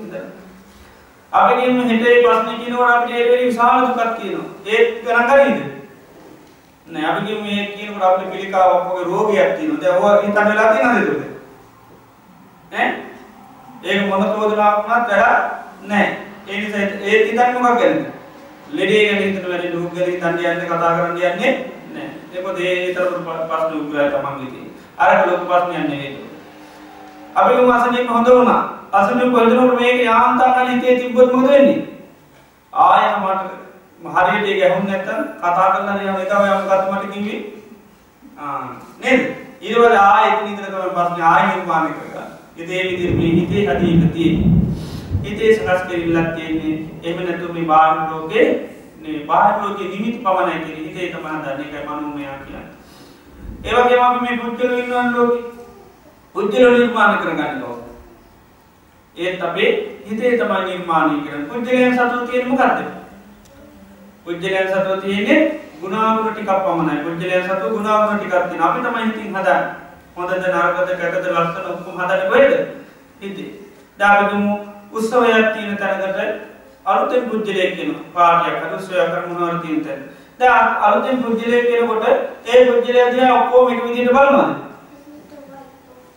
අපි 1.33 1.61
කියමු 1.61 1.83
හිතේ 1.83 2.23
ප්‍රශ්න 2.23 2.57
කියනකොට 2.59 2.89
අපිට 2.89 3.15
ඒ 3.15 3.25
වෙලේ 3.25 3.45
විශාල 3.45 3.85
දුකක් 3.87 4.17
තියෙනවා. 4.17 4.49
ඒක 4.65 4.87
ගණන් 5.03 5.27
ගන්නේද? 5.27 5.59
නෑ 6.87 7.05
අපි 7.05 7.25
කියමු 7.25 7.41
මේ 7.41 7.67
කියනකොට 7.67 8.03
අපිට 8.03 8.31
පිළිකාවක් 8.31 8.87
වගේ 8.87 9.03
රෝගයක් 9.03 9.49
තියෙනවා. 9.57 9.81
දැන් 9.83 10.03
ඔය 10.03 10.15
හිතන්න 10.25 10.49
වෙලා 10.49 10.73
තියෙනවද 10.73 11.07
ඒක? 11.09 11.21
ඈ 12.73 12.87
ඒක 13.83 14.09
මොන 14.09 14.23
චෝදනාවක් 14.33 14.77
වුණත් 14.79 15.07
වැඩක් 15.09 15.43
නැහැ. 15.83 16.17
ඒ 16.47 16.57
නිසා 16.57 16.81
ඒ 16.81 17.23
හිතන්නේ 17.25 17.53
මොකක් 17.55 17.79
ගැනද? 17.79 18.01
ලෙඩේ 18.71 19.05
ගැන 19.07 19.23
හිතන 19.23 19.47
වැඩි 19.49 19.71
දුක් 19.73 19.95
ගැන 19.95 20.11
හිතන්න 20.11 20.37
යන්නේ 20.39 20.67
කතා 20.67 20.91
කරන්න 20.97 21.11
යන්නේ 21.11 21.53
නැහැ. 21.93 22.09
ඒක 22.33 22.43
මොකද 22.45 22.59
ඒ 22.59 22.93
තරම් 22.93 23.23
ප්‍රශ්න 23.47 23.79
උග්‍රයි 23.79 24.09
තමන්ගේ 24.09 24.51
තියෙන්නේ. 24.51 24.75
අර 24.97 25.27
ලොකු 25.27 25.45
ප්‍රශ්නයක් 25.45 25.89
නෙවෙයි. 25.89 26.11
අපි 27.35 27.55
මොන 27.55 27.75
අසනීප 27.77 28.09
හොඳ 28.09 28.27
වුණා. 28.29 28.80
අසනීප 28.91 29.33
හොඳනකොට 29.35 29.79
මේක 29.79 30.03
යාන්තම් 30.03 30.53
ගන්න 30.55 30.69
හිතේ 30.71 30.99
තිබ්බොත් 30.99 31.33
මොකද 31.33 31.49
වෙන්නේ? 31.49 31.79
ආයෙ 32.73 33.07
මට 33.19 33.41
හරියට 34.15 34.59
ගැහුන් 34.61 34.87
නැත්තම් 34.87 35.19
කතා 35.41 35.67
කරලා 35.73 35.95
යන 35.97 36.19
එක 36.23 36.33
ඔය 36.39 36.49
මොකක්ද 36.49 36.83
මට 36.91 37.13
කිව්වේ 37.13 37.39
ආ 38.37 38.61
නේද 39.03 39.21
ඊළඟට 39.61 39.97
ආයෙත් 40.01 40.41
නිතර 40.47 40.65
තමයි 40.73 40.89
ප්‍රශ්නේ 40.95 41.27
ආයෙ 41.29 41.45
නිර්මාණය 41.49 41.93
කරගන්න. 41.97 42.29
ඉතින් 42.57 42.75
ඒ 42.77 42.83
විදිහට 42.89 43.17
මේ 43.19 43.31
හිතේ 43.37 43.65
හැදීම 43.67 44.09
තියෙන්නේ. 44.15 44.49
හිතේ 45.23 45.53
සකස් 45.55 45.81
කෙරෙල්ලක් 45.87 46.35
තියෙන්නේ 46.35 46.75
එහෙම 47.03 47.19
නැතු 47.27 47.53
මේ 47.53 47.69
බාහිර 47.71 48.11
ලෝකේ 48.11 48.45
නේ 49.03 49.23
බාහිර 49.29 49.55
ලෝකේ 49.63 49.91
නිමිති 49.93 50.19
පමණයි 50.25 50.59
කියන්නේ 50.65 50.87
හිතේ 50.87 51.07
තමයි 51.13 51.29
හදන්නේ 51.35 51.65
ඒකයි 51.65 51.87
මනෝමය 51.87 52.23
කියන්නේ. 52.43 52.65
ඒ 53.65 53.73
වගේම 53.77 54.03
අපි 54.07 54.19
මේ 54.25 54.41
පුද්ගලයෝ 54.43 54.81
ඉන්නවනේ 54.83 55.15
ලෝකේ. 55.15 55.43
පුද්ගලයෝ 56.35 56.73
නිර්මාණය 56.75 57.23
කරගන්න 57.23 57.63
ඕන. 57.69 57.79
ඒත් 59.15 59.41
අපේ 59.41 60.01
හිතේ 60.05 60.37
තමයි 60.37 60.65
නිර්මාණය 60.65 61.21
කරන්නේ. 61.23 61.47
පුද්ගලයන් 61.49 61.93
සතුව 61.93 62.29
තියෙන්නේ 62.29 62.51
මොකද්ද? 62.51 62.79
පුද්ගලයන් 64.25 64.67
සතුව 64.67 65.01
තියෙන්නේ 65.01 65.39
ගුණාගුණ 65.81 66.33
ටිකක් 66.33 66.51
පමණයි. 66.65 67.03
පුද්ගලයන් 67.03 67.43
සතුව 67.45 67.71
ගුණාගුණ 67.71 68.19
ටිකක් 68.19 68.35
තියෙනවා. 68.49 68.69
අපි 68.69 68.79
තමයි 68.81 69.03
හිතින් 69.07 69.35
හදන්නේ. 69.35 69.59
හොඳද 70.15 70.31
නරකද 70.31 70.89
කැටද 70.99 71.27
ලස්සන 71.27 71.67
ඔක්කොම 71.71 71.99
හදන්නේ 71.99 72.29
කොහෙද? 72.29 72.53
හිතේ. 73.21 73.51
දාගමු 73.99 74.53
උත්සවයක් 74.91 75.53
තියෙන 75.53 75.77
තැනකට 75.77 76.19
අලුතෙන් 76.85 77.29
පුද්ගලයෙක් 77.29 77.75
කෙනවා. 77.77 78.05
පාටියක් 78.13 78.55
හරි 78.61 79.27
මොනවා 79.27 79.51
හරි 79.51 79.59
තියෙන 79.67 79.83
තැන. 79.85 80.01
දැන් 80.39 80.75
අලුතෙන් 80.81 81.23
පුද්ගලයෙක් 81.23 81.67
කෙනකොට 81.69 82.05
ඒ 82.45 82.65
පුද්ගලයා 82.65 83.11
දිහා 83.11 83.37
ඔක්කොම 83.41 83.73
එක 83.73 83.83
විදිහට 83.83 84.13
බලනවද? 84.13 84.51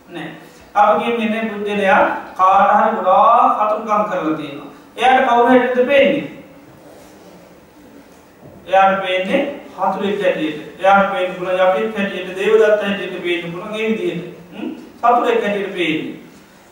නෑ. 0.09 0.44
අපගේ 0.75 1.17
මෙන්න 1.17 1.49
පුද්ගලයා 1.49 1.99
කාට 2.37 2.71
හරි 2.77 2.95
ගොඩාක් 2.97 3.59
හතුරුකම් 3.59 4.03
කරලා 4.09 4.37
තියෙනවා. 4.37 4.69
එයාට 4.97 5.27
කවුරු 5.27 5.47
හැටියද 5.47 5.87
පේන්නේ? 5.87 6.23
එයාට 8.67 9.01
පේන්නේ 9.03 9.41
හතුරෙක් 9.77 10.21
හැටියට. 10.23 10.59
එයාට 10.79 11.11
පේන්න 11.13 11.35
පුළුවන් 11.37 11.55
යකෙක් 11.57 11.97
හැටියට, 11.97 12.35
දේවදත්ත 12.37 12.83
හැටියට 12.83 13.23
පේන්න 13.23 13.51
පුළුවන් 13.51 13.75
ඒ 13.75 13.89
විදිහට. 13.89 14.25
සතුරෙක් 14.99 15.41
හැටියට 15.43 15.73
පේන්නේ. 15.73 16.13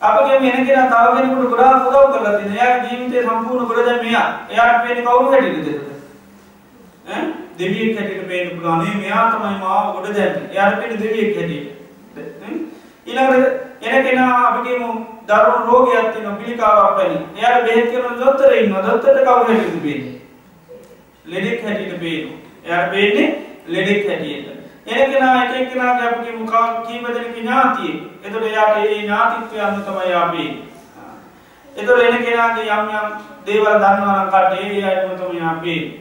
අපගේ 0.02 0.38
වෙන 0.42 0.66
කෙනා 0.66 0.86
තව 0.92 1.16
කෙනෙකුට 1.16 1.50
ගොඩාක් 1.50 1.86
උදව් 1.88 2.06
කරලා 2.12 2.36
තියෙනවා. 2.36 2.56
එයාගේ 2.56 2.90
ජීවිතේ 2.90 3.22
සම්පූර්ණ 3.22 3.68
කර 3.68 3.86
දැන් 3.86 4.00
මෙයා. 4.04 4.28
එයාට 4.50 4.82
පේන්නේ 4.84 5.06
කවුරු 5.06 5.30
හැටියද 5.32 5.68
ඈ 7.06 7.22
දෙවියෙක් 7.58 7.98
හැටියට 7.98 8.28
පේන්න 8.28 8.50
පුළුවන්. 8.50 8.78
මේ 8.78 8.96
මෙයා 9.02 9.26
තමයි 9.32 9.58
මාව 9.60 9.92
ගොඩ 9.94 10.16
දැම්මේ. 10.16 10.48
එයාට 10.52 10.78
පේන්නේ 10.78 11.02
දෙවියෙක් 11.04 11.36
හැටියට. 11.36 11.68
ඊළඟට 13.06 13.63
එන 13.84 14.04
කෙනා 14.04 14.32
අපි 14.48 14.68
කියමු 14.68 14.88
දරුණු 15.28 15.66
රෝගයක් 15.66 16.12
තියෙනවා 16.12 16.38
පිළිකාවක් 16.38 16.96
වැනි. 16.98 17.18
එයාට 17.36 17.64
බෙහෙත් 17.64 17.92
කරන 17.92 18.18
දොස්තර 18.20 18.52
ඉන්නවා. 18.54 18.82
දොස්තරට 18.82 19.24
කවුරු 19.24 19.44
හැටියද 19.44 19.82
පේන්නේ? 19.82 20.14
ලෙඩෙක් 21.26 21.64
හැටියට 21.64 22.00
පේනවා. 22.00 22.38
එයාට 22.64 22.90
පේන්නේ 22.90 23.28
ලෙඩෙක් 23.68 24.08
හැටියට. 24.08 24.46
එන 24.86 25.12
කෙනා 25.12 25.34
එක 25.44 25.52
එක්කෙනාගේ 25.56 26.06
අපි 26.06 26.24
කියමු 26.24 26.44
කීප 26.86 27.04
දෙනෙක් 27.08 27.36
ඥාතියෙක්. 27.36 27.98
එතකොට 28.24 28.44
එයාට 28.44 28.76
ඒ 28.78 28.94
ඥාතිත්වය 28.94 29.60
අනුව 29.60 29.82
තමයි 29.82 30.06
එයා 30.06 30.28
පේන්නේ. 30.28 30.64
එතකොට 31.76 32.02
එන 32.02 32.24
කෙනාගේ 32.24 32.66
යම් 32.70 32.88
යම් 32.90 33.08
දේවල් 33.46 33.76
දන්නවා 33.76 34.16
නම් 34.16 34.28
කටේ 34.30 34.66
ඒ 34.70 34.84
අයම 34.86 35.14
තමයි 35.18 35.38
එයා 35.38 35.54
පේන්නේ. 35.62 36.00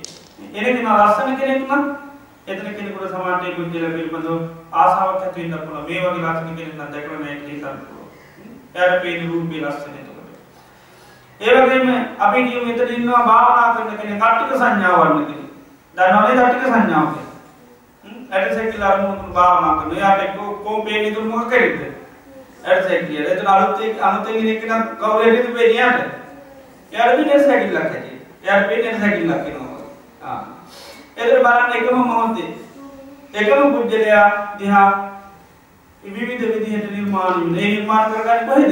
එන 0.55 0.77
කෙනා 0.77 0.97
ලස්සන 1.01 1.37
කෙනෙක් 1.37 1.61
නම් 1.69 1.83
එතන 2.47 2.65
කෙනෙකුට 2.69 3.09
සමාජයේ 3.09 3.55
කුජල 3.55 3.67
පිළිබඳව 3.71 4.31
ආසාවක් 4.73 5.19
ඇති 5.19 5.41
වෙන්න 5.41 5.59
පුළුවන්. 5.59 5.85
මේ 5.87 5.99
වගේ 6.01 6.23
ලස්සන 6.23 6.55
කෙනෙක් 6.57 6.73
නම් 6.73 6.89
දැකලා 6.93 7.19
නැහැ 7.19 7.35
කියලා 7.37 7.71
හිතන්න 7.71 7.77
පුළුවන්. 7.81 8.09
එයාට 8.75 9.01
පේන 9.03 9.29
රූපේ 9.29 9.61
ලස්සන 9.61 9.93
එතකොට. 9.99 10.31
ඒ 11.41 11.53
වගේම 11.57 11.87
අපි 12.19 12.43
කියමු 12.47 12.65
මෙතන 12.65 12.91
ඉන්නවා 12.95 13.21
භාවනා 13.27 13.69
කරන 13.75 13.97
කෙනෙක් 13.97 14.19
කට්ටික 14.23 14.57
සංඥාවක් 14.57 14.99
වර්ණ 15.01 15.25
කෙනෙක්. 15.25 15.51
දන්නවනේ 15.95 16.35
කට්ටික 16.39 16.65
සංඥාව 16.67 17.07
කියන්නේ. 17.11 18.31
ඇට 18.31 18.55
සැකිල 18.55 18.83
අරමුණු 18.83 19.33
භාවනා 19.33 19.75
කරන. 19.77 19.95
එයාට 19.97 20.35
කොම් 20.63 20.81
පේන්නේ 20.85 21.13
දුර 21.15 21.25
මොකක් 21.25 21.47
කරේද? 21.49 21.77
ඇට 22.65 22.89
සැකිල. 22.89 23.21
එතන 23.27 23.47
අලුත් 23.47 23.79
අලුතෙන් 24.01 24.35
කෙනෙක් 24.35 24.67
නම් 24.67 24.83
කවුරු 24.97 25.23
හරිද 25.23 25.47
පේන්නේ 25.51 25.77
යාට. 25.77 26.03
එයාට 26.91 27.15
පිටේ 27.17 27.39
සැකිල්ලක් 27.45 27.79
ඇති. 27.85 28.19
එයාට 28.43 28.67
පිටේ 28.69 28.99
සැකිල්ලක් 28.99 29.49
එනවා. 29.53 29.87
ආ 30.23 30.52
එතන 31.17 31.43
බලන්න 31.45 31.73
එකම 31.77 31.95
මොහොතේ 31.95 32.49
එකම 33.33 33.73
පුජ්‍යලයා 33.73 34.29
දිහා 34.59 34.89
විවිධ 36.03 36.43
විදිහට 36.53 36.91
නිර්මාණය 36.91 37.43
වෙන. 37.45 37.55
ඒ 37.57 37.69
නිර්මාණ 37.69 38.11
කරගන්නේ 38.11 38.47
කොහෙද? 38.47 38.71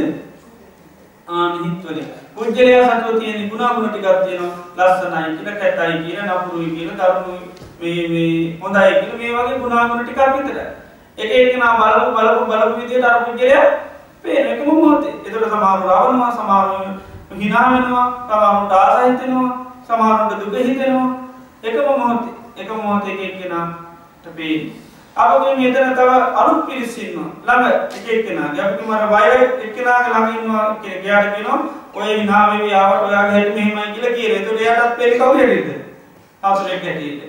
ආන 1.27 1.51
හිත්වලින්. 1.63 2.07
පුජ්‍යලයා 2.35 2.99
සතුව 2.99 3.19
තියෙන 3.19 3.49
ගුණාගුණ 3.49 3.89
ටිකක් 3.89 4.07
තියෙනවා. 4.25 4.55
ලස්සනයි 4.77 5.37
කියලා, 5.37 5.59
කැතයි 5.61 6.03
කියලා, 6.03 6.37
නපුරුයි 6.37 6.69
කියලා, 6.75 7.09
දරුණුයි 7.11 7.41
මේ 7.81 8.07
මේ 8.13 8.59
හොඳයි 8.61 8.91
කියලා 8.99 9.17
මේ 9.21 9.31
වගේ 9.37 9.61
ගුණාගුණ 9.61 10.03
ටිකක් 10.03 10.21
විතරයි. 10.35 10.67
එක 11.17 11.31
එකනා 11.37 11.73
බලපු 11.79 12.11
බලපු 12.17 12.43
බලපු 12.51 12.75
විදිහට 12.81 13.09
අර 13.09 13.25
පුජ්‍යලයා 13.25 13.65
පේන 14.23 14.51
එකම 14.51 14.67
මොහොතේ. 14.69 15.15
ඒතර 15.25 15.43
සමහරව 15.45 15.81
රවණවා, 15.89 16.31
සමහරව 16.37 17.41
hina 17.41 17.61
වෙනවා, 17.73 18.07
සමහරවට 18.27 18.73
ආසයි 18.73 19.11
හිතෙනවා, 19.11 19.49
සමහරවට 19.87 20.39
දුක 20.39 20.55
හිතෙනවා. 20.67 21.09
එකම 21.64 21.86
මොහොතේ 21.99 22.34
එක 22.57 22.70
මොහොතේ 22.70 23.18
එක්කෙනාට 23.26 24.26
පේන්නේ. 24.36 24.74
අපගේ 25.16 25.55
මෙතන 25.55 25.93
තව 25.95 26.09
අලුත් 26.41 26.66
පිරිස් 26.68 26.97
ඉන්නවා. 26.97 27.30
ළඟ 27.47 27.66
එක 27.97 28.07
එක්කෙනාගේ 28.16 28.64
අපි 28.66 28.84
මර 28.88 29.03
වයර් 29.14 29.34
එක්කෙනාගේ 29.66 30.14
ළඟ 30.14 30.38
ඉන්නවා 30.38 30.66
කියලා 30.82 31.01
ගියාට 31.03 31.36
කියනවා 31.36 31.59
ඔය 31.93 32.18
hina 32.20 32.39
වෙවි 32.51 32.74
ආවට 32.74 33.03
ඔයාගේ 33.07 33.34
හැටි 33.36 33.55
මෙහෙමයි 33.57 33.93
කියලා 33.95 34.16
කියලා. 34.18 34.38
ඒතකොට 34.38 34.62
එයාටත් 34.62 34.97
පේන්නේ 34.97 35.20
කවුරු 35.20 35.38
හැටිද? 35.39 35.70
අපරෙක් 36.43 36.84
හැටියට. 36.86 37.22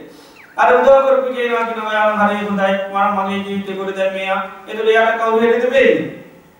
අර 0.57 0.68
උදව් 0.76 0.89
කරපු 1.07 1.35
කෙනා 1.37 1.66
කියනවා 1.68 1.95
යාම 1.99 2.12
හරිය 2.20 2.43
හොඳයි. 2.49 2.72
මම 2.95 3.11
මගේ 3.18 3.43
ජීවිතේ 3.47 3.76
කොට 3.76 3.97
දැන් 3.97 4.14
මෙයා. 4.14 4.41
ඒතකොට 4.68 4.89
එයාට 4.95 5.20
කවුරු 5.20 5.45
හැටිද 5.45 5.70
පේන්නේ? 5.74 6.09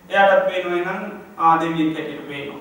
එයාටත් 0.09 0.45
පේනවා 0.49 0.77
එහෙනම් 0.77 1.01
ආ 1.37 1.57
දෙවියෙක් 1.61 1.97
හැටියට 1.97 2.27
පේනවා. 2.29 2.59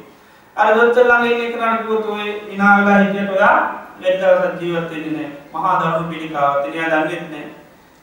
අර 0.56 0.74
දොස්තර 0.76 1.04
ළඟ 1.04 1.26
ඉන්න 1.32 1.52
කෙනාට 1.52 1.78
කිව්වොත් 1.82 2.06
ඔය 2.14 2.26
hina 2.50 2.66
වෙලා 2.78 2.98
හිටියට 3.02 3.36
ඔයා 3.36 3.56
වැඩි 4.02 4.20
දවසක් 4.22 4.60
ජීවත් 4.60 4.90
වෙන්නේ 4.92 5.12
නැහැ. 5.16 5.30
මහා 5.54 5.74
දරුණු 5.80 6.10
පිළිකාවක්. 6.12 6.66
ඉතින් 6.68 6.80
එයා 6.80 7.02
දන්නේ 7.04 7.20
නැහැ. 7.32 7.50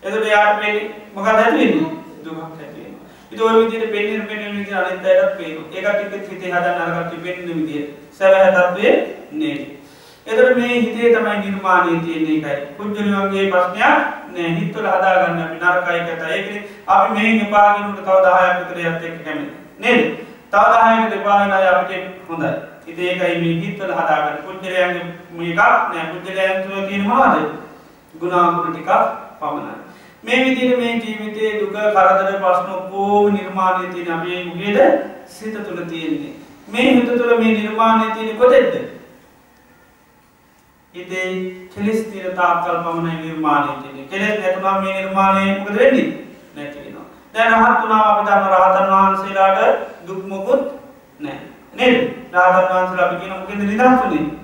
එතකොට 0.04 0.28
එයාට 0.30 0.60
මේ 0.62 0.76
මොකක්ද 1.16 1.40
ඇති 1.44 1.58
වෙන්නේ? 1.62 1.92
දුකක් 2.26 2.40
ඇති 2.44 2.80
වෙනවා. 2.84 3.08
ඉතින් 3.32 3.44
ওই 3.48 3.56
විදිහට 3.62 3.92
පෙන්වෙන 3.96 4.28
පෙන්වෙන 4.30 4.56
විදිහ 4.58 4.78
අනිත් 4.78 5.06
අයටත් 5.10 5.38
පේනවා. 5.40 5.68
ඒකට 5.76 5.98
ටිකෙත් 5.98 6.30
හිතේ 6.32 6.54
හදන්න 6.54 6.82
අර 6.84 6.94
කට්ටිය 6.96 7.26
පෙන්වෙන 7.26 7.60
විදිහ. 7.60 7.84
සැබෑ 8.12 8.52
තත්ත්වයේ 8.56 8.94
නෙමෙයි. 9.32 9.68
එතකොට 10.28 10.58
මේ 10.58 10.82
හිතේ 10.86 11.14
තමයි 11.16 11.38
නිර්මාණය 11.44 12.00
තියෙන්නේ 12.06 12.36
ඒකයි. 12.38 12.66
කුජලියන්ගේ 12.78 13.52
ප්‍රශ්නයක් 13.52 13.98
නෑ. 14.34 14.50
හිතවල 14.60 14.88
හදාගන්න 14.96 15.44
අපි 15.44 15.58
නරකයි 15.62 16.02
කතා. 16.08 16.30
ඒකනේ 16.36 16.64
අපි 16.88 17.14
මෙහෙන් 17.14 17.46
එපාගෙන 17.46 17.90
උඩ 17.92 18.02
තව 18.08 18.18
10ක් 18.26 18.58
විතර 18.60 18.78
යත් 18.88 19.06
එක්ක 19.08 19.24
කැමති. 19.26 19.54
නේද? 19.80 20.02
තව 20.52 20.64
10කට 20.74 21.14
එපා 21.20 21.40
වෙන 21.42 21.56
අය 21.58 21.68
අපිට 21.72 22.30
හොඳයි. 22.30 22.52
ඉතින් 22.90 23.06
ඒකයි 23.06 23.42
මේ 23.42 23.56
හිතවල 23.62 23.92
හදාගන්න. 23.94 24.38
කුජලියන්ගේ 24.46 25.04
මේකක් 25.38 25.60
නෑ. 25.60 26.06
කුජලියන් 26.14 26.64
තුල 26.64 26.88
තියෙන 26.88 27.08
මොනවද? 27.08 27.48
ගුණාගුණ 28.16 28.74
ටිකක් 28.74 28.92
පමණයි. 29.40 29.76
මේ 30.24 30.44
විදිහට 30.46 30.78
මේ 30.78 30.94
ජීවිතයේ 30.96 31.60
දුක 31.60 31.74
කරදර 31.74 32.40
ප්‍රශ්න 32.44 32.72
ඔක්කොම 32.78 33.34
නිර්මාණය 33.34 33.94
තියෙන 33.94 34.14
අපේ 34.14 34.46
මුගේද 34.46 34.80
සිත 35.28 35.60
තුළ 35.66 35.82
තියෙන්නේ. 35.90 36.34
මේ 36.68 36.94
හිත 36.96 37.08
තුළ 37.08 37.38
මේ 37.38 37.54
නිර්මාණය 37.54 38.14
තියෙන්නේ 38.14 38.38
කොතෙන්ද? 38.38 38.74
හිතේ 40.94 41.28
කෙලෙස් 41.76 42.02
තියෙන 42.12 42.36
තාක්කල් 42.36 42.82
පමණයි 42.86 43.22
නිර්මාණය 43.22 43.72
තියෙන්නේ. 43.82 44.08
කෙලෙස් 44.12 44.40
නැතුනම 44.40 44.84
මේ 44.84 44.98
නිර්මාණය 45.02 45.60
මොකද 45.60 45.76
වෙන්නේ? 45.76 46.10
නැති 46.56 46.80
වෙනවා. 46.80 47.08
දැන් 47.34 47.54
රහත් 47.54 47.82
වුණාම 47.82 48.06
අපි 48.10 48.28
දන්න 48.28 48.52
රහතන් 48.54 48.92
වහන්සේලාට 48.94 49.60
දුක් 50.08 50.28
මොකුත් 50.28 50.62
නැහැ. 51.20 51.49
නේද? 51.74 51.96
රහතන් 52.34 52.68
වහන්සේලා 52.70 53.06
අපි 53.06 53.16
කියන 53.18 53.34
මොකෙන්ද 53.34 53.62
නිදහස් 53.62 54.02
වෙන්නේ? 54.02 54.40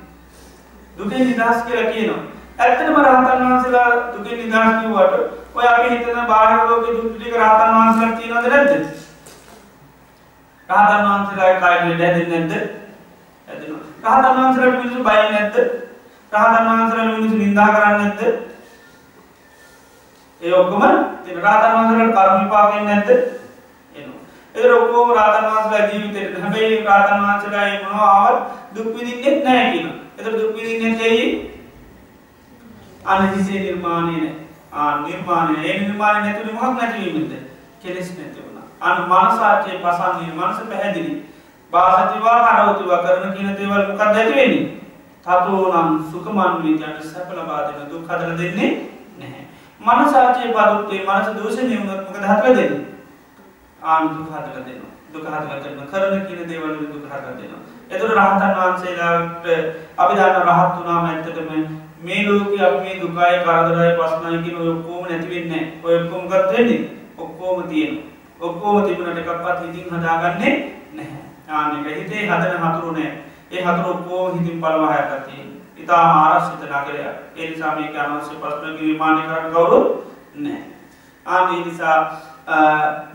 දුකෙන් 0.97 1.21
නිදහස් 1.21 1.63
කියලා 1.63 1.91
කියනවා. 1.91 2.21
ඇත්තටම 2.57 2.97
රහතන් 2.97 3.41
වහන්සේලා 3.43 3.89
දුකින් 4.13 4.38
නිදහස් 4.39 4.76
කිව්වට 4.80 5.13
ඔය 5.55 5.67
අපි 5.67 5.89
හිතන 5.89 6.19
බාහිර 6.28 6.69
ලෝකේ 6.69 6.93
දුක් 6.93 7.11
ටික 7.11 7.36
රහතන් 7.36 7.76
වහන්සේලා 7.76 8.17
තියනවද 8.17 8.47
නැද්ද? 8.47 8.71
රහතන් 10.69 11.03
වහන්සේලා 11.05 11.59
කායින් 11.59 11.99
දැදෙන්නේ 11.99 12.39
නැද්ද? 12.41 12.53
ඇදෙනවා. 13.47 13.84
රහතන් 14.11 14.38
වහන්සේලාට 14.38 14.78
මිනිස්සු 14.78 15.03
බය 15.03 15.21
නැද්ද? 15.32 15.55
රහතන් 16.32 16.65
වහන්සේලා 16.67 17.07
මිනිස්සු 17.09 17.38
නිඳා 17.38 17.69
කරන්නේ 17.69 17.97
නැද්ද? 17.99 18.21
ඒ 20.41 20.53
ඔක්කොම 20.53 20.84
තියෙන 21.23 21.41
රහතන් 21.41 21.71
වහන්සේලාට 21.73 22.15
කර්ම 22.17 22.43
විපාකෙන්නේ 22.43 22.95
නැද්ද? 22.95 23.09
එනවා. 24.56 24.64
ඒතර 24.64 24.72
ඔක්කොම 24.74 25.10
රහතන් 25.12 25.45
වහන්සේලා 25.45 25.89
ජීවිතේට 25.91 26.41
හැබැයි 26.41 26.78
රහතන් 26.80 27.20
වහන්සේලා 27.22 27.68
ඒ 27.68 27.84
මොනවා 27.84 28.12
ආවත් 28.12 28.41
දුක් 28.76 28.88
විඳින්නෙත් 28.95 29.43
නැහැ 29.43 29.72
කියනවා. 29.72 29.97
ඒතර 30.18 30.34
දුක් 30.34 30.56
විඳින්නේ 30.56 30.91
නැtei 30.91 31.51
අනහිසේ 33.06 33.60
නිර්මාණය 33.60 34.12
නැහැ. 34.14 34.34
ආ 34.74 35.01
නිර්මාණය 35.01 35.56
ඒ 35.66 35.80
නිර්මාණය 35.80 36.20
නැතුව 36.22 36.53
මොකක් 36.53 36.78
නැති 36.78 37.03
වීමද? 37.06 37.34
කෙලෙස් 37.82 38.10
නැති 38.18 38.39
වුණා. 38.39 38.66
අන 38.82 38.97
මනසාචේ 39.03 39.78
පසන්නේ 39.78 40.32
මනස 40.32 40.60
පැහැදිලි. 40.70 41.14
වාසතිවා 41.74 42.39
කරවතිවා 42.47 43.03
කරන 43.03 43.34
කියන 43.34 43.56
දේවල් 43.58 43.88
මොකක්ද 43.88 44.01
ඇති 44.01 44.36
වෙන්නේ? 44.36 44.66
තතුනම් 45.26 46.03
සුකමන්වීතයන්ට 46.12 47.03
සැප 47.03 47.30
ලබා 47.32 47.62
දෙන 47.68 47.89
දුක් 47.89 48.10
හදල 48.10 48.38
දෙන්නේ 48.38 48.72
නැහැ. 49.20 49.45
මනසාචය 49.82 50.41
පදුත්තේ 50.49 51.06
මනස 51.06 51.28
දූෂණය 51.38 51.78
වුණොත්මක 51.78 52.18
හතර 52.24 52.53
දෙන්න 52.56 52.94
ආන 53.86 54.09
දුක් 54.09 54.29
හදල 54.29 54.61
දෙනවා. 54.61 54.91
දුක 55.11 55.25
හදල 55.25 55.47
කරන 55.61 55.88
කරන 55.88 56.27
කියන 56.27 56.41
දේවල් 56.45 56.73
දුක 56.83 57.05
හදල 57.05 57.36
දෙනවා. 57.39 57.61
එතුට 57.89 58.13
රහතන් 58.13 58.53
වහන්සේලාට 58.57 59.45
අපි 59.97 60.13
දන්න 60.15 60.41
රහත් 60.43 60.71
වුණාම 60.77 61.05
ඇත්තටම 61.05 61.49
මේ 62.01 62.23
ලෝක 62.23 62.49
අප 62.61 62.75
මේ 62.79 62.99
දුකායි 63.01 63.43
කරදරයි 63.43 63.93
පස්නයකින 63.99 64.57
ඔක්කෝම 64.65 65.03
නැතිවෙන්න 65.05 65.53
ඔයක්කොමගත් 65.83 66.33
වෙන්නේ? 66.51 66.81
ඔක්කෝම 67.17 67.63
තියෙන 67.65 67.93
ඔක්කෝම 68.39 68.83
තිබුණට 68.83 69.19
එකක්පත් 69.19 69.61
හිතින් 69.61 69.93
හදාගන්නේ 69.93 70.55
නැහැ. 70.93 71.25
ආනක 71.49 71.88
හිතේ 71.88 72.27
හදන 72.27 72.63
හතුරුනෑ 72.63 73.11
ඒ 73.51 73.61
හතුර 73.63 73.88
ඔක්කෝ 73.88 74.23
හිතින් 74.29 74.59
පලවාහයකතිය 74.59 75.43
ඉතා 75.77 76.03
ආරශ්ිත 76.13 76.63
නගරය 76.71 76.99
ඒ 76.99 77.49
නිසාමයක 77.49 77.97
අනවශ්‍ය 77.97 78.36
පස්්න 78.36 78.77
නිර්මාණය 78.77 79.21
කරන්න 79.23 79.51
කවුරු 79.51 79.79
නෑ 80.38 80.61
ආනේ 81.25 81.59
නිසා 81.61 81.97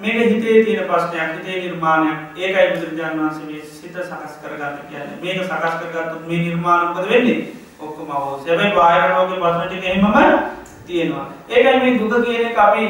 මේක 0.01 0.17
හිතේ 0.31 0.65
තියෙන 0.65 0.89
ප්‍රශ්නයක් 0.89 1.31
හිතේ 1.37 1.61
නිර්මාණයක්. 1.63 2.19
ඒකයි 2.37 2.69
බුදුරජාන් 2.73 3.19
වන්සේ 3.19 3.63
සිත 3.63 3.95
සකස් 3.95 4.35
කරගන්න 4.43 4.79
කියන්න. 4.91 5.21
මේක 5.23 5.45
සකස් 5.45 5.75
කරගත්තු 5.81 6.27
මේ 6.27 6.39
නිර්මාණකද 6.39 7.09
වෙන්නේ? 7.09 7.47
ඔක්කොම 7.81 8.11
හෝ 8.11 8.43
සැබයි 8.47 8.75
බාහිරලෝක 8.75 9.31
ප්‍රශ්නටික 9.41 9.85
එහෙමම 9.85 10.07
තියෙනවා. 10.87 11.27
ඒකයි 11.49 11.79
මේ 11.81 11.99
දුක 11.99 12.25
කියන 12.25 12.59
අපි 12.59 12.85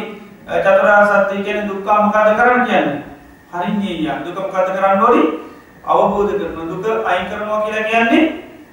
චතරා 0.65 1.01
සත්‍යය 1.07 1.45
කියන 1.45 1.69
දුක්කාමකාද 1.69 2.37
කරන්න 2.37 2.67
කියන්නේ? 2.67 3.11
හරින්නේ 3.53 3.95
ය 3.99 4.25
දුකමකාද 4.25 4.69
කරන්න 4.77 5.03
ඕඩි 5.03 5.23
අවබෝධ 5.85 6.35
කරන 6.39 6.69
දුක 6.71 6.85
අයින් 7.05 7.27
කරනවා 7.31 7.63
කියලා 7.65 7.89
කියන්නේ 7.91 8.23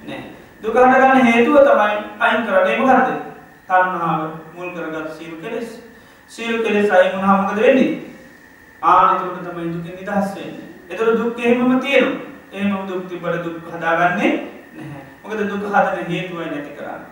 නෑ 0.08 0.22
දුකහට 0.62 0.78
ගන්න 0.92 1.26
හේතුව 1.26 1.56
තමයි 1.68 1.96
අයින් 2.20 2.46
කරන්නේම 2.46 2.82
ගත්ද 2.86 3.08
තන්නාව 3.68 4.20
මුල් 4.54 4.70
කරගත් 4.74 5.08
සීරු 5.18 5.36
කෙලෙස්. 5.42 5.87
සීරු 6.30 6.62
කෙලෙස් 6.64 6.90
අයි 6.90 7.12
මුණහමකද 7.14 7.60
වෙන්නේ? 7.62 7.90
ආනතුට 8.82 9.42
තමයි 9.44 9.72
දුකින් 9.74 9.94
නිදහස් 9.96 10.34
වෙන්නේ. 10.36 10.66
එතර 10.90 11.16
දුක් 11.16 11.38
එහෙමම 11.40 11.80
තියෙනවා. 11.80 12.26
එහෙම 12.52 12.86
දුක්ති 12.88 13.20
බට 13.22 13.44
දුක් 13.44 13.56
හදාගන්නේ 13.72 14.32
නැහැ. 14.74 15.02
මොකද 15.22 15.40
දුක 15.50 15.64
හදන 15.74 16.10
හේතුවයි 16.10 16.50
නැති 16.50 16.72
කරන්න. 16.76 17.02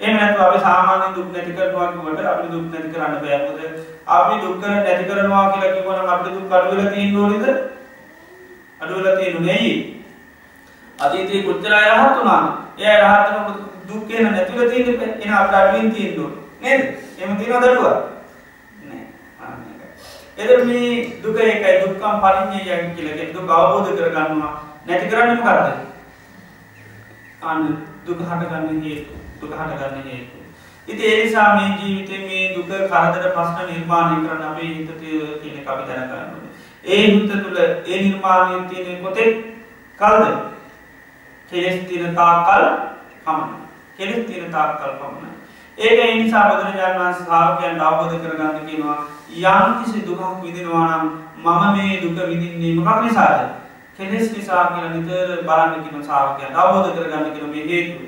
එම 0.00 0.16
නැතු 0.16 0.42
අපි 0.42 0.58
සාමාන්‍ය 0.60 1.14
දුක් 1.16 1.28
නැති 1.32 1.52
කරනවාකට 1.56 2.26
අපි 2.32 2.46
දුක් 2.52 2.66
නැති 2.72 2.92
කරන්න 2.94 3.14
බෑකොද 3.22 3.58
අපි 4.06 4.34
දුක්ක 4.42 4.62
නැති 4.62 5.04
කරනවා 5.04 5.44
කියලා 5.52 5.74
කිවන 5.74 6.08
අපි 6.14 6.28
දුක් 6.34 6.52
අඩුවල 6.52 6.88
තිීන් 6.94 7.16
ෝනිද 7.16 7.46
අඩුවල 8.80 9.06
තියෙනු 9.18 9.40
නෙයි. 9.40 9.72
අතීතයේ 10.98 11.42
කොච්චර 11.42 11.72
යහත් 11.72 12.16
වුණා? 12.16 12.42
ඒ 12.78 12.96
රහතන 13.02 13.36
දුක්කේන 13.88 14.32
නැතිල 14.32 14.70
තියෙන 14.70 15.00
එන 15.22 15.32
අප 15.32 15.54
අඩුවෙන් 15.54 15.94
තියෙන්ඩු 15.94 16.26
නේද? 16.60 16.82
එම 17.18 17.36
තින 17.38 17.52
දඩුව 17.52 18.13
එද 20.36 20.50
මේ 20.66 21.20
දුක 21.22 21.36
එකයි 21.38 21.74
දුක්කම් 21.82 22.14
පලිඥය 22.22 22.62
යැ 22.66 22.78
කියලගෙ 22.94 23.32
දුක 23.32 23.50
අවබෝධ 23.50 23.90
කරගන්නවා. 23.92 24.52
නැති 24.86 25.10
කරන්නම 25.10 25.42
කරද 25.42 25.66
අන්න 27.42 27.62
දුක 28.06 28.20
හටගන්න 28.20 28.82
හේතු 28.82 29.12
දුක 29.40 29.52
හටගන්න 29.52 30.06
හේතු. 30.06 30.38
ඉති 30.88 31.02
ඒනිසා 31.04 31.48
මේ 31.56 31.76
ජීවිතය 31.78 32.16
මේ 32.22 32.54
දුක 32.54 32.68
කරදර 32.88 33.24
පස්න 33.36 33.68
නිර්මාණය 33.68 34.16
කරන 34.26 34.42
අපේ 34.44 34.70
හිත 34.70 34.90
කියන 35.40 35.56
අපි 35.66 35.82
දැනගන්න 35.88 36.42
ඒ 36.86 37.04
හිත 37.04 37.30
තුළ 37.36 37.58
ඒ 37.60 37.98
නිර්මාණය 38.00 38.68
තියෙන 38.68 39.02
කොතෙක් 39.02 39.30
කල්ද? 40.00 40.24
කෙලෙස් 41.52 41.86
තින 41.88 42.14
තාකල් 42.14 42.64
පමණ 43.24 43.52
කෙලෙස් 43.98 44.26
තින 44.26 44.52
තාකල් 44.52 44.92
පමණ 44.98 45.32
ඒක 45.78 45.98
එනිසා 46.04 46.48
බුදුරජාණන් 46.48 47.00
වන්සේ 47.00 47.26
සාාවකයන් 47.26 47.80
අවබෝධ 47.80 48.16
කරගන්න 48.22 48.66
කියනවා 48.66 48.98
යම් 49.28 49.84
කිසි 49.84 50.00
දුකක් 50.02 50.42
විදිනවානම් 50.42 51.24
මම 51.36 51.62
මේ 51.72 52.00
දුක 52.00 52.16
විදින්නේ 52.28 52.76
මකක් 52.76 53.02
නිසාද? 53.02 53.40
කෙලෙස් 53.96 54.32
නිසා 54.32 54.66
කියල 54.68 54.88
නිතර 54.90 55.42
බලන්න 55.42 55.82
කියන 55.82 56.02
සාාවකයන් 56.02 56.54
අවබෝධ 56.54 56.92
කරගන්න 56.92 57.32
කියන 57.32 57.48
මේ 57.48 57.64
හේතුව. 57.64 58.02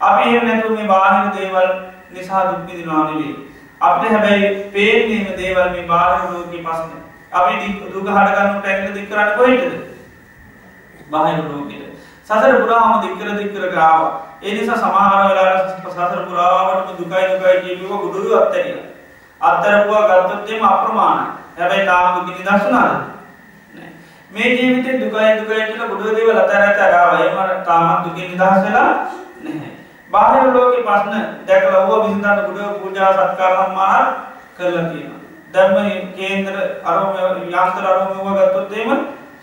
අපි 0.00 0.28
එම 0.30 0.46
නැතු 0.46 0.70
මේ 0.70 0.86
බාහිර 0.86 1.32
දේවල් 1.32 1.68
නිසා 2.10 2.44
දුක් 2.44 2.66
විදිනවානවේ 2.66 3.34
අපට 3.80 4.04
හැබැයි 4.06 4.70
පේනීම 4.72 5.26
දේවල් 5.36 5.70
මේ 5.70 5.86
බාහිර 5.86 6.30
ලෝක 6.30 6.50
පස්න 6.50 6.90
අපි 7.32 7.52
දුක 7.86 8.06
හටගන්න 8.06 8.60
ටැක්ල 8.60 8.94
දික් 8.94 9.10
කරන්න 9.10 9.36
කොහෙටද? 9.36 9.72
බාහිර 11.10 11.44
ලෝකෙට. 11.44 11.88
සසර 12.24 12.60
පුරාම 12.60 13.00
දික්කර 13.00 13.28
දික්කර 13.36 13.70
ගාව. 13.70 14.04
එනිසා 14.42 14.76
සමහර 14.76 15.28
වෙලා 15.28 15.56
සසර 15.86 16.20
පුරාවටම 16.24 16.96
දුකයි 16.98 17.26
දුකයි 17.30 17.56
කියීම 17.60 17.98
ගුදුරු 17.98 18.36
අත්තරිය 18.36 18.97
අත්තරපුවා 19.40 20.04
ගත්තොත්තේම 20.10 20.64
අප්‍රමාණ 20.64 21.20
හැබැයි 21.56 21.86
තාම 21.86 22.14
දුකිනි 22.16 22.46
දස්සුනාද 22.46 22.92
මේ 24.32 24.50
ජීවිතේ 24.52 25.00
දුකයි 25.00 25.30
දුකයි 25.38 25.62
කියලා 25.62 25.88
ගුඩුව 25.88 26.16
දේවල් 26.16 26.38
අතර 26.38 26.62
අතර 26.62 26.90
ගාව 26.92 27.12
ඒම 27.18 27.36
තාමත් 27.64 28.04
දුකින් 28.04 28.30
නිදහස් 28.30 28.64
වෙලා 28.64 28.88
නැහැ 29.42 29.70
බාහිර 30.10 30.50
ලෝකේ 30.52 30.82
ප්‍රශ්න 30.82 31.14
දැකලා 31.46 31.84
ඌව 31.84 32.02
විසඳන්න 32.04 32.42
ගුඩුව 32.42 32.74
පූජා 32.80 33.12
සත්කාර 33.14 33.54
සම්මාන 33.60 34.04
කරලා 34.56 34.84
තියෙනවා 34.86 35.18
ධර්ම 35.52 36.10
කේන්ද්‍ර 36.16 36.56
අරම 36.84 37.06
යන්ත්‍ර 37.38 37.86
අරමුව 37.86 38.28
ගත්තොත් 38.38 38.72
එහෙම 38.72 38.90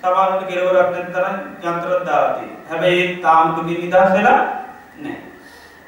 සමහරවිට 0.02 0.50
කෙලවරක් 0.50 0.90
නැති 0.90 1.12
තරම් 1.12 1.36
යන්ත්‍රයක් 1.64 2.06
දාලා 2.06 2.34
තියෙනවා. 2.34 2.62
හැබැයි 2.70 3.02
ඒ 3.02 3.22
තාම 3.22 3.56
දුකින් 3.56 3.82
නිදහස් 3.82 4.12
වෙලා 4.14 4.40
නැහැ. 4.98 5.22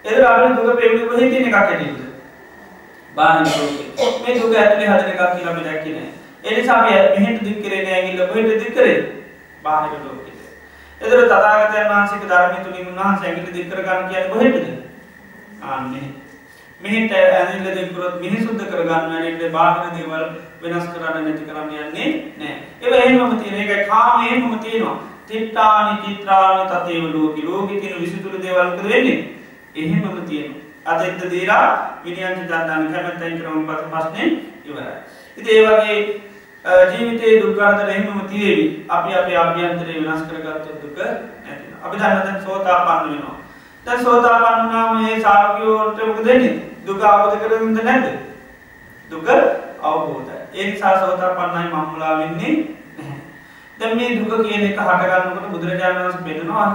ඒතර 0.06 0.26
අපේ 0.26 0.56
දුක 0.56 0.80
පෙන්නේ 0.80 1.08
කොහෙද 1.08 1.30
තියෙන 1.30 1.48
එකක් 1.48 1.58
ඇටින්ද? 1.58 2.00
බාහිර 3.18 3.46
ලෝකේ. 3.54 4.10
මේ 4.22 4.38
දුක 4.38 4.56
ඇතුලේ 4.56 4.90
හදන 4.90 5.12
එකක් 5.12 5.24
කියලා 5.32 5.54
අපි 5.54 5.64
දැක්කේ 5.64 5.94
නැහැ. 5.94 6.12
ඒ 6.44 6.58
නිසා 6.58 6.78
අපි 6.80 6.94
මෙහෙට 7.16 7.44
දික් 7.44 7.60
කරේ 7.62 7.82
නෑ 7.82 7.96
ඇඟිල්ල 7.96 8.28
කොහෙද 8.28 8.50
දික් 8.56 8.74
කරේ? 8.74 9.00
බාහිර 9.64 10.00
ලෝකෙට. 10.02 10.42
ඒතර 11.02 11.26
තථාගතයන් 11.26 11.90
වහන්සේගේ 11.90 12.30
ධර්මයේ 12.30 12.64
තුලින් 12.64 12.88
උන්වහන්සේ 12.88 13.28
ඇඟිල්ල 13.28 13.54
දික් 13.54 13.70
කර 13.72 13.84
ගන්න 13.84 14.10
කියන්නේ 14.10 14.32
කොහෙටද? 14.32 14.66
ආන්නේ 15.64 16.08
මෙහිට 16.82 17.12
ඇනිල්ල 17.12 17.70
දෙකරොත් 17.72 18.20
මිනිසුද්ධ 18.22 18.66
කරගන්න 18.66 19.14
වැඩට 19.14 19.52
බාහිර 19.52 19.94
දේවල් 19.94 20.26
වෙනස් 20.62 20.86
කරන්න 20.88 21.24
නැති 21.24 21.46
කරන්න 21.46 21.72
යන්නේ 21.80 22.10
නෑ 22.38 22.56
ඒ 22.84 23.00
එහෙමම 23.00 23.38
තියෙන 23.38 23.72
එක 23.72 23.90
කාමයම 23.90 24.60
තියෙනවා 24.60 24.98
තිට්ටානි 25.28 25.98
චිත්‍රාණ 26.04 26.70
තතේව 26.70 27.10
ලෝක 27.10 27.42
ලෝක 27.44 27.72
තියෙන 27.72 28.00
විසිතුරු 28.00 28.42
දේවල්කද 28.42 28.86
වෙන්නේ 28.86 29.18
එහෙමම 29.76 30.22
තියෙන 30.24 30.54
අද 30.88 31.02
එක්ද 31.02 31.24
දීරා 31.30 31.66
විනියන්ත 32.04 32.44
ජන්දාන 32.44 32.92
කැමැත්තයින් 32.94 33.40
කරම 33.40 33.66
පස 33.68 33.82
පස්නේ 33.88 34.28
ඉවරයි 34.66 34.96
ඉති 35.38 35.50
ඒ 35.54 35.66
වගේ 35.68 35.98
ජීවිතයේ 36.92 37.42
දුක්කාරතර 37.42 37.90
එහෙමම 37.90 38.22
තියේවි 38.30 38.70
අපි 38.90 39.10
අප 39.16 39.34
අභ්‍යන්තරය 39.40 40.00
වෙනස් 40.02 40.30
කරගත්තු 40.30 40.80
දුක 40.82 40.98
නැති 40.98 41.76
අපි 41.84 41.96
දන්නතැන් 41.98 42.42
සෝතා 42.44 42.80
පන්න 42.86 43.12
වෙනවා 43.12 43.38
දැන් 43.86 44.04
සෝතාපන්න 44.04 44.62
වුණාම 44.62 44.98
මේ 44.98 45.22
ශාවකයෝට 45.22 46.00
මොකද 46.00 46.26
වෙන්නේ? 46.26 46.56
දුක 46.86 47.04
අවබෝධ 47.04 47.38
කරගන්නද 47.42 47.80
නැද්ද? 47.82 48.08
දුක 49.12 49.30
අවබෝධයි. 49.82 50.40
ඒ 50.54 50.66
නිසා 50.66 51.00
සෝතාපන්නයි 51.00 51.70
මම්මුලා 51.70 52.18
වෙන්නේ 52.18 52.56
නැහැ. 52.98 53.22
දැන් 53.80 53.96
මේ 53.98 54.18
දුක 54.18 54.34
කියන 54.42 54.66
එක 54.66 54.82
හට 54.82 55.04
ගන්නකොට 55.04 55.52
බුදුරජාණන් 55.52 56.00
වහන්සේ 56.00 56.26
බෙදනවා 56.28 56.68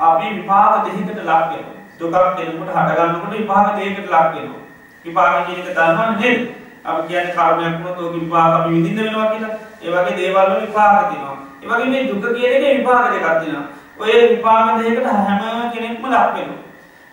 අපි 0.00 0.34
විපාක 0.34 0.84
දෙකකට 0.84 1.10
ලක් 1.20 1.42
වෙනවා. 1.50 1.77
දුකක් 1.98 2.16
කෙනෙකුට 2.36 2.70
හට 2.76 2.90
ගන්නකොට 2.98 3.32
විපාක 3.32 3.66
දෙකකට 3.76 4.10
ලක් 4.10 4.34
වෙනවා. 4.34 4.62
විපාක 5.04 5.46
කියන 5.46 5.58
එක 5.60 5.74
දන්නවනේ 5.76 6.18
නේද? 6.20 6.38
අපි 6.84 7.08
කියන්නේ 7.08 7.34
කර්මයක් 7.34 7.74
වුණොත් 7.82 7.98
ඔක 8.00 8.14
විපාක 8.14 8.52
අපි 8.54 8.70
විඳින්න 8.70 8.98
වෙනවා 8.98 9.30
කියලා. 9.32 9.54
ඒ 9.82 9.90
වගේ 9.90 10.16
දේවල් 10.16 10.46
වල 10.50 10.60
විපාක 10.66 11.10
තියෙනවා. 11.10 11.36
ඒ 11.62 11.68
වගේ 11.68 11.90
මේ 11.90 12.08
දුක 12.08 12.24
කියන 12.36 12.52
එකේ 12.52 12.78
විපාක 12.78 13.04
දෙකක් 13.12 13.28
තියෙනවා. 13.42 13.66
ඔය 13.98 14.12
විපාක 14.32 14.66
දෙකට 14.78 15.06
හැම 15.06 15.70
කෙනෙක්ම 15.72 16.04
ලක්වෙන. 16.06 16.50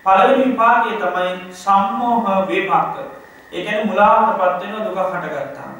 පළවෙනි 0.05 0.43
විපාකය 0.43 0.89
තමයි 1.01 1.29
සම්මෝහ 1.51 2.47
වේපාක. 2.47 2.95
ඒකැන 3.51 3.87
මුලාවට 3.87 4.37
පත්වෙන 4.39 4.85
දුක 4.85 4.97
හටගත්තාම. 5.13 5.73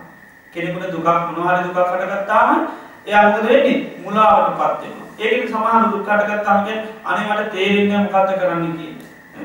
කෙනෙකුට 0.54 0.92
දුකක් 0.92 1.08
මොනහරි 1.28 1.64
දුකක් 1.64 1.80
හටගත්තාම 1.92 2.50
එයාමකද 3.08 3.48
වෙන්නේ 3.48 3.78
මුලාවට 4.04 4.58
පත්වෙනවා. 4.60 5.05
ඒකට 5.20 5.50
සමාන 5.50 5.92
දුක්කටගත්තාමක 5.92 6.68
අනිවට 7.06 7.52
තේරෙන්නේ 7.52 8.00
මොකක්ද 8.00 8.36
කරන්න 8.36 8.74
කිය. 8.74 8.94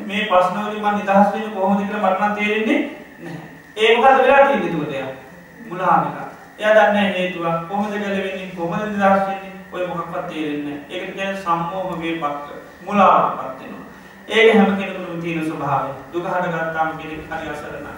මේ 0.06 0.26
පස්නවලින් 0.26 0.82
මන් 0.82 0.94
නිදහස් 0.96 1.32
වෙන 1.34 1.52
කොහොමද 1.52 1.80
කියලා 1.82 2.02
මට 2.04 2.20
නම් 2.20 2.34
තේරෙන්නේ 2.34 2.80
නැහැ. 3.20 3.48
ඒ 3.76 3.96
මොකද 3.96 4.18
වෙලා 4.18 4.42
තියෙන්නේ 4.42 4.68
එතකොට 4.68 4.92
එයා? 4.92 5.12
මුලාවක. 5.66 6.20
එයා 6.58 6.74
දන්නේ 6.76 7.08
හේතුව 7.12 7.44
කොහොමද 7.68 7.92
ගැලවෙන්නේ 7.94 8.52
කොහොමද 8.56 8.84
නිදහස් 8.86 9.22
වෙන්නේ 9.22 9.50
ඔය 9.72 9.86
මොකක්වත් 9.86 10.26
තේරෙන්නේ 10.28 10.78
ඒකට 10.90 11.14
කියන 11.14 11.36
සම්මෝහ 11.38 12.00
වේපක්ක 12.00 12.46
මුලාවටපත් 12.86 13.60
වෙනවා 13.60 13.86
ඒක 14.28 14.54
හැම 14.54 14.76
කෙනෙකුටම 14.76 15.20
තියෙන 15.20 15.44
ස්වභාවය 15.44 15.92
දුක 16.12 16.26
හටගත්තාම 16.26 16.90
කෙනෙක් 16.98 17.22
හරි 17.30 17.50
අසරණයි 17.50 17.94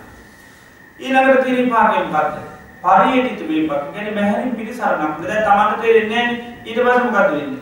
ඊළඟට 1.00 1.44
තියෙන 1.44 1.58
විපාකය 1.58 2.04
මොකද්ද 2.06 2.36
පරියටිත 2.84 3.48
වේපක්ක 3.48 3.92
කියන්නේ 3.94 4.14
බහැරින් 4.14 4.56
පිළිසරණක්. 4.56 5.16
දැන් 5.22 5.44
තමන්ට 5.44 5.80
තේරෙන්නේ 5.82 6.24
නැහැ 6.24 6.52
ඊට 6.66 6.78
පස්සේ 6.78 7.04
මොකද 7.06 7.32
වෙන්නේ? 7.32 7.60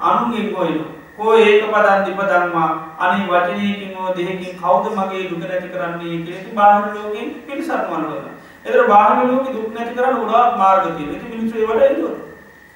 අනුන්ගෙන් 0.00 0.54
කොයිනෝ 0.54 0.90
හෝ 1.18 1.34
ඒක 1.34 1.62
පදන් 1.66 2.04
දිපදන්වා 2.06 2.70
අනි 3.00 3.28
වචනයකින් 3.28 3.94
හෝ 3.96 4.14
දෙහකින් 4.14 4.58
කවුද 4.58 4.86
මගේ 4.92 5.28
දුක 5.30 5.44
නැති 5.44 5.68
කරන්නේ 5.68 6.18
කියලති 6.24 6.56
බාහිර 6.58 6.90
ලෝකින් 6.96 7.30
පිළිසත්මනවන 7.46 8.26
එතර 8.66 8.82
බාහිර 8.86 9.24
ලෝක 9.26 9.48
දුක් 9.50 9.70
නැති 9.74 9.96
කරන්න 9.96 10.20
ගොඩාක් 10.20 10.58
මාර්ගතිය 10.58 11.08
ඇති 11.08 11.32
මිනිස්සේ 11.32 11.66
වල 11.66 11.80
ද 11.94 12.14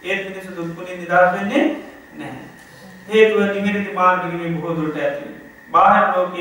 ඒත් 0.02 0.22
මිනිස 0.26 0.46
දුක්පුණින් 0.52 0.98
නිදහස් 0.98 1.32
වෙන්නේ 1.34 1.64
නැහැ. 2.14 2.44
හේතුව 3.08 3.40
නිගටති 3.56 3.94
මාර්ගකින් 3.94 4.56
බොහෝදුරට 4.56 4.96
ඇති. 4.98 5.24
බාහිර 5.70 6.04
ලෝක 6.14 6.34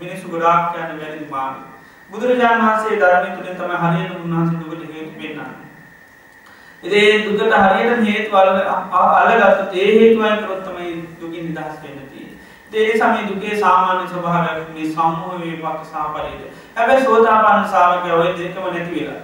මිනිස්සු 0.00 0.28
ගොඩාක් 0.28 0.76
යන 0.76 1.00
වැරදි 1.00 1.26
මාර්ග. 1.30 1.56
බුදුරජාණන් 2.10 2.64
වහන්සේ 2.64 3.00
ධර්මය 3.00 3.30
තුළින් 3.30 3.56
තම 3.56 3.72
හරියට 3.82 4.16
උන්වහන්සේ 4.16 4.60
දුකට 4.60 4.92
හේතු 4.92 5.12
පෙන්න්නන්නේ 5.12 5.66
ඉතින් 6.82 7.24
දුකට 7.28 7.52
හරියට 7.54 8.04
හේතු 8.04 8.36
අල්ලගත්ත 8.36 9.74
ඒ 9.74 9.92
හේතුවයි 9.92 10.36
කරොත්තමයි 10.38 11.08
දුකින් 11.20 11.46
නිදහස් 11.46 11.82
වෙන්න 11.82 12.00
තියෙන්නේ. 12.02 12.36
ඒ 12.72 12.98
සමේ 12.98 13.28
දුකේ 13.28 13.56
සාමාන්‍ය 13.56 14.08
ස්වභාවයක් 14.08 14.68
මේ 14.74 14.86
සම්මෝහ 14.86 15.40
විපාක 15.40 15.84
සාපරිත. 15.84 16.52
හැබැයි 16.76 17.04
සෝතාපන්න 17.04 17.68
ශ්‍රාවකයා 17.68 18.16
ওই 18.16 18.34
දෙකම 18.34 18.62
නැති 18.64 18.94
වෙලා. 18.94 19.22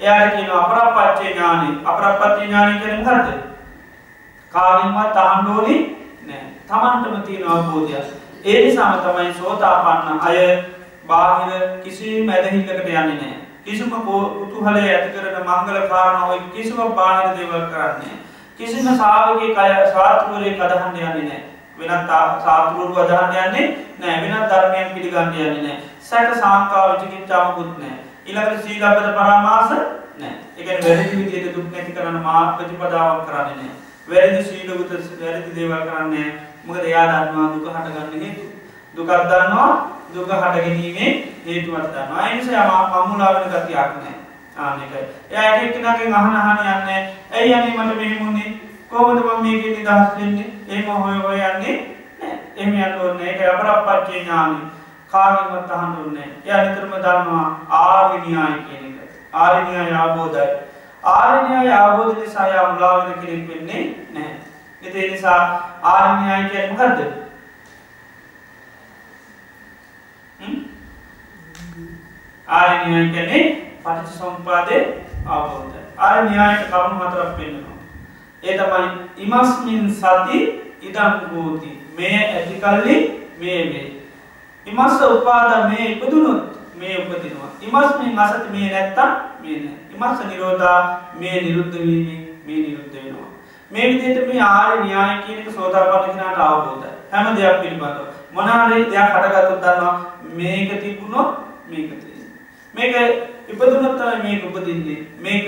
එයාට 0.00 0.36
කියනවා 0.36 0.62
අපරප්පච්චේ 0.62 1.30
ඥානෙ. 1.30 1.68
අපරප්පච්චේ 1.84 2.44
ඥානෙ 2.44 2.78
කියන්නේ 2.78 2.98
මොකද්ද? 2.98 3.28
කාගෙන්වත් 4.52 5.16
අහන්න 5.16 5.48
ඕනේ 5.48 5.80
නෑ. 6.22 6.44
Tamanටම 6.68 7.22
තියෙන 7.22 7.48
අවබෝධය. 7.48 7.96
ඒ 8.44 8.64
නිසාම 8.64 8.98
තමයි 8.98 9.34
සෝතාපන්න 9.34 10.20
අය 10.20 10.38
බාහිර 11.08 11.62
කිසිම 11.84 12.28
ඇදහිල්ලකට 12.28 12.84
යන්නේ 12.84 13.02
නෑ. 13.14 13.34
කිසිම 13.64 13.90
කුතුහලය 13.90 14.82
ඇති 14.82 15.08
කරන 15.14 15.36
මංගල 15.42 15.88
කාරණාව 15.88 16.30
කිසිම 16.54 16.78
බාහිර 17.00 17.34
දේවල් 17.36 17.66
කරන්නේ. 17.72 18.16
කිසිම 18.58 18.86
සාවගේ 18.96 19.54
කය 19.56 19.72
සාතුවරය 19.94 20.54
කදහන්න 20.54 20.96
යන්නේ 20.96 21.26
නෑ. 21.28 21.42
වෙනත් 21.78 22.10
සාතුරුරු 22.44 22.94
අදහන්න 23.02 23.36
යන්නේ 23.42 23.66
නෑ 24.00 24.16
වෙනත් 24.22 24.48
ධර්මයන් 24.50 24.94
පිළිගන්න 24.94 25.34
යන්නේ 25.34 25.62
නෑ. 25.62 25.78
සැක 26.00 26.34
සාංකාවචකින් 26.42 27.28
චාමකුත් 27.28 27.78
නෑ. 27.78 27.96
ඉළඟට 28.26 28.64
සීලබද 28.64 29.08
පරාමාස 29.18 29.70
නෑ 30.20 30.34
එක 30.58 30.66
වැරදි 30.84 31.16
විදියට 31.16 31.54
දුක් 31.56 31.72
නැති 31.72 31.92
කරන 31.92 32.20
මා 32.22 32.42
ප්‍රතිපදාවක් 32.56 33.26
කරන්නේ 33.28 33.56
නෑ. 33.60 33.72
වැරදි 34.08 34.42
සීලගුත 34.48 34.90
වැරදි 35.20 35.56
දේවල් 35.56 35.82
කරන්නේ 35.88 36.28
මොකද 36.66 36.84
එයා 36.84 37.06
දන්නවා 37.10 37.48
දුක 37.54 37.66
හටගන්න 37.74 38.24
හේතු. 38.24 38.44
දුකක් 38.96 39.10
දන්නවා 39.30 39.70
දුක 40.14 40.28
හටගැනීමේ 40.32 41.10
හේතුවත්දන්න 41.46 42.18
අයිනිස 42.18 42.48
යම 42.48 42.70
මමුලාවෙන 42.92 43.48
ගතියක් 43.48 43.90
නෑ 43.96 44.14
ආනකයි 44.58 45.00
එයට 45.44 45.76
එක්නගේ 45.78 46.12
අහන 46.12 46.36
අහන 46.42 46.58
යන්න 46.66 46.92
ඇයි 47.32 47.54
අනේ 47.54 47.74
මට 47.76 47.96
මෙහෙමුණේ 47.96 48.52
කෝමද 48.90 49.20
ම 49.20 49.42
මේක 49.42 49.64
නිදහස් 49.68 50.14
වෙන්නේ? 50.16 50.50
ඒම 50.68 50.86
හොය 50.86 51.18
හොය 51.18 51.40
යන්නේ 51.40 51.76
එම 52.56 52.74
යන්න 52.74 53.00
ඕන්න 53.00 53.20
එක 53.22 53.40
අපරප්පච්චේ 53.44 54.20
ඥානි. 54.20 54.60
කාගෙන්වත් 55.12 55.70
අහන්න 55.70 55.96
ඕන්නේ 55.98 56.28
එය 56.44 56.52
අනිතරම 56.52 56.94
දන්නවා 56.96 57.46
ආර්ගනියාය 57.80 58.56
කියන 58.68 58.84
එක. 59.02 59.10
ආරණයා 59.34 59.88
යාබෝධයි 59.88 60.46
ආරණයා 61.04 61.64
යාබෝධ 61.64 62.20
නිසා 62.20 62.48
යා 62.48 62.70
මුලාවෙන 62.72 63.20
කෙනෙක් 63.20 63.48
වෙන්නේ 63.48 63.84
නෑ 64.14 64.32
එතේ 64.82 65.10
නිසා 65.10 65.42
ආරණයාය 65.92 66.48
කියන 66.50 66.72
මොකක්ද 66.72 67.23
ආරණ්‍යය 72.48 73.12
කැනේ 73.14 73.44
පටිච 73.84 74.08
සම්පාදය 74.16 74.76
අවබෝධ 75.26 75.74
ආර 75.98 76.24
න්‍යායට 76.24 76.70
කරුණු 76.70 77.04
හතරක් 77.04 77.36
පෙන්න්නවා. 77.36 77.78
ඒ 78.42 78.58
තමයි 78.58 78.88
ඉමස්මින් 79.18 79.90
සති 79.92 80.38
ඉදංගෝති 80.82 81.70
මේ 81.98 82.18
ඇතිකල්ලි 82.26 82.96
මේ 83.40 83.60
වේ. 83.70 83.86
ඉමස්ස 84.66 85.00
උපාද 85.02 85.70
මේ 85.70 85.92
ඉපදුනුත් 85.92 86.58
මේ 86.76 86.98
උපතිනවා. 86.98 87.50
ඉමස්මින් 87.60 88.18
අසති 88.18 88.48
මේ 88.52 88.70
නැත්තම් 88.70 89.10
මේ 89.42 89.56
ඉමස්ස 89.94 90.24
නිරෝධා 90.26 90.80
මේ 91.20 91.42
නිරුද්ධවීමෙන් 91.42 92.22
මේ 92.46 92.58
නිරුද්ධ 92.58 92.94
වෙනවා. 92.94 93.28
මේ 93.70 93.88
විදියට 93.88 94.26
මේ 94.28 94.42
ආර්ය 94.42 94.82
න්‍යාය 94.84 95.22
කියනක 95.26 95.54
සෝතාපන්න 95.54 96.10
කෙනාට 96.10 96.38
අවබෝධයි. 96.38 96.92
හැම 97.12 97.36
දෙයක් 97.36 97.60
පිළිබඳව. 97.60 98.08
මොනාරේ 98.32 98.90
දෙයක් 98.90 99.14
හටගත්තොත් 99.14 99.62
දන්නවා 99.62 99.94
මේක 100.36 100.80
තිබුණොත් 100.82 101.30
මේක 101.68 101.90
තියෙනවා. 101.90 102.13
මේක 102.74 102.94
ඉපදුනොත් 103.48 103.98
තමයි 103.98 104.22
මේක 104.22 104.44
උපදින්නේ. 104.48 105.00
මේක 105.20 105.46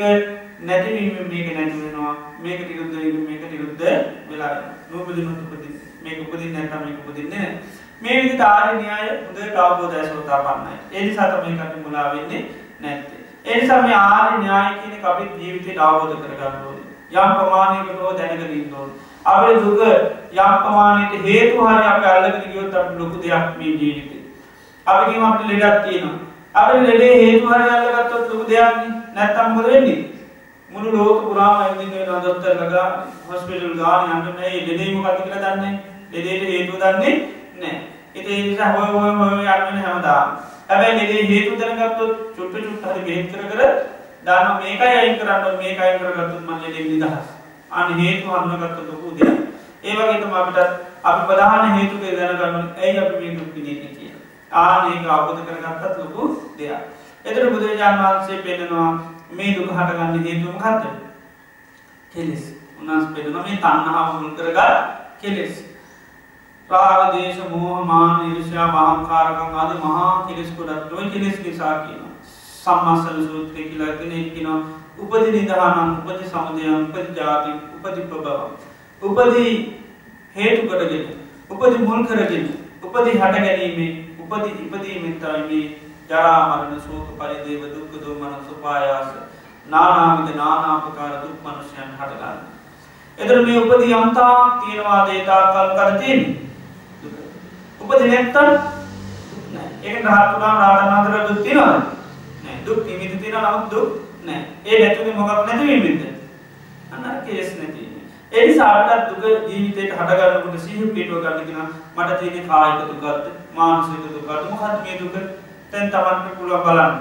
නැතිවීම 0.60 1.28
මේක 1.32 1.48
නැති 1.56 1.76
වෙනවා. 1.82 2.14
මේක 2.42 2.60
නිරුද්ධ 2.68 2.96
වීම 3.02 3.26
මේක 3.28 3.42
නිරුද්ධ 3.50 3.84
වෙලා 4.30 4.52
යනවා. 4.52 4.74
නූපදිනොත් 4.90 5.38
උපදින්නේ. 5.44 5.86
මේක 6.04 6.18
උපදින්නේ 6.24 6.62
නැත්නම් 6.62 6.84
මේක 6.86 6.98
උපදින්නේ 7.02 7.38
නැහැ. 7.38 7.58
මේ 8.02 8.22
විදිහට 8.22 8.40
ආර්ය 8.40 8.78
න්‍යාය 8.80 9.08
හොඳට 9.26 9.56
අවබෝධය 9.64 10.04
සෝතාපන්නයි. 10.08 10.76
ඒ 10.92 11.06
නිසා 11.06 11.30
තමයි 11.32 11.58
කට 11.58 11.82
මුලා 11.84 12.06
වෙන්නේ 12.14 12.42
නැත්තේ. 12.80 13.20
ඒ 13.44 13.60
නිසා 13.60 13.82
මේ 13.82 13.94
ආර්ය 13.94 14.38
න්‍යාය 14.44 14.74
කියන 14.80 14.94
එක 14.98 15.08
අපේ 15.12 15.30
ජීවිතේට 15.40 15.82
අවබෝධ 15.86 16.20
කරගන්න 16.22 16.62
ඕනේ. 16.66 16.86
යම් 17.16 17.34
ප්‍රමාණයකට 17.38 18.00
හෝ 18.02 18.12
දැනගෙන 18.18 18.54
ඉන්න 18.58 18.74
ඕනේ. 18.74 18.96
අපේ 19.24 19.54
දුක 19.64 19.80
යම් 20.38 20.54
ප්‍රමාණයකට 20.62 21.26
හේතු 21.28 21.66
හරි 21.68 21.84
අපි 21.92 22.06
අල්ලගෙන 22.12 22.52
ගියොත් 22.52 22.78
අපිට 22.80 22.98
ලොකු 23.00 23.22
දෙයක් 23.22 23.58
මේ 23.58 23.76
ජීවිතේ. 23.82 24.22
අපි 24.86 25.10
කියමු 25.10 25.26
අපිට 25.30 25.48
ලෙඩක් 25.52 25.84
තියෙනවා. 25.88 26.18
අපිට 26.56 26.86
ලෙඩේ 26.88 27.16
හේතු 27.22 27.48
හරි 27.48 27.64
අල්ලගත්තොත් 27.70 28.28
ලොකු 28.30 28.44
දෙයක් 28.50 28.76
නේ. 28.76 28.92
නැත්තම් 29.14 29.48
මොකද 29.54 29.66
වෙන්නේ? 29.70 29.98
මුළු 30.70 30.88
ලෝක 30.92 31.18
පුරාම 31.24 31.56
ඇවිදින්න 31.56 31.94
වෙනවා 31.94 32.22
දොස්තරලා 32.24 32.70
ගා 32.70 32.86
හොස්පිටල් 33.28 33.74
ගාන 33.80 34.04
යන්න 34.06 34.24
නැහැ. 34.28 34.62
ලෙඩේ 34.68 34.94
මොකක්ද 34.94 35.20
කියලා 35.22 35.42
දන්නේ 35.44 35.72
නැහැ. 35.72 35.74
ලෙඩේට 36.12 36.44
හේතුව 36.52 36.76
දන්නේ 36.82 37.14
නැහැ. 37.60 37.80
ඉතින් 38.14 38.32
ඒ 38.32 38.46
නිසා 38.46 38.70
හොය 38.72 38.88
හොය 38.94 39.12
හොය 39.18 39.34
යන්නේ 39.34 39.84
හැමදාම. 39.86 40.28
හැබැයි 40.68 40.98
ලෙඩේ 41.00 41.26
හේතු 41.32 41.58
දැනගත්තොත් 41.60 42.14
චුට්ට 42.36 42.64
චුට්ට 42.64 42.88
හරි 42.88 43.04
බෙහෙත් 43.06 43.26
කර 43.32 43.42
කර 43.50 43.60
දානවා 44.26 44.60
මේකයි 44.62 44.96
අයින් 45.00 45.18
කරන්න 45.18 45.44
ඕනේ 45.44 45.60
මේකයි 45.62 45.84
අයින් 45.88 46.00
කරගත්තොත් 46.00 46.40
මම 46.40 46.52
ලෙඩෙන් 46.62 46.88
නිදහස්. 46.92 47.28
අන්න 47.70 48.00
හේතු 48.00 48.32
හඳුනාගත්ත 48.32 48.80
ලොකු 48.88 49.14
දෙයක්. 49.18 49.36
ඒ 49.84 49.92
වගේ 49.98 50.18
තමයි 50.22 50.40
අපිට 50.40 50.58
අපි 51.04 51.20
ප්‍රධාන 51.28 51.76
හේතුක 51.76 52.02
දැනගන්න 52.18 52.66
ඇයි 52.82 52.98
අපි 53.04 53.14
මේ 53.20 53.36
දුක් 53.36 53.54
විඳින්නේ 53.54 53.95
කියලා. 54.56 54.62
ආන්න 54.62 54.92
ඒක 54.92 55.06
අවබෝධ 55.08 55.42
කරගත්තත් 55.46 55.98
ලොකු 55.98 56.22
දෙයක්. 56.58 56.80
එතන 57.24 57.52
බුදුරජාණන් 57.52 58.02
වහන්සේ 58.02 58.42
පෙන්නනවා 58.42 58.88
මේ 59.30 59.54
දුක 59.54 59.70
හටගන්න 59.70 60.24
හේතුව 60.24 60.52
මොකද්ද? 60.54 60.84
කෙලෙස්. 62.12 62.44
උන්වහන්සේ 62.80 63.14
පෙන්නනවා 63.14 63.42
මේ 63.42 63.56
තණ්හාව 63.56 64.08
මුල් 64.14 64.30
කරගත් 64.32 64.60
කෙලෙස්. 65.20 65.54
රාග 66.70 67.12
දේශ 67.12 67.40
මෝහ 67.50 67.84
මාන 67.84 68.24
ඊර්ෂ්‍යා 68.26 68.68
මහංකාරකම් 68.68 69.54
ආදී 69.54 69.82
මහා 69.84 70.26
කෙලෙස් 70.28 70.50
කොටත් 70.56 70.92
ඔය 70.92 71.10
කෙලෙස් 71.10 71.36
නිසා 71.40 71.74
කියනවා. 71.78 72.14
සම්මාසල 72.62 73.18
සූත්‍රය 73.22 73.62
කියලා 73.64 73.96
කෙනෙක් 74.00 74.34
කියනවා 74.34 74.60
උපදි 74.98 75.30
නිදහනං 75.32 75.90
උපදි 75.92 76.24
සමුදයං 76.24 76.74
උපදි 76.76 77.14
ජාති 77.14 77.50
උපදි 77.76 78.00
ප්‍රභවං 78.02 78.50
උපදි 79.02 79.44
හේතු 80.36 80.68
කොටගෙන 80.68 81.04
උපදි 81.50 81.78
මුල් 81.84 82.06
කරගෙන 82.06 82.46
උපදි 82.82 83.10
හට 83.12 83.34
ගැනීමේ 83.36 84.05
උපදි 84.28 84.50
ඉපදීමෙන් 84.50 85.18
තමයි 85.20 85.42
මේ 85.48 85.78
ජරා 86.08 86.38
මරණ 86.48 86.80
ශෝක 86.80 87.08
පරිදේව 87.18 87.62
දුක්ඛ 87.74 87.96
දෝමන 88.02 88.34
සුපායාස 88.48 89.08
නානාවිද 89.66 90.36
නානාපකාර 90.36 91.12
දුක් 91.22 91.36
මනුෂ්‍යයන් 91.44 91.92
හටගන්න. 91.92 92.38
එතන 93.18 93.46
මේ 93.46 93.60
උපදි 93.60 93.92
යම්තා 93.92 94.58
තියෙනවාද 94.60 95.08
ඒ 95.08 95.24
තාක්කල් 95.24 95.70
කර 95.78 95.98
තියෙන්නේ. 95.98 96.34
උපදි 97.80 98.08
නැත්තම් 98.08 98.48
නෑ. 99.54 99.68
ඒක 99.82 99.96
රහත් 99.96 100.32
වුණාම 100.32 100.58
රහතන් 100.60 100.90
වහන්සේලා 100.90 101.28
දුක් 101.28 101.42
තියෙනවද? 101.42 101.82
නෑ. 102.44 102.58
දුක් 102.66 102.86
නිමිති 102.86 103.16
තියෙනවා 103.16 103.50
නමුත් 103.50 103.70
දුක් 103.70 103.88
නෑ. 104.24 104.42
ඒ 104.64 104.78
නැතුනේ 104.80 105.14
මොකක් 105.14 105.46
නැතිවීමෙන්ද? 105.46 106.02
අන්න 106.92 107.22
කේස් 107.26 107.58
නැති. 107.58 107.85
ඒ 108.32 108.46
නිසා 108.46 108.70
අපිට 108.74 109.10
දුක 109.10 109.48
ජීවිතේට 109.48 109.92
හටගන්නකොට 109.92 110.60
සිහිය 110.60 110.88
පිටව 110.94 111.18
ගන්න 111.22 111.44
කියන 111.46 111.60
මට 111.96 112.18
තියෙන 112.20 112.48
කායික 112.48 112.80
දුකක්ද 112.88 113.28
මානසික 113.54 114.06
දුකක්ද 114.06 114.50
මොකක්ද 114.50 114.82
මේ 114.84 114.98
දුක? 115.00 115.14
දැන් 115.72 115.90
Tamanට 115.90 116.34
පුළුවන් 116.38 116.64
බලන්න. 116.64 116.94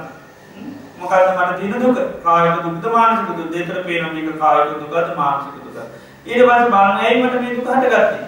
මොකක්ද 1.00 1.30
මට 1.32 1.58
තියෙන 1.60 1.82
දුක? 1.82 1.98
කායික 2.24 2.64
දුකද 2.64 2.86
මානසික 2.92 3.28
දුකද? 3.32 3.52
දෙතර 3.54 3.84
පේන 3.84 4.14
මේක 4.14 4.40
කායික 4.40 4.78
දුකද 4.82 5.18
මානසික 5.18 5.56
දුකද? 5.58 5.80
ඊට 6.26 6.46
පස්සේ 6.46 6.70
බලන්න 6.70 7.02
ඇයි 7.02 7.24
මට 7.24 7.42
මේ 7.42 7.56
දුක 7.56 7.68
හටගත්තේ? 7.72 8.24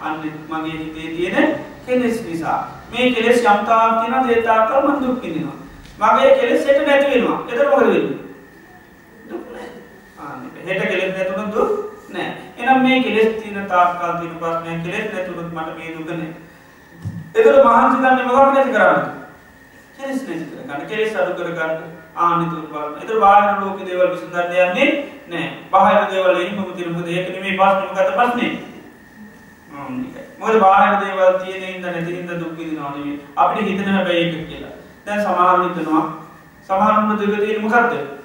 අන්න 0.00 0.14
මගේ 0.50 0.76
හිතේ 0.78 1.08
තියෙන 1.16 1.48
කෙලෙස් 1.86 2.22
නිසා. 2.24 2.60
මේ 2.92 3.12
කෙලෙස් 3.12 3.38
යම් 3.42 3.66
තාක් 3.66 4.00
තියෙනවා 4.00 4.30
ඒ 4.30 4.42
තාක්කල් 4.42 4.88
මම 4.88 5.02
දුක් 5.02 5.22
විඳිනවා. 5.22 5.58
මගේ 6.00 6.38
කෙලෙස් 6.38 6.66
හෙට 6.66 6.86
නැති 6.86 7.10
වෙනවා. 7.10 7.38
එතන 7.48 7.70
මොකද 7.70 7.86
වෙන්නේ? 7.86 8.18
දුක් 9.30 9.44
නැහැ. 9.52 9.69
ආන්න 10.20 10.40
හෙට 10.66 10.82
කෙලෙස් 10.90 11.14
නැතුනොත් 11.16 11.54
දුක් 11.54 11.70
නැහැ. 12.08 12.34
එහෙනම් 12.58 12.82
මේ 12.82 13.02
කෙලෙස් 13.02 13.30
තියෙන 13.42 13.68
තාක්කල් 13.68 14.12
තියෙන 14.20 14.36
ප්‍රශ්නය 14.40 14.76
කෙලෙස් 14.84 15.06
නැතුනොත් 15.12 15.52
මට 15.52 15.76
මේ 15.78 15.94
දුක 15.96 16.08
නැහැ. 16.08 16.30
එතකොට 17.34 17.64
මහන්සි 17.66 17.96
ගන්න 18.02 18.28
මොකක්ද 18.28 18.54
නැති 18.54 18.72
කරන්නේ? 18.76 19.08
කෙලෙස් 19.98 20.20
නැති 20.26 20.44
කරගන්න. 20.50 20.86
කෙලෙස් 20.90 21.16
අඩු 21.16 21.32
කරගන්න. 21.38 21.72
ආන්න 22.16 22.50
තුන් 22.50 22.66
බලන්න. 22.72 22.98
ඒතර 23.00 23.20
බාහිර 23.20 23.60
ලෝකේ 23.60 23.86
දේවල් 23.86 24.10
විසඳන්න 24.12 24.52
යන්නේ 24.64 24.88
නැහැ. 25.28 25.50
බාහිර 25.72 26.10
දේවල් 26.10 26.36
එයිම 26.36 26.58
මුදින 26.58 26.92
මොකද 26.92 27.08
ඒක 27.08 27.32
නෙමෙයි 27.34 27.58
ප්‍රශ්නේ 27.58 27.88
මොකද 27.88 28.14
ප්‍රශ්නේ? 28.18 28.52
මොකද 30.38 30.60
බාහිර 30.60 30.94
දේවල් 31.02 31.38
තියෙන 31.42 31.62
හින්දා 31.64 31.92
නැති 31.92 32.16
හින්දා 32.16 32.40
දුක් 32.40 32.56
විඳිනවා 32.58 32.94
නෙවෙයි 32.96 33.20
අපිට 33.36 33.68
හිතන 33.68 33.92
හැබැයි 33.96 34.24
ඒක 34.24 34.48
කියලා. 34.48 34.74
දැන් 35.06 35.20
සමහරව 35.22 35.62
හිතනවා 35.66 36.06
සමහරුන්ට 36.68 37.20
දුක 37.20 37.36
තියෙන්නේ 37.36 37.64
මොකද්ද? 37.66 38.19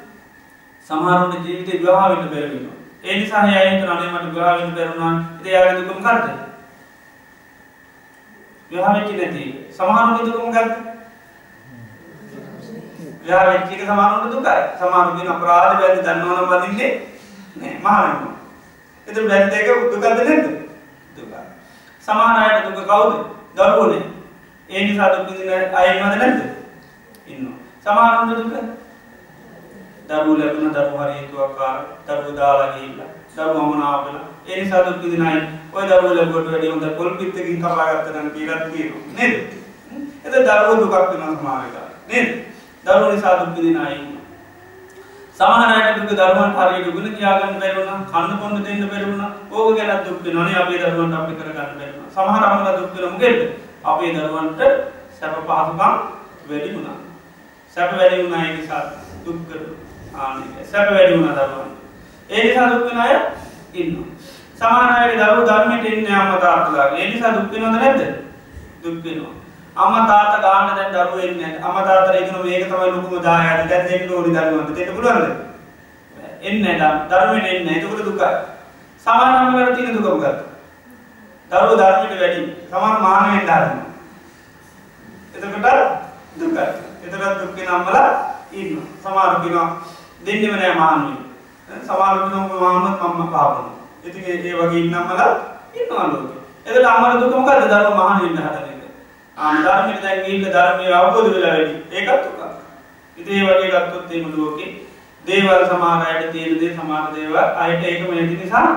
සමහරුන්ගේ 0.88 1.44
ජීවිතේ 1.46 1.80
විවාහ 1.80 2.10
වෙන්න 2.10 2.30
බැරි 2.30 2.50
වෙනවා. 2.50 2.78
ඒ 3.04 3.20
නිසා 3.20 3.44
එයා 3.44 3.70
හිතනවා 3.70 3.96
අනේ 3.98 4.12
මට 4.12 4.34
විවාහ 4.34 4.58
වෙන්න 4.58 4.76
බැරි 4.76 4.92
වුණා. 4.92 5.14
ඉතින් 5.40 5.52
එයාගේ 5.52 5.78
දුක 5.80 6.00
මොකද්ද? 6.00 6.28
විවාහ 8.72 8.94
වෙච්ච 8.96 9.12
නැති. 9.14 9.44
සමහරුන්ගේ 9.78 10.26
දුක 10.28 10.38
මොකද්ද? 10.46 10.72
විවාහ 13.24 13.46
වෙච්ච 13.48 13.74
එක 13.74 13.82
සමහරුන්ට 13.84 14.32
දුකයි. 14.34 14.62
සමහරුන්ගේ 14.80 15.32
අපරාධ 15.36 15.76
බැරි 15.80 16.06
දන්නවනම් 16.06 16.48
වදින්නේ 16.52 16.92
නෑ 17.56 17.76
මහානකම. 17.84 18.26
එතකොට 19.08 19.28
බැරි 19.30 19.48
දෙක 19.52 19.68
දුකද 19.92 20.04
නැද්ද? 20.04 20.46
සමාන 22.04 22.36
අයට 22.38 22.66
දුක 22.68 22.86
කවුද? 22.86 23.14
දරුවෝනේ. 23.56 24.04
ඒ 24.70 24.88
නිසා 24.88 25.14
දුක් 25.14 25.28
විඳින 25.30 25.76
අය 25.76 25.88
ඉන්නවද 25.92 26.18
නැද්ද? 26.18 26.40
ඉන්නවා. 27.28 27.58
සමානුන්ට 27.84 28.38
දුක? 28.40 28.85
දරුවෝ 30.10 30.38
ලැබුණ 30.40 30.74
දරුවෝ 30.74 31.04
හරි 31.04 31.14
හේතුවක්කාර 31.20 31.78
දරුවෝ 32.08 32.36
දාලා 32.40 32.72
ගිහිල්ලා 32.74 33.12
දරුවෝ 33.36 33.64
අමනාප 33.66 34.02
වෙලා 34.08 34.26
ඒ 34.48 34.64
නිසා 34.64 34.86
දුක් 34.86 34.98
විඳින 35.04 35.28
අය 35.28 35.38
ඔය 35.74 35.86
දරුවෝ 35.90 36.16
ලැබුවට 36.18 36.52
වැඩි 36.52 36.72
හොඳ 36.72 36.86
පොල් 36.98 37.10
පිටකින් 37.20 37.62
කපා 37.62 37.88
ගත්තා 37.92 38.22
නම් 38.22 38.30
කියලා 38.36 38.60
කියනවා 38.66 39.16
නේද? 39.18 39.34
එතකොට 40.26 40.46
දරුවෝ 40.50 40.76
දුකක් 40.82 40.94
වෙනවා 41.12 41.38
සමාන 41.38 41.64
වෙලාවට 41.64 42.12
නේද? 42.12 42.28
දරුවෝ 42.86 43.12
නිසා 43.14 43.40
දුක් 43.40 43.56
විඳින 43.56 43.80
අය 43.84 43.94
ඉන්නවා. 43.96 44.24
සමහර 45.38 45.72
අයට 45.76 45.98
දුක 46.00 46.12
දරුවන්ට 46.20 46.60
හරියට 46.60 46.90
උගුල 46.90 47.08
කියාගන්න 47.18 47.60
බැරි 47.62 47.78
වුණා, 47.80 48.00
කන්න 48.12 48.38
බොන්න 48.42 48.64
දෙන්න 48.66 48.90
බැරි 48.92 49.06
වුණා. 49.06 49.32
ඕක 49.52 49.78
ගැන 49.78 50.04
දුක් 50.06 50.20
වෙනවනේ 50.26 50.60
අපේ 50.64 50.82
දරුවන්ට 50.84 51.18
අපි 51.20 51.34
කරගන්න 51.40 51.74
බැරි 51.80 51.94
වුණා. 51.94 52.14
සමහර 52.16 52.44
අම්මලා 52.50 52.78
දුක් 52.78 52.94
වෙන 52.96 53.12
මොකෙද? 53.14 53.38
අපේ 53.86 54.14
දරුවන්ට 54.16 54.62
සැප 55.18 55.34
පහසුකම් 55.40 55.82
වැඩි 56.50 56.70
වුණා. 56.76 56.98
සැප 57.76 57.98
වැඩි 57.98 58.24
වුණා 58.24 58.46
ඒ 58.46 58.54
නිසා 58.58 58.84
දුක් 59.26 59.42
කරනවා. 59.50 59.85
ආනේ 60.18 60.66
සැප 60.72 60.92
වැඩි 60.92 61.14
වුණා 61.14 61.36
දරුවන්ට. 61.40 61.74
ඒ 62.30 62.44
නිසා 62.44 62.70
දුක් 62.70 62.86
වෙන 62.90 63.00
අය 63.00 63.16
ඉන්නවා. 63.74 64.10
සමහර 64.56 64.92
අයගේ 64.92 65.18
දරුවෝ 65.22 65.48
ධර්මයට 65.48 65.86
එන්නේ 65.86 66.16
අම්මා 66.16 66.40
තාත්තලාගේ. 66.40 67.00
ඒ 67.02 67.10
නිසා 67.10 67.34
දුක් 67.34 67.52
වෙනවද 67.52 67.76
නැද්ද? 67.76 68.02
දුක් 68.84 69.04
වෙනවා. 69.04 69.34
අම්මා 69.76 70.08
තාත්තා 70.08 70.42
ගාන්න 70.42 70.76
දැන් 70.76 70.94
දරුවෝ 70.94 71.20
එන්නේ 71.20 71.48
නැහැ. 71.48 71.64
අම්මා 71.68 71.86
තාත්තලා 71.86 72.20
ඉගෙන 72.20 72.44
මේක 72.44 72.68
තමයි 72.70 72.92
ලොකුම 72.92 73.24
දායාද. 73.24 73.70
දැන් 73.70 73.88
දෙන්න 73.90 74.14
ඕනි 74.14 74.36
දරුවන්ට. 74.36 74.76
දෙන්න 74.78 74.96
පුළුවන්ද? 74.96 75.28
එන්නේ 76.42 76.78
නැහැ. 76.78 77.08
දරුවෙන් 77.10 77.46
එන්නේ 77.46 77.64
නැහැ. 77.66 77.82
ඒක 77.92 78.06
දුකයි. 78.06 78.30
සමහර 79.06 79.36
අම්මලාට 79.40 79.76
තියෙන 79.76 79.96
දුක 79.96 80.08
මොකක්ද? 80.08 80.38
දරුවෝ 81.52 81.78
ධර්මයට 81.78 82.20
වැඩි. 82.22 82.42
සමහර 82.72 82.96
මානෙන් 83.02 83.48
ධර්ම. 83.50 83.78
එතකොට 85.36 85.80
දුකයි. 86.40 86.66
එතකොට 87.04 87.38
දුක් 87.42 87.56
වෙන 87.58 87.76
අම්මලා 87.76 88.08
ඉන්නවා. 88.54 88.88
සමහර 89.04 89.36
කියනවා 89.44 89.70
දෙන්නෙම 90.26 90.54
නැහැ 90.54 90.76
මානෙ. 90.76 91.12
සමහර 91.82 92.16
කියනවා 92.22 92.72
මාමත් 92.74 93.02
මම්ම 93.02 93.28
පාපන. 93.32 93.66
ඉතින් 94.04 94.24
ඒ 94.24 94.54
වගේ 94.54 94.80
ඉන්න 94.80 94.96
අම්මලා 94.96 95.30
ඉන්නවා 95.74 96.08
ලෝකේ. 96.08 96.42
එතකොට 96.66 96.86
අම්මලා 96.86 97.20
දුක 97.22 97.36
මොකද්ද? 97.36 97.68
දරුවෝ 97.68 97.96
මහාන 98.00 98.22
වෙන්න 98.22 98.38
හදන 98.38 98.66
එක. 98.72 98.82
ධර්මයට 99.66 100.02
දැන් 100.04 100.24
ගිහිල්ලා 100.26 100.54
ධර්මයේ 100.56 100.94
අවබෝධ 100.94 101.30
වෙලා 101.34 101.54
වැඩි. 101.54 101.76
ඒකත් 101.92 102.24
දුකක්. 102.26 102.42
ඉතින් 103.18 103.34
ඒ 103.36 103.46
වගේ 103.50 103.72
ගත්තොත් 103.74 104.12
එහෙම 104.12 104.34
ලෝකේ 104.38 104.72
දේවල් 105.26 105.66
සමහර 105.66 106.08
අයට 106.08 106.32
තියෙන 106.32 106.60
දේ 106.60 106.72
සමහර 106.72 107.06
දේවල් 107.16 107.38
අයට 107.38 107.84
ඒකම 107.84 108.10
නැති 108.14 108.40
නිසා 108.42 108.68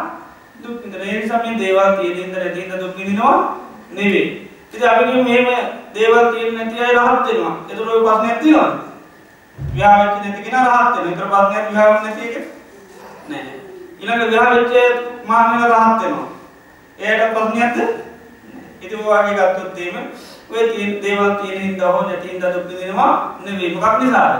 දුක් 0.64 0.82
විඳින. 0.82 1.00
ඒ 1.02 1.20
නිසා 1.20 1.42
මේ 1.44 1.58
දේවල් 1.58 1.96
තියෙන 1.96 2.18
ඉඳ 2.18 2.36
නැති 2.36 2.60
ඉඳ 2.60 2.80
දුක් 2.82 2.96
විඳිනවා 2.98 3.36
නෙවෙයි. 3.92 4.26
ඉතින් 4.72 4.88
අපි 4.88 5.04
කියමු 5.04 5.24
මෙහෙම 5.24 5.46
දේවල් 5.94 6.32
තියෙන 6.32 6.54
නැති 6.54 6.84
අය 6.84 6.92
රහත් 6.96 7.26
වෙනවා. 7.28 7.54
ඒතර 7.70 7.88
ඔය 7.88 8.04
ප්‍රශ්නයක් 8.04 8.40
තියෙනවද? 8.42 8.87
විවාහ 9.68 9.98
වෙච්ච 10.00 10.18
නැති 10.22 10.42
කෙනා 10.42 10.64
රහත් 10.66 10.96
වෙනවා. 10.98 11.42
ඒතර 11.50 11.62
ප්‍රශ්නයක් 11.62 11.70
විවාහ 11.70 11.90
වෙන්නේ 11.94 12.04
නැති 12.06 12.24
එක 12.30 12.36
නෑ. 13.28 13.54
ඊළඟ 14.00 14.22
විවාහ 14.26 14.50
වෙච්ච 14.52 14.72
මාන්නව 15.26 15.62
රහත් 15.66 16.02
වෙනවා. 16.02 16.28
එයාට 16.98 17.34
ප්‍රශ්නයක්ද? 17.34 18.06
ඉතින් 18.80 18.98
ඔය 19.00 19.18
වගේ 19.18 19.34
ගත්තොත් 19.36 19.78
එහෙම 19.78 20.06
ඔය 20.50 20.68
තියෙන 20.68 21.02
දේවල් 21.02 21.34
තියෙන 21.34 21.60
හින්දා 21.60 21.92
හෝ 21.92 22.02
නැති 22.02 22.28
හින්දා 22.28 22.52
දුක් 22.52 22.68
විඳිනවා 22.68 23.38
නෙවෙයි 23.44 23.74
මොකක් 23.74 23.98
නිසාද 23.98 24.34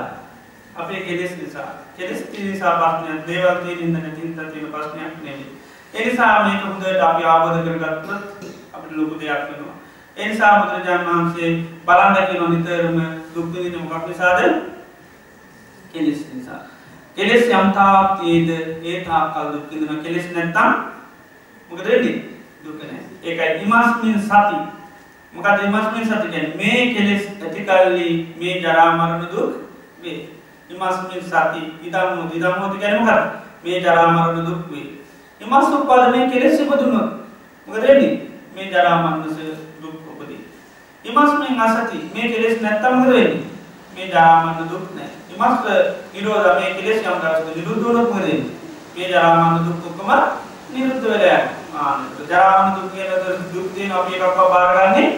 අපේ 0.76 1.00
කෙලෙස් 1.00 1.32
නිසා 1.36 1.68
කෙලෙස් 1.96 2.22
තියෙන 2.24 2.50
නිසා 2.50 2.74
ප්‍රශ්නයක් 2.76 3.26
දේවල් 3.26 3.56
තියෙන 3.56 3.78
හින්දා 3.78 4.02
නැති 4.02 4.20
හින්දා 4.20 4.46
තියෙන 4.46 4.72
ප්‍රශ්නයක් 4.72 5.18
නෙවෙයි 5.22 5.46
ඒ 5.94 6.06
නිසා 6.06 6.32
මේක 6.44 6.64
හොඳට 6.64 7.02
අපි 7.02 7.24
ආවද 7.24 7.56
කරගත්තොත් 7.66 8.46
අපිට 8.72 8.92
ලොකු 8.92 9.20
දෙයක් 9.20 9.44
වෙනවා 9.44 9.76
ඒ 10.16 10.28
නිසා 10.28 10.54
බුදුරජාණන් 10.60 11.10
වහන්සේ 11.10 11.50
බලන්න 11.86 12.16
කියන 12.26 12.50
නිතරම 12.50 12.98
දුක් 13.34 13.52
විඳින 13.52 13.82
මොකක් 13.82 14.08
නිසාද 14.08 14.40
කෙලෙස් 15.92 16.20
නිසා 16.34 16.60
කෙලෙස් 17.16 17.44
යම් 17.50 17.72
තාක් 17.72 18.20
තියෙද 18.20 18.48
ඒ 18.82 19.04
තාක්කල් 19.04 19.52
දුක් 19.52 19.70
විඳින 19.70 20.02
කෙලෙස් 20.02 20.26
නැත්තම් 20.32 20.70
මොකද 21.70 21.84
වෙන්නේ 21.84 22.16
දුක 22.64 22.78
නැහැ 22.80 23.04
ඒකයි 23.24 23.64
ඉමස්මින් 23.64 24.20
සති 24.20 24.58
මොකද 25.32 25.64
ඉමස්මින් 25.64 26.04
සති 26.04 26.28
කියන්නේ 26.28 26.56
මේ 26.56 26.94
කෙලෙස් 26.94 27.28
ඇති 27.38 27.64
කල්ලි 27.64 28.34
මේ 28.40 28.60
ජරා 28.60 28.92
මරණ 28.92 29.28
දුක් 29.32 29.52
වේ. 30.02 30.28
ඉමස්මින් 30.70 31.22
සති 31.22 31.60
ඉදම්මු 31.82 32.30
ඉදම්මු 32.32 32.68
කියන්නේ 32.70 33.00
මොකද? 33.00 33.28
මේ 33.64 33.80
ජරා 33.80 34.08
මරණ 34.08 34.46
දුක් 34.46 34.70
වේ. 34.70 34.98
ඉමස් 35.40 35.68
උප්පාද 35.70 36.10
මේ 36.10 36.30
කෙලෙස් 36.30 36.60
ඉපදුනොත් 36.60 37.10
මොකද 37.66 37.82
වෙන්නේ? 37.82 38.30
මේ 38.54 38.70
ජරා 38.70 39.02
මරණ 39.02 39.22
දුක් 39.82 39.94
උපදී. 40.08 40.40
ඉමස්මින් 41.04 41.60
අසති 41.60 42.10
මේ 42.14 42.28
කෙලෙස් 42.28 42.60
නැත්තම් 42.60 42.94
මොකද 42.94 43.12
වෙන්නේ? 43.12 43.42
මේ 43.98 44.08
ජරා 44.08 44.34
මරණ 44.40 44.68
දුක් 44.70 44.84
නැහැ. 44.94 45.16
ඉමස් 45.30 45.56
නිරෝධ 46.12 46.48
මේ 46.58 46.74
කෙලෙස් 46.76 47.00
යම් 47.02 47.16
දවසක 47.22 47.56
නිරුද්ධ 47.56 47.82
වුණොත් 47.84 48.10
මොකද 48.10 48.20
වෙන්නේ? 48.22 48.50
මේ 48.94 49.08
ජරා 49.08 49.32
මරණ 49.34 49.64
දුක් 49.66 49.86
ඔක්කොම 49.88 50.10
නිරුද්ධ 50.72 51.02
වෙලා 51.04 51.38
යනවා. 51.38 51.82
ආන්න 51.82 52.00
ජරා 52.28 52.52
මරණ 52.58 52.76
දුක් 52.76 52.88
කියන 52.92 53.10
දුක් 53.54 53.66
දෙන 53.74 53.96
අපි 53.98 54.12
එකක්ව 54.16 54.38
බාරගන්නේ 54.54 55.08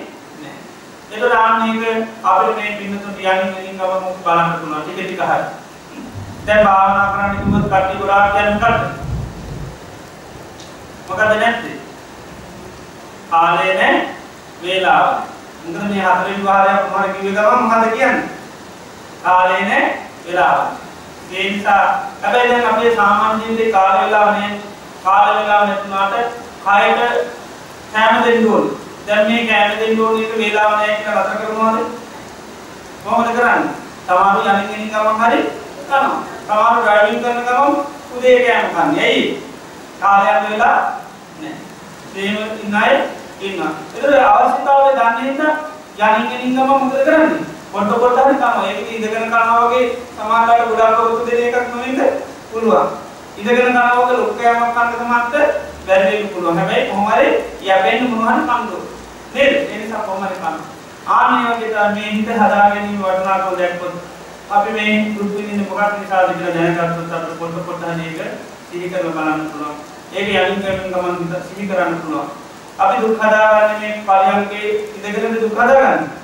එතකොට 1.13 1.35
ආන්න 1.35 1.63
ඒක 1.67 2.09
අපිට 2.25 2.57
මේ 2.57 2.77
පින්නතුන් 2.79 3.13
යන්නේ 3.13 3.61
ඉතින් 3.61 3.79
ගම 3.79 3.93
මොකක් 4.01 4.25
බලන්න 4.25 4.57
පුළුවන් 4.57 4.83
ටික 4.83 4.97
ටික 4.99 5.23
හරි. 5.23 5.45
දැන් 6.47 6.65
භාවනා 6.65 7.07
කරන්න 7.13 7.37
කිව්වොත් 7.37 7.67
කට්ටිය 7.67 8.01
ගොඩාක් 8.01 8.33
කියන්නේ 8.33 8.55
මොකද්ද? 8.55 8.83
මොකද 11.09 11.23
නැත්තේ? 11.37 11.79
කාලේ 13.31 13.73
නැහැ 13.75 14.03
වේලාව. 14.63 15.07
මොකද 15.63 15.89
මේ 15.91 16.05
හතරෙන් 16.09 16.45
වාරයක් 16.45 16.85
කොහොමද 16.85 17.15
කිව්වේ 17.15 17.35
ගමන් 17.37 17.63
මොකද 17.63 17.91
කියන්නේ? 17.93 18.40
කාලේ 19.25 19.61
නැහැ 19.61 19.99
වේලාව. 20.27 20.61
ඒ 21.33 21.51
නිසා 21.51 21.83
හැබැයි 22.23 22.51
දැන් 22.51 22.67
අපේ 22.67 22.97
සාමාන්‍ය 22.97 23.43
ජීවිතේ 23.43 23.73
කාල 23.73 23.99
වේලාව 23.99 24.31
නේ 24.39 24.51
කාල 25.05 25.35
වේලාව 25.35 25.69
නැතුණාට 25.69 26.15
කයට 26.65 27.29
කැම 27.93 28.25
දෙන්න 28.25 28.49
ඕනේ. 28.53 28.75
දැන් 29.07 29.27
මේ 29.29 29.47
කෑම 29.47 29.79
දෙන්න 29.81 30.01
ඕනේ 30.01 30.27
එක 30.27 30.39
වේලාව 30.39 30.73
නැහැ 30.73 30.97
කියලා 30.97 31.25
නතර 31.25 31.37
කරනවාද? 31.43 31.79
කොහොමද 33.05 33.31
කරන්නේ? 33.37 33.71
සමහරව 34.07 34.39
යනින් 34.47 34.75
එනින් 34.75 34.91
ගමන් 34.91 35.23
හරි 35.23 35.41
කරනවා. 35.87 36.19
සමහරව 36.47 36.83
ඩ්‍රයිවිං 36.83 37.23
කරන 37.23 37.41
ගමන් 37.47 37.75
උදේ 38.17 38.39
කෑම 38.47 38.69
කන්නේ. 38.75 39.05
ඇයි? 39.05 39.43
කාලයක් 40.01 40.51
වෙලා 40.51 40.79
නැහැ. 41.41 41.55
එහෙම 42.17 42.37
ඉන්න 42.65 42.75
අය 42.75 42.95
ඉන්නවා. 43.41 43.73
ඒතර 43.95 44.15
අවශ්‍යතාවය 44.25 44.91
දන්නේ 44.99 45.25
හින්දා 45.29 45.55
යනින් 45.99 46.33
එනින් 46.35 46.55
ගමන් 46.55 46.69
මොකද 46.69 47.03
කරන්නේ? 47.05 47.41
පොඩ 47.73 47.91
පොඩ 47.95 48.19
හරි 48.19 48.35
කනවා. 48.35 48.67
ඒක 48.67 48.91
ඉඳගෙන 48.91 49.27
කනවා 49.27 49.61
වගේ 49.63 49.87
සමහරවල් 50.15 50.63
ගොඩාක් 50.71 50.99
වෘතු 50.99 51.27
දෙන 51.27 51.41
එකක් 51.47 51.57
නෙවෙයිද? 51.69 52.01
පුළුවන්. 52.53 52.89
ඉඳගෙන 53.39 53.69
කනවා 53.69 53.97
වගේ 53.99 54.19
ලොක්කෑමක් 54.19 54.75
කන්න 54.75 54.93
සමහරට 54.95 55.35
බැරි 55.87 56.13
වෙන්න 56.13 56.33
පුළුවන්. 56.35 56.59
හැබැයි 56.59 56.89
කොහොම 56.91 57.07
හරි 57.11 57.29
යැපෙන්න 57.63 58.11
මොනවා 58.11 58.33
හරි 58.33 58.43
කන්න 58.43 58.69
ඕනේ. 58.69 58.83
නේද? 59.35 59.53
ඒ 59.65 59.79
නිසා 59.79 60.07
කොහොම 60.07 60.25
හරි 60.25 60.37
කන්න. 60.43 60.57
ආන්නේ 61.09 61.53
වගේ 61.53 61.71
තමයි 61.71 61.95
මේ 61.97 62.13
හිත 62.13 62.29
හදා 62.37 62.67
ගැනීම 62.67 63.03
වටිනාකම 63.03 63.59
දැක්කොත් 63.59 63.95
අපි 64.51 64.71
මේ 64.73 64.95
දුක් 65.17 65.31
විඳින්නේ 65.35 65.67
මොකක් 65.71 65.99
නිසාද 65.99 66.31
කියලා 66.35 66.55
දැනගත්තොත් 66.57 67.13
අපිට 67.17 67.39
පොඩ 67.41 67.57
පොඩ 67.67 67.83
හනේක 67.89 68.19
සිහි 68.71 68.91
කරලා 68.91 69.15
බලන්න 69.17 69.51
පුළුවන්. 69.51 69.77
ඒක 70.13 70.29
යලින් 70.31 70.63
කරමින් 70.63 70.93
ගමන් 70.93 71.43
සිහි 71.49 71.69
කරන්න 71.69 72.01
පුළුවන්. 72.03 72.29
අපි 72.79 73.03
දුක් 73.03 73.23
හදාගන්නේ 73.23 73.79
මේ 73.81 74.03
පරියන්කේ 74.09 74.69
ඉඳගෙනද 74.97 75.41
දුක් 75.43 75.55
හදාගන්නේ? 75.55 76.19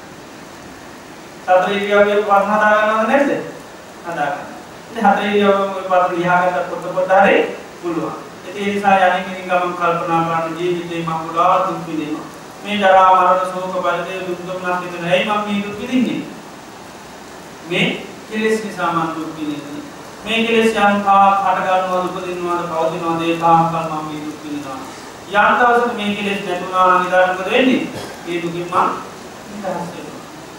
සතර 1.47 1.73
ඉරියව්වේ 1.73 2.23
පස්ස 2.23 2.49
හදාගන්නවද 2.51 3.09
නැද්ද? 3.09 3.31
හදාගන්න. 4.07 4.47
ඉතින් 4.89 5.05
හතර 5.05 5.25
ඉරියව්වේ 5.25 5.89
පස්ස 5.89 6.13
ලියාගත්ත 6.13 6.71
පොඩ 6.71 6.95
පොඩ 6.95 7.13
හරි 7.17 7.37
පුළුවන්. 7.83 8.17
ඒ 8.49 8.67
නිසා 8.67 8.97
යන්නේ 8.97 9.25
කෙනින් 9.25 9.49
ගමන් 9.49 9.73
කල්පනා 9.75 10.21
කරන 10.29 10.57
ජීවිතේ 10.59 11.01
මම 11.01 11.23
ගොඩාක් 11.25 11.67
දුක් 11.67 11.87
විඳිනවා. 11.87 12.27
මේ 12.65 12.77
ජරා 12.77 13.09
මරණ 13.13 13.51
ශෝක 13.51 13.75
පරිදේ 13.85 14.21
දුක් 14.27 14.41
දුම්නස් 14.47 14.81
විඳින 14.83 15.05
ඇයි 15.05 15.25
මම 15.27 15.43
මේ 15.47 15.63
දුක් 15.65 15.77
විඳින්නේ? 15.81 16.21
මේ 17.71 17.87
කෙලෙස් 18.31 18.65
නිසා 18.65 18.93
මම 18.93 19.15
දුක් 19.15 19.31
විඳින්නේ. 19.37 19.83
මේ 20.25 20.39
කෙලෙස් 20.47 20.71
යම් 20.73 21.05
කාක් 21.05 21.35
හට 21.45 21.67
ගන්නවද 21.67 22.05
උපදිනවද 22.09 22.65
පවතිනවද 22.71 23.23
ඒ 23.25 23.37
තාක්කල් 23.45 23.87
මම 23.91 24.09
මේ 24.09 24.25
දුක් 24.25 24.39
විඳිනවා. 24.45 24.79
යම් 25.37 25.53
දවසක 25.59 25.95
මේ 25.99 26.17
කෙලෙස් 26.17 26.41
නැතුණා 26.47 26.87
නම් 26.89 27.05
ඊට 27.05 27.15
මොකද 27.29 27.51
වෙන්නේ? 27.53 27.83
ඒ 28.29 28.43
දුකින් 28.43 28.67
මම 28.67 28.89
නිදහස් 29.51 29.87
වෙනවා. 29.93 30.06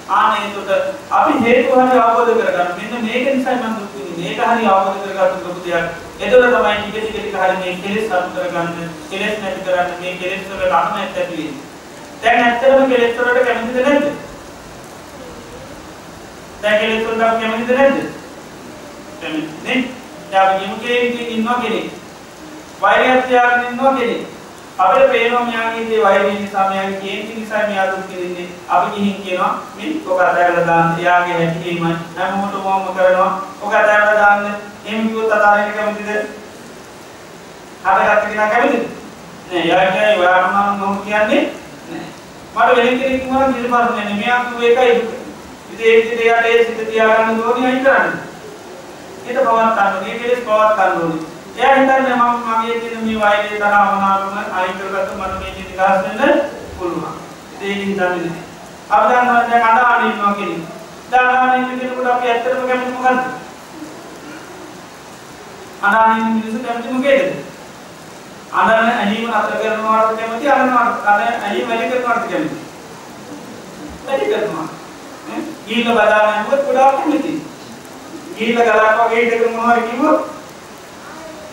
ආනේ 0.10 0.44
එතකොට 0.48 0.72
අපි 1.12 1.34
හේතු 1.46 1.80
හරි 1.80 1.98
අවබෝධ 2.00 2.34
කරගන්න. 2.40 2.70
මෙන්න 2.78 3.06
මේක 3.06 3.26
නිසා 3.36 3.56
මම 3.56 3.74
දුක් 3.80 3.92
විඳින්නේ. 3.96 4.36
මේක 4.38 4.40
හරි 4.50 4.68
අවබෝධ 4.74 5.00
කරගන්න 5.04 5.42
ලොකු 5.46 5.62
දෙයක්. 5.66 5.86
එතකොට 6.20 6.54
තමයි 6.54 6.76
ටික 6.82 7.04
ටික 7.04 7.18
ටික 7.24 7.36
හරි 7.42 7.56
මේ 7.64 7.74
කෙලෙස් 7.82 8.12
අඩු 8.12 8.30
කරගන්න, 8.36 8.90
කෙලෙස් 9.10 9.36
නැති 9.42 9.66
කරන්න, 9.66 9.92
මේ 10.02 10.14
කෙලෙස් 10.22 10.44
වල 10.52 10.78
අකමැත්ත 10.80 11.18
ඇති 11.18 11.36
වෙන්නේ. 11.38 11.66
දැන් 12.24 12.40
ඇත්තටම 12.46 12.90
කෙලෙස් 12.92 13.14
වලට 13.18 13.46
කැමතිද 13.48 13.78
නැද්ද? 13.88 14.06
දැන් 16.62 16.80
කෙලෙස් 16.82 17.04
වලට 17.08 17.22
කැමතිද 17.42 17.78
නැද්ද? 17.78 17.98
කැමති 19.22 19.54
නේ? 19.68 19.84
දැන් 20.32 20.48
අපි 20.48 20.60
කියමු 20.60 20.76
කෙනෙක් 20.82 21.36
ඉන්නවා 21.36 21.60
කෙනෙක්. 21.62 21.92
වෛරයක් 22.82 23.28
තියාගෙන 23.28 23.70
ඉන්නවා 23.70 23.96
කෙනෙක්. 24.00 24.37
අපිට 24.80 25.12
පේනවා 25.12 25.46
මෙයාගේ 25.46 25.82
ඉන්නේ 25.82 26.04
වෛරය 26.04 26.32
නිසා 26.32 26.70
මෙයාගේ 26.70 27.00
කේන්ති 27.02 27.36
නිසා 27.36 27.68
මෙයා 27.68 27.86
දුක් 27.92 28.10
විඳින්නේ. 28.10 28.48
අපි 28.70 28.90
ගිහින් 28.96 29.22
කියනවා 29.24 29.54
මේ 29.76 29.92
ඔක 30.08 30.20
අතහැරලා 30.22 30.66
දාන්න. 30.68 31.00
එයාගේ 31.00 31.38
හැකියීමයි 31.38 31.94
හැමෝටම 32.18 32.66
වම 32.66 32.84
කරනවා. 32.98 33.32
ඔක 33.62 33.74
අතහැරලා 33.74 34.18
දාන්න. 34.22 34.46
එහෙම 34.86 35.08
කිව්වොත් 35.08 35.32
අතාරින්න 35.38 35.74
කැමතිද? 35.78 36.10
හදගත්ත 37.86 38.30
කෙනා 38.30 38.50
කැමතිද? 38.50 38.84
නෑ. 39.50 39.62
එයාගේ 39.62 40.12
ඔයාට 40.20 40.52
මම 40.52 40.80
මොකද 40.82 41.00
කියන්නේ? 41.06 41.42
නෑ. 41.90 42.06
මට 42.56 42.76
වෙන 42.78 43.00
කෙනෙක් 43.00 43.24
වුණා 43.30 43.48
කිසි 43.54 43.72
ප්‍රශ්නයක් 43.72 43.96
නෑ. 43.98 44.20
මෙයා 44.20 44.44
කිව්ව 44.46 44.64
එකයි 44.64 44.94
දුක. 45.00 45.10
ඉතින් 45.72 45.88
ඒ 45.88 45.96
විදිහට 45.96 46.22
එයාට 46.26 46.52
ඒ 46.52 46.62
සිත 46.66 46.84
තියාගන්න 46.92 47.42
ඕනේ 47.46 47.66
අයින් 47.72 47.84
කරන්න. 47.86 48.14
ඒක 49.26 49.38
පවත් 49.40 49.76
ගන්න. 49.78 50.00
මේ 50.04 50.20
කෙලෙස් 50.20 50.46
පවත් 50.46 50.78
ගන්න 50.78 51.02
ඕනේ. 51.02 51.37
එයා 51.58 51.76
හිතන්නේ 51.76 52.16
මම 52.16 52.36
මගේ 52.48 52.80
තියෙන 52.80 53.06
මේ 53.06 53.20
වෛරය 53.20 53.48
තරහ 53.52 53.78
මනාපම 53.94 54.36
අයින් 54.58 54.76
කරගත්ත 54.80 55.12
මට 55.14 55.40
මේ 55.40 55.52
නිදහස් 55.56 55.80
වෙන්න 56.20 56.42
පුළුවන්. 56.78 57.16
ඒක 57.62 57.78
හිතන්නේ. 57.80 58.32
අපි 58.90 59.14
දන්නවා 59.14 59.44
දැන් 59.50 59.64
අඬාගෙන 59.64 60.12
ඉන්නවා 60.12 60.34
කියන්නේ. 60.34 60.68
දැන් 61.12 61.28
අඬාගෙන 61.28 61.64
ඉන්න 61.64 61.80
කෙනෙකුට 61.80 62.08
අපි 62.08 62.30
ඇත්තටම 62.30 62.68
කැමති 62.68 62.92
මොකද්ද? 62.92 63.20
අඬාගෙන 65.82 66.18
ඉන්න 66.20 66.36
මිනිස්සු 66.36 66.64
කැමති 66.68 66.94
මොකේද? 66.94 67.26
අඬන 68.54 68.94
ඇහිම 68.94 69.28
නතර 69.32 69.60
කරනවාට 69.60 70.16
කැමති 70.16 70.46
අඬනවාට 70.50 71.08
අඬ 71.08 71.44
ඇහිම 71.44 71.68
වැඩි 71.70 71.92
කරනවාට 71.92 72.30
කැමති. 72.30 72.58
වැඩි 74.06 74.32
කරනවා. 74.32 74.70
ඈ 75.28 75.42
ඊළ 75.68 75.92
බදාගෙන 75.92 76.40
යනකොට 76.40 76.66
ගොඩාක් 76.66 76.98
කැමති. 76.98 77.38
ඊළ 78.38 78.66
ගලක් 78.66 78.98
වගේ 79.02 79.22
ඉඳගෙන 79.24 79.56
මොනවද 79.56 79.88
කිව්වොත් 79.92 80.37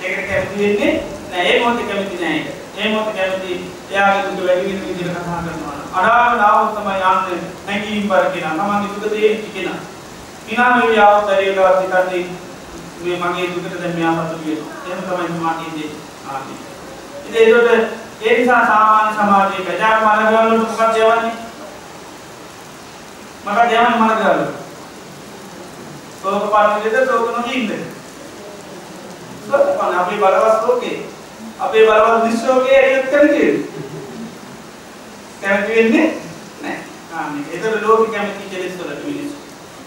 ඒකට 0.04 0.28
කැමති 0.30 0.62
වෙන්නේ 0.62 0.92
නෑ 1.30 1.46
ඒ 1.50 1.60
මොහොතේ 1.60 1.88
කැමති 1.90 2.20
නෑ 2.22 2.36
ඒක. 2.36 2.48
ඒ 2.78 2.88
මොහොතේ 2.92 3.16
කැමති 3.18 3.52
එයාගේ 3.90 4.22
දුක 4.26 4.46
වැඩි 4.46 4.68
වෙන 4.68 4.86
විදිහට 4.86 5.16
කතා 5.16 5.42
කරනවා. 5.42 5.76
අනාගත 5.98 6.38
නාමොත් 6.38 6.74
තමයි 6.76 6.96
යන්නේ 7.10 7.40
නැගීම් 7.66 8.08
බර 8.08 8.26
කෙනා. 8.34 8.54
තමන්ගේ 8.58 8.94
දුක 8.94 9.12
තේරිච්ච 9.12 9.52
කෙනා. 9.54 9.78
විනාම 10.46 10.94
යාවත් 10.94 11.28
දරියලවත් 11.28 11.80
හිතන්නේ 11.82 12.24
මේ 13.02 13.16
මගේ 13.22 13.46
දුකට 13.52 13.80
දැන් 13.80 13.94
මෙයා 13.96 14.14
පසු 14.18 14.36
වෙනවා. 14.46 14.74
එහෙම 14.86 15.00
තමයි 15.02 15.28
සමාධිය 15.30 15.70
දෙන්නේ. 15.72 15.90
ආදී. 16.30 16.58
ඉතින් 17.26 17.40
ඒකට 17.42 18.02
ඒ 18.22 18.38
නිසා 18.38 18.66
සාමාන්‍ය 18.66 19.14
සමාජයක 19.16 19.68
ජාන 19.80 20.04
මලගවල 20.04 20.58
මොකක්ද 20.58 20.96
යවන්නේ? 20.96 21.32
මොකක්ද 23.44 23.72
යවන්නේ 23.72 23.98
මලගවල? 24.00 24.42
සෝක 26.22 26.50
පාරමිතද 26.52 26.96
සෝක 27.06 27.36
නොදීන්ද? 27.36 27.70
සෝතපන්න 29.50 29.98
අපේ 30.00 30.18
බලවත් 30.22 30.66
ලෝකේ 30.66 30.96
අපේ 31.60 31.86
බලවත් 31.86 32.24
විශ්වෝකේ 32.26 32.78
ඇයිත් 32.84 33.10
කැමති 33.10 33.44
කැමති 35.42 35.74
වෙන්නේ 35.76 36.06
නැහැ. 36.62 36.82
ආන්නේ 37.16 37.44
ඒතර 37.52 37.86
ලෝකෙ 37.86 38.12
කැමති 38.14 38.50
කෙලෙස් 38.50 38.78
වලට 38.78 39.04
මිනිස්සු. 39.06 39.36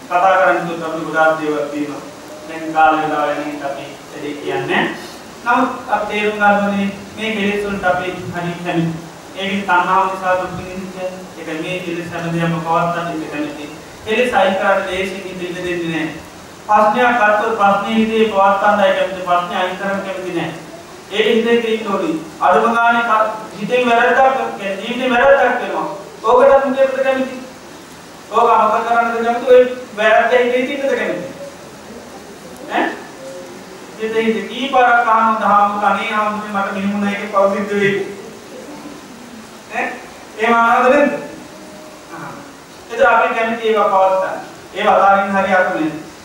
කතා 0.06 0.36
කරන්නේ 0.38 0.66
තුත් 0.68 0.82
අපි 0.86 1.00
ගොඩාක් 1.06 1.40
දේවල් 1.40 1.68
තියෙනවා. 1.72 2.02
දැන් 2.48 2.72
කාලේ 2.72 3.02
වෙලාව 3.02 3.30
යන 3.30 3.64
අපි 3.70 3.84
එදේ 4.16 4.34
කියන්නේ. 4.42 4.84
නමුත් 5.44 5.70
අපි 5.94 6.06
තේරුම් 6.12 6.38
ගන්න 6.38 6.62
ඕනේ 6.64 6.86
මේ 7.16 7.30
කෙලෙස් 7.36 7.64
වලට 7.64 7.84
අපි 7.92 8.08
හරි 8.34 8.54
කැමති. 8.64 8.98
ඒකේ 9.36 9.60
තණ්හාව 9.68 10.04
නිසා 10.12 10.38
දුක් 10.40 10.52
විඳින්නේ. 10.58 11.10
ඒක 11.38 11.48
මේ 11.62 11.76
කෙලෙස් 11.84 12.08
හැමදේම 12.12 12.56
පවත්තන්න 12.64 13.12
ඉන්න 13.14 13.28
කැමති. 13.34 13.68
කෙලෙස් 14.04 14.34
අයින් 14.40 14.56
කරන්න 14.60 14.86
ලේසියෙන් 14.90 15.28
ඉඳ 15.30 15.40
දෙන්නේ 15.42 15.92
නැහැ. 15.92 16.27
ප්‍රශ්නයක් 16.68 17.20
ගත්තොත් 17.20 17.58
ප්‍රශ්නේ 17.58 17.94
හිතේ 17.94 18.24
පවත්තන්නයි 18.30 18.88
කැමති 18.96 19.20
ප්‍රශ්නේ 19.26 19.58
අයින් 19.58 19.76
කරන්න 19.76 20.00
කැමති 20.06 20.32
නැහැ. 20.32 20.54
ඒක 21.10 21.26
හිතේ 21.28 21.56
තියෙන්න 21.62 21.92
ඕනි. 21.92 22.10
අඩුම 22.40 22.74
ගානේ 22.74 23.04
හිතේ 23.58 23.86
වැරද්දක් 23.86 24.62
ජීවිතේ 24.62 25.10
වැරද්දක් 25.10 25.62
වෙනවා. 25.62 25.86
ඕකට 26.24 26.64
මුකේද 26.64 26.98
කැමති? 27.04 27.36
ඕක 28.30 28.50
අමතක 28.50 28.88
කරන්නද 28.88 29.24
කැමති? 29.24 29.46
ඔය 29.52 29.60
වැරද්ද 29.96 30.34
හිතේ 30.34 30.66
තියෙන්නද 30.66 30.96
කැමති? 30.98 31.26
ඈ? 32.72 32.84
හිතේ 34.00 34.24
හිතේ 34.24 34.48
කීපාරක් 34.50 35.08
අහන 35.14 35.38
දහම් 35.44 35.78
කණේ 35.84 36.10
ආමුනේ 36.14 36.52
මට 36.54 36.74
මිනුමුණ 36.74 37.08
එකේ 37.12 37.30
පෞසිද්ධ 37.32 37.72
වෙයි. 37.74 38.02
ඈ? 39.74 39.86
ඒ 40.38 40.50
මානවද 40.50 40.92
නේද? 40.94 41.16
ආ. 42.12 42.28
එතන 42.90 43.06
අපි 43.06 43.34
කැමති 43.34 43.72
ඒවා 43.72 43.88
පවත්තන්න. 43.94 44.44
ඒවා 44.74 44.98
අදාරින් 44.98 45.34
හරි 45.38 45.56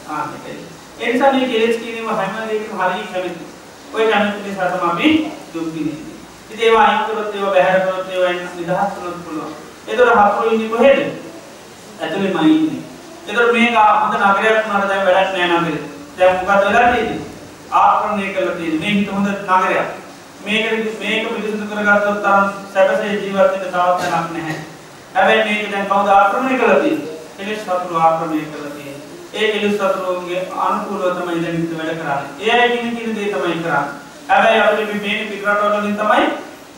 අකුනේ. 0.10 0.58
ඒ 1.00 1.14
නිසා 1.14 1.32
මේ 1.32 1.48
කෙලෙස් 1.48 1.78
කියනව 1.82 2.10
හැම 2.10 2.36
දෙයකම 2.50 2.80
හරිය 2.80 3.04
කැමති. 3.14 3.46
ඔය 3.94 4.12
කැමති 4.12 4.50
නිසා 4.50 4.72
තමයි 4.72 4.90
අපි 4.90 5.10
දුක් 5.54 5.68
විඳින්නේ. 5.74 6.14
ඉතින් 6.52 6.66
ඒවා 6.68 6.86
අයින් 6.88 7.04
කරොත් 7.06 7.36
ඒවා 7.36 7.54
බැහැර 7.56 7.82
කරොත් 7.82 8.10
ඒවා 8.10 8.32
නිදහස් 8.32 8.92
කරොත් 8.96 9.18
පුළුවන්. 9.26 9.54
ඒතර 9.88 10.10
හතුරු 10.20 10.50
ඉන්නේ 10.52 10.70
කොහෙද? 10.70 11.00
ඇතුළේමයි 12.02 12.56
ඉන්නේ. 12.58 12.82
ඒතර 13.28 13.52
මේක 13.54 13.76
හොඳ 14.02 14.16
නගරයක් 14.20 14.58
වුණාට 14.66 14.90
දැන් 14.90 15.06
වැඩක් 15.08 15.32
නෑ 15.38 15.60
නගරේ. 15.62 15.82
දැන් 16.18 16.36
මොකද 16.38 16.66
වෙලා 16.66 16.92
තියෙන්නේ? 16.92 17.20
ආක්‍රමණය 17.72 18.34
කරලා 18.34 18.56
තියෙන්නේ. 18.58 18.80
මේ 18.80 18.94
හිත 18.98 19.12
හොඳ 19.12 19.28
නගරයක්. 19.28 19.90
මේක 20.46 20.66
මේක 21.00 21.34
පිළිසුදු 21.34 21.66
කරගත්තොත් 21.72 22.22
තරම් 22.24 22.46
සැපසේ 22.74 23.12
ජීවත් 23.14 23.38
වෙන්න 23.40 23.66
තවත් 23.66 23.74
තැනක් 23.74 24.32
නැහැ. 24.36 24.58
හැබැයි 25.16 25.44
මේක 25.50 25.72
දැන් 25.72 25.88
කවුද 25.88 26.08
ආක්‍රමණය 26.10 26.60
කරලා 26.60 26.80
තියෙන්නේ? 26.80 27.18
කෙලෙස් 27.38 27.68
හතුරු 27.68 27.96
ආක්‍රමණය 28.00 28.46
කරලා 28.52 28.73
ඒ 29.34 29.52
කෙලෙස් 29.52 29.76
සතුරුන්ගේ 29.76 30.42
අනුකූලව 30.60 31.18
තමයි 31.18 31.44
දැන් 31.44 31.60
ඉත 31.60 31.78
වැඩ 31.78 32.00
කරන්නේ. 32.00 32.30
ඒ 32.40 32.52
අය 32.54 32.70
කියන 32.72 32.96
කින 32.98 33.16
දේ 33.16 33.30
තමයි 33.34 33.60
කරන්නේ. 33.64 33.94
හැබැයි 34.28 34.62
අපිට 34.62 34.90
මේ 34.90 35.02
මේක 35.04 35.30
පිටරටවල 35.32 35.76
වලින් 35.76 35.98
තමයි 35.98 36.26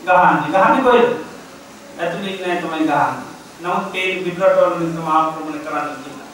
ගහන්නේ. 0.06 0.50
ගහන්නේ 0.54 0.82
කොහෙද? 0.82 1.08
ඇතුලේ 1.98 2.32
ඉන්න 2.32 2.62
තමයි 2.62 2.80
ගහන්නේ. 2.82 3.12
නමුත් 3.62 3.92
මේ 3.92 4.22
පිටරටවල 4.24 4.74
වලින් 4.74 4.92
තමයි 4.96 5.12
ආක්‍රමණය 5.12 5.60
කරන්නේ 5.66 5.96
කියලා. 6.02 6.28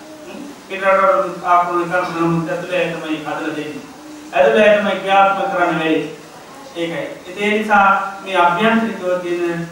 පිටරටවල 0.68 1.28
ආක්‍රමණය 1.44 1.90
කරන 1.90 2.16
නමුත් 2.16 2.50
ඇතුලේ 2.50 2.84
තමයි 2.94 3.18
හදලා 3.18 3.56
දෙන්නේ. 3.58 3.84
ඇතුලේ 4.32 4.70
තමයි 4.78 4.96
ක්‍රියාත්මක 5.00 5.52
කරන්න 5.52 5.78
වෙයි. 5.78 6.00
ඒකයි. 6.76 7.06
ඒ 7.38 7.58
නිසා 7.58 7.88
මේ 8.24 8.36
අභ්‍යන්තරිකව 8.38 9.04
තියෙන 9.22 9.68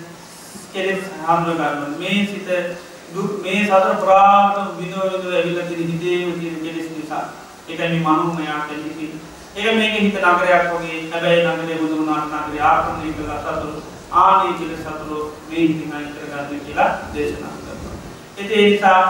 කෙලෙස් 0.73 1.03
හඳුනා 1.27 1.73
ගන්න. 1.73 1.99
මේ 1.99 2.27
සිත 2.27 2.49
දුක් 2.49 2.90
මේ 3.43 3.65
සතර 3.65 3.97
පුරාවට 3.97 4.79
විඳව 4.79 4.99
විඳව 5.05 5.33
ඇවිල්ලා 5.33 5.67
තියෙන 5.67 5.89
හිතේම 5.89 6.33
තියෙන 6.35 6.59
කෙලෙස් 6.59 6.89
නිසා. 6.91 7.25
ඒකයි 7.69 7.89
මේ 7.89 8.01
මනෝමය 8.01 8.47
ආකල්ප 8.49 9.01
ඒක 9.53 9.75
මේක 9.75 9.95
හිත 9.97 10.15
නගරයක් 10.15 10.67
වගේ 10.71 10.99
හැබැයි 11.11 11.47
නගරේ 11.47 11.79
බුදුනාට 11.79 12.35
නගරේ 12.41 12.63
ආත්මනික 12.65 13.17
සතුරු 13.17 13.73
ආනේ 14.13 14.53
කෙලෙස් 14.55 14.81
සතුරු 14.83 15.19
මේ 15.49 15.63
හිතින් 15.63 15.93
අයින් 15.93 16.13
කරගන්න 16.13 16.61
කියලා 16.61 16.91
දේශනා 17.15 17.55
කරනවා. 17.57 17.97
ඒ 18.39 18.71
නිසා 18.71 19.03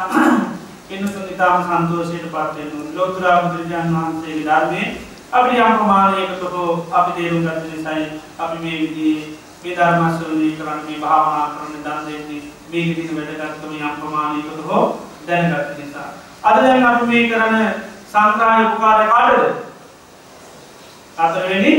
කෙනෙකුට 0.89 1.31
ඉතාම 1.31 1.63
සන්තෝෂයට 1.65 2.27
පත් 2.27 2.57
වෙන්න 2.57 2.73
ඕනේ. 2.75 2.95
ලෝතර 2.95 3.25
බුදුරජාණන් 3.43 3.97
වහන්සේගේ 3.97 4.45
ධර්මයේ 4.45 4.89
අපිට 5.33 5.59
යම් 5.59 5.75
ප්‍රමාණයකට 5.75 6.43
හෝ 6.53 6.71
අපි 6.93 7.13
තේරුම් 7.13 7.43
ගන්න 7.43 7.69
නිසායි 7.69 8.07
අපි 8.39 8.57
මේ 8.59 8.79
විදිහේ 8.79 9.29
මේ 9.63 9.77
ධර්ම 9.77 10.09
ශ්‍රවණය 10.09 10.49
කරන්නේ 10.57 10.87
මේ 10.87 11.03
භාවනා 11.03 11.45
කරන 11.51 11.77
දන් 11.77 12.01
දෙන්නේ 12.07 12.43
මේකේ 12.73 12.95
තියෙන 12.97 13.17
වැදගත්කම 13.17 13.73
යම් 13.77 13.95
ප්‍රමාණයකට 14.01 14.67
හෝ 14.67 14.85
දැනගත් 15.27 15.79
නිසා. 15.79 16.11
අද 16.43 16.63
දැන් 16.63 16.87
අපි 16.87 17.07
මේ 17.07 17.29
කරන 17.29 17.57
සංග්‍රහය 18.13 18.65
උපකාරය 18.67 19.07
කාටද? 19.09 19.43
හතරවෙනි 21.19 21.73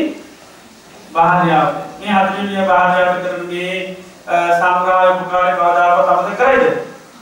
භාර්යාව. 1.14 1.70
මේ 2.00 2.12
හතරවෙනි 2.12 2.68
භාර්යාව 2.68 3.22
කරන 3.24 3.46
මේ 3.48 3.76
සංග්‍රහය 4.60 5.08
උපකාරය 5.14 5.54
කවදාකවත් 5.56 6.10
අමතක 6.10 6.38
කරයිද? 6.38 6.66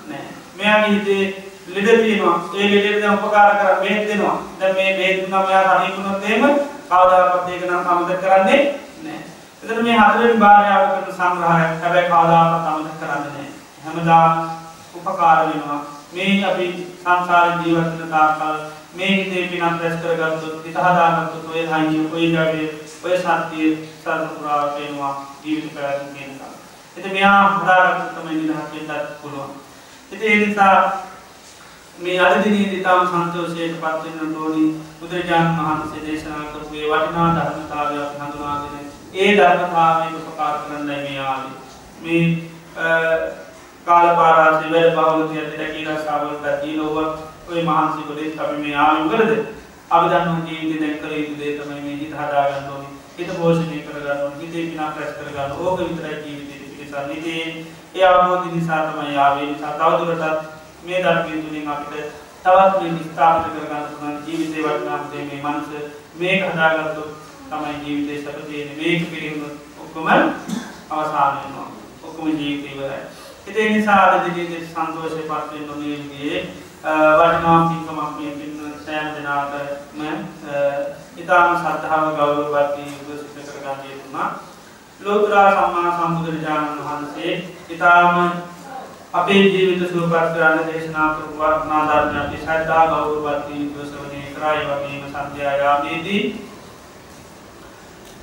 නෑ. 0.09 0.25
මෙයාගේ 0.57 0.91
හිතේ 0.95 1.23
ලෙඩ 1.67 2.01
තියෙනවා. 2.01 2.37
ඒ 2.55 2.67
ලෙඩේට 2.71 3.01
දැන් 3.01 3.17
උපකාර 3.17 3.55
කරන් 3.55 3.79
බෙහෙත් 3.83 4.07
දෙනවා. 4.09 4.37
දැන් 4.59 4.75
මේ 4.75 4.97
බෙහෙත් 4.97 5.21
දුන්නා 5.21 5.45
මෙයා 5.45 5.77
හරි 5.77 5.95
වුණොත් 5.95 6.23
එහෙම 6.23 6.43
කවදාකවත් 6.89 7.49
ඒක 7.49 7.63
නම් 7.69 7.87
අමතක 7.87 8.21
කරන්නේ 8.23 8.61
නෑ. 9.03 9.21
එතන 9.63 9.83
මේ 9.85 10.01
හතරවෙනි 10.01 10.43
භාර්යාව 10.43 10.91
කරන 10.91 11.15
සංග්‍රහය 11.15 11.63
හැබැයි 11.81 12.11
කවදාකවත් 12.11 12.69
අමතක 12.73 12.99
කරන්නේ 13.01 13.33
නෑ. 13.37 13.58
හැමදාම 13.89 14.51
උපකාර 14.95 15.47
වෙනවා. 15.47 15.81
මේ 16.13 16.45
අපි 16.45 16.67
සංසාරේ 16.95 17.57
ජීවත් 17.63 17.97
වෙන 17.97 18.09
තාක්කල් 18.09 18.57
මේ 18.95 19.11
හිතේ 19.13 19.47
පිනක් 19.47 19.61
රැස් 19.61 19.97
කරගත්තොත් 20.01 20.65
හිත 20.65 20.77
හදාගත්තොත් 20.77 21.49
ඔය 21.51 21.65
හයිය 21.65 22.05
ඔය 22.13 22.31
ජාවේ 22.33 22.69
ඔය 23.03 23.17
සත්‍යය 23.17 23.69
සර්පුරා 24.03 24.63
පේනවා 24.69 25.13
ජීවිත 25.43 25.73
පැවැත්ම 25.75 26.15
කියනකම්. 26.15 26.53
එති 26.97 27.09
මෙයා 27.09 27.43
හදාගත්ත 27.55 28.15
තමයි 28.15 28.35
නිදහස් 28.37 28.71
වෙන්නත් 28.73 29.21
පුළුවන්. 29.21 29.51
ඉතින් 30.11 30.31
ඒ 30.31 30.45
නිසා 30.45 30.77
මේ 31.99 32.19
අදදිනී 32.19 32.71
දිතාම 32.71 33.07
සන්තෝෂයට 33.07 33.75
පත්වෙන්න 33.77 34.37
ඕනි 34.37 34.63
බුදුරජාණන් 34.99 35.59
වහන්සේ 35.59 36.05
දේශනා 36.05 36.45
කරපු 36.45 36.75
ඒ 36.75 36.89
වටිනා 36.91 37.29
ධර්මතාවයක් 37.35 38.17
හඳුනාගෙන 38.19 38.89
ඒ 39.15 39.31
ධර්මතාවයට 39.37 40.17
උපකාර 40.21 40.57
කරන්නයි 40.59 40.97
මේ 41.03 41.19
ආවේ. 41.21 41.53
මේ 42.01 42.23
කාල 43.89 44.09
පාරාසි 44.15 44.71
වැඩ 44.71 44.91
බහුලතිය 44.95 45.39
ඇති 45.39 45.59
රැකී 45.59 45.85
රස්සාවලට 45.87 46.43
දී 46.61 46.75
ලෝව 46.77 46.97
ඔය 47.49 47.61
මහන්සි 47.63 48.03
කොලේ 48.03 48.33
අපි 48.39 48.57
මේ 48.57 48.75
ආවේ 48.77 49.07
කරද 49.11 49.31
අපි 49.91 50.09
දන්නවා 50.09 50.41
ජීවිතේ 50.47 50.81
දැන් 50.81 50.97
කළ 50.99 51.13
යුතු 51.15 51.37
දේ 51.37 51.53
තමයි 51.55 51.81
මේ 51.81 51.95
හිත 51.95 52.13
හදාගන්න 52.15 52.67
ඕනේ. 52.71 52.91
හිත 53.17 53.31
පෝෂණය 53.37 53.79
කරගන්න 53.79 54.19
ඕනේ. 54.19 54.39
හිතේ 54.41 54.65
පිනක් 54.65 54.97
රැස් 54.97 55.15
කරගන්න. 55.15 55.55
ඕක 55.59 55.79
විතරයි 55.81 56.17
ජීවිතේ 56.25 56.59
පිටසන්. 56.71 57.09
ඉතින් 57.11 57.49
ඒ 57.95 58.05
අවබෝධය 58.05 58.51
නිසා 58.51 58.81
තමයි 58.87 59.17
ආවේ. 59.17 59.47
නිසා 59.47 59.73
තවදුරටත් 59.73 60.43
මේ 60.83 60.99
ධර්මයෙන් 61.03 61.41
තුලින් 61.45 61.67
අපිට 61.67 62.11
තවත් 62.43 62.81
මේ 62.83 63.07
ස්ථාපිත 63.07 63.55
කරගන්න 63.55 63.87
පුළුවන් 63.87 64.19
ජීවිතේ 64.27 64.65
වටිනාකම 64.65 65.09
මේ 65.13 65.41
මනස 65.45 65.67
මේක 66.15 66.45
හදාගත්තොත් 66.49 67.09
තමයි 67.49 67.73
ජීවිතේ 67.83 68.21
සැප 68.23 68.45
තියෙන්නේ. 68.45 68.77
මේක 68.77 69.09
පිළිගන්නොත් 69.11 69.55
ඔක්කොම 69.79 70.07
අවසාන 70.89 71.33
වෙනවා. 71.35 71.67
ඔක්කොම 72.03 72.29
ජීවිතේ 72.33 72.75
ඉවරයි. 72.75 73.18
ඉතින් 73.49 73.61
ඒ 73.61 73.69
නිසා 73.71 74.01
අද 74.05 74.25
දිනේ 74.25 74.61
සන්තෝෂේ 74.63 75.23
පත් 75.23 75.51
වෙන්න 75.51 75.69
ඕනේ 75.69 75.97
විදිහේ 75.99 76.41
වටිනා 77.15 77.69
පින්කමක් 77.69 78.11
මේ 78.17 78.31
පින්න 78.33 78.73
සෑම 78.81 79.07
දිනාටම 79.15 80.01
ඊටාම 81.17 81.55
සද්ධාව 81.57 82.05
ගෞරව 82.17 82.51
වර්ති 82.51 82.81
යුග 82.83 83.09
සිද්ධ 83.15 83.49
කරගන්න 83.49 83.81
යෙදුණා. 83.85 84.29
ලෝතර 84.99 85.35
සම්මා 85.53 85.97
සම්බුදුරජාණන් 85.97 86.81
වහන්සේ 86.81 87.33
ඊටාම 87.69 88.15
අපේ 89.13 89.43
ජීවිත 89.45 89.91
සුවපත් 89.91 90.33
කරන්න 90.33 90.67
දේශනා 90.67 91.09
කරපු 91.13 91.39
වර්ණා 91.39 91.87
ධර්ම 91.87 92.17
අපි 92.17 92.37
ශ්‍රද්ධා 92.37 92.85
ගෞරව 92.87 93.23
වර්ති 93.23 93.53
යුග 93.55 93.81
ශ්‍රවණය 93.83 94.21
කරා 94.35 94.53
ඒ 94.53 94.67
වගේම 94.67 95.03
සන්ධ්‍යා 95.07 95.57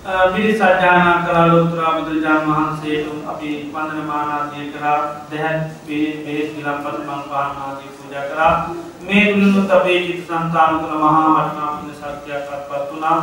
යාමේදී 0.07 0.33
පිරිත් 0.35 0.57
සජ්ජායනා 0.57 1.23
කරා 1.23 1.47
ලෝතර 1.47 1.81
බුදුරජාණන් 1.95 2.49
වහන්සේට 2.49 3.29
අපි 3.29 3.49
වන්දන 3.73 4.07
මානාදිය 4.07 4.73
කරා 4.73 4.99
දැහැන් 5.31 5.61
බෙහෙත් 5.87 6.57
විලම්පත 6.57 6.99
මල් 6.99 7.23
පාන 7.31 7.57
ආදී 7.59 7.91
පූජා 7.97 8.25
කරා. 8.25 8.71
මේ 9.01 9.25
තුලිනුත් 9.27 9.71
අපේ 9.71 9.99
චිත්ත 10.07 10.27
සංතාන 10.27 10.79
තුළ 10.79 10.99
මහා 10.99 11.35
වටිනා 11.37 11.71
පුණ්‍ය 11.71 11.95
ශක්තියක් 11.95 12.53
අත්පත් 12.53 12.93
වුණා. 12.93 13.19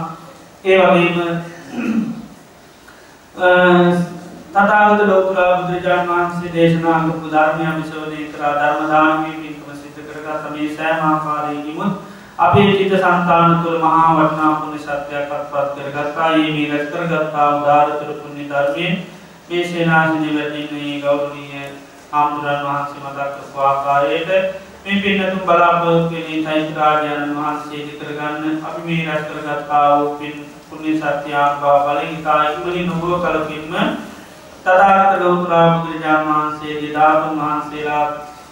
ඒ 0.66 0.78
වගේම 0.80 1.18
තථාගත 4.54 5.02
ලෝතර 5.04 5.40
බුදුරජාණන් 5.58 6.10
වහන්සේ 6.10 6.54
දේශනා 6.54 7.00
කරපු 7.02 7.28
ධර්මය 7.30 7.64
අනුසවණය 7.68 8.26
කරා 8.28 8.56
ධර්ම 8.56 8.90
දානමය 8.90 9.32
පින්කම 9.34 9.70
සිද්ධ 9.74 10.02
කරගත් 10.08 10.52
මේ 10.52 10.76
සෑම 10.76 11.06
ආකාරයකින්ම 11.06 11.96
අපේ 12.38 12.74
චිත 12.74 12.94
සංතාන 12.96 13.64
තුළ 13.64 13.80
මහා 13.80 14.16
වටනා 14.16 14.56
පුුණ 14.56 14.80
සත්‍යයක් 14.80 15.32
අත්පත් 15.32 15.76
කරගත්තා. 15.76 16.30
ඒ 16.30 16.50
මේ 16.50 16.70
රැස් 16.70 16.88
කරගත්තා 16.90 17.48
උදාරතර 17.58 18.14
පුුණ්‍ය 18.14 18.44
ධර්මයෙන් 18.46 18.96
මේ 19.50 19.64
සේනාසිනි 19.66 20.36
වැතින්නේ 20.36 21.02
ගෞරණීය 21.02 21.68
ආමුදුරන් 22.12 22.64
වහන්සේ 22.64 23.04
මදක්කපු 23.04 23.60
ආකාරයට 23.62 24.30
මේ 24.84 25.02
පින්නතුම් 25.02 25.40
බලාපොරොත්තුවෙනී 25.42 26.44
චෛත්‍රාජයණන් 26.46 27.36
වහන්සේ 27.36 27.84
කරගන්න 28.00 28.58
අපි 28.64 28.82
මේ 28.86 29.06
රැස් 29.06 29.28
කරගත්තා 29.28 29.84
වූ 29.92 30.16
පින් 30.16 30.34
පුුණ්‍ය 30.66 30.96
සත්‍යයාන් 30.98 31.60
බව 31.60 31.76
බලෙන් 31.84 32.16
ඉතා 32.16 32.40
ඉක්මනින් 32.46 32.88
නොබෝ 32.88 33.20
කලකින්ම 33.20 33.76
තදාගත 34.64 35.22
ලෝතුරා 35.22 35.68
බුදුරජාණන් 35.70 36.30
වහන්සේ 36.30 36.94
ධාතුන් 36.94 37.40
වහන්සේලා 37.40 38.06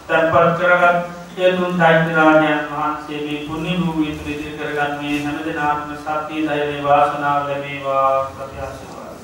තැන්පත් 0.08 0.60
කරගත් 0.60 1.21
සියලුම් 1.32 1.78
චෛත්‍යරාජයන් 1.78 2.64
වහන්සේ 2.70 3.20
මේ 3.22 3.44
පුණ්‍ය 3.48 3.76
භූමිය 3.76 4.16
තුල 4.16 4.32
ඉදිරි 4.32 4.58
කරගන්නේ 4.58 5.20
හැම 5.20 5.38
දිනාටම 5.46 5.94
සත්‍ය 5.98 6.42
ධෛර්ය 6.48 6.84
වාසනාව 6.84 7.48
ලැබේවා 7.48 8.10
ප්‍රත්‍යාශිර්වාද. 8.32 9.16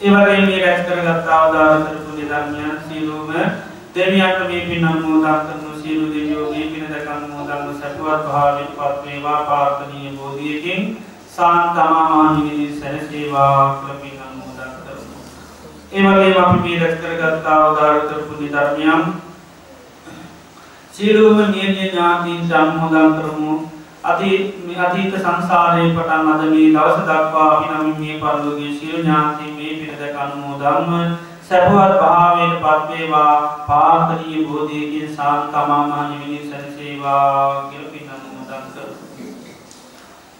ඒ 0.00 0.10
වගේම 0.10 0.46
මේ 0.46 0.60
රැස් 0.60 0.86
කරගත් 0.86 1.28
ආදාරතර 1.30 1.98
පුණ්‍ය 2.04 2.28
ධර්මයන් 2.30 2.78
සීලෝම 2.86 3.34
දෙවියන්ට 3.94 4.46
මේ 4.46 4.62
පින් 4.68 4.84
අනුමෝදන් 4.84 5.42
කරන 5.42 5.82
සියලු 5.82 6.06
දෙවියෝ 6.08 6.48
මේ 6.52 6.70
පින 6.72 6.88
දැක 6.88 7.08
අනුමෝදන් 7.08 7.76
සතුවත් 7.76 8.26
භාවයෙන් 8.26 8.72
පත් 8.72 9.04
වේවා 9.04 9.44
ප්‍රාර්ථනීය 9.44 10.16
බෝධියකින් 10.16 10.90
සාන්තමාමානිවිදි 11.36 12.80
සැනසේවා 12.80 13.54
කියලා 13.70 14.02
පින් 14.02 14.20
අනුමෝදන් 14.22 14.74
කරමු. 14.80 15.16
ඒ 15.92 16.02
වගේම 16.04 16.44
අපි 16.44 16.58
මේ 16.60 16.78
රැස් 16.80 17.00
කරගත් 17.00 17.54
ආදාරතර 17.54 18.28
පුණ්‍ය 18.28 18.52
ධර්මයන් 18.52 19.26
සියලුම 20.98 21.38
නියමිය 21.38 21.90
ඥාතීන් 21.90 22.52
අනුමෝදන් 22.52 23.12
කරමු. 23.14 23.52
අති 24.04 24.30
අතීත 24.78 25.14
සංසාරයේ 25.16 25.94
පටන් 25.94 26.30
අද 26.32 26.42
මේ 26.44 26.72
දවස 26.74 26.98
දක්වා 27.00 27.46
අපි 27.48 27.68
නම් 27.68 27.92
මේ 27.98 28.16
පරලෝකයේ 28.18 28.72
සියලු 28.74 28.98
ඥාතීන් 28.98 29.54
මේ 29.56 29.76
පින 29.76 29.94
දැක 30.00 30.16
අනුමෝදන්ව 30.16 30.90
සැපවත් 31.48 31.94
භාවයට 32.00 32.58
පත් 32.60 32.90
වේවා 32.90 33.36
පාර්ථනීය 33.68 34.44
බෝධියකින් 34.44 35.16
සාන්තමාමා 35.16 36.08
නිවිනි 36.08 36.50
සැනසේවා 36.50 37.62
කියලා 37.64 37.92
පින් 37.92 38.10
අනුමෝදන් 38.10 38.68
කරමු. 38.68 38.96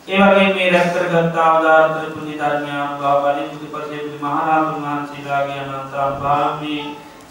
ඒ 0.08 0.22
වගේ 0.22 0.54
මේ 0.54 0.70
රැස් 0.70 0.94
කරගත් 0.94 1.36
ආදාරතර 1.40 2.14
පුණ්‍ය 2.14 2.34
ධර්මයන් 2.36 2.96
බව 2.96 3.14
බලි 3.22 3.50
බුදුපසේ 3.50 4.00
බුදු 4.00 4.18
මහරහතුන් 4.22 4.82
වහන්සේලාගේ 4.84 5.60
අනන්ත 5.64 6.00
අභාමී 6.04 6.82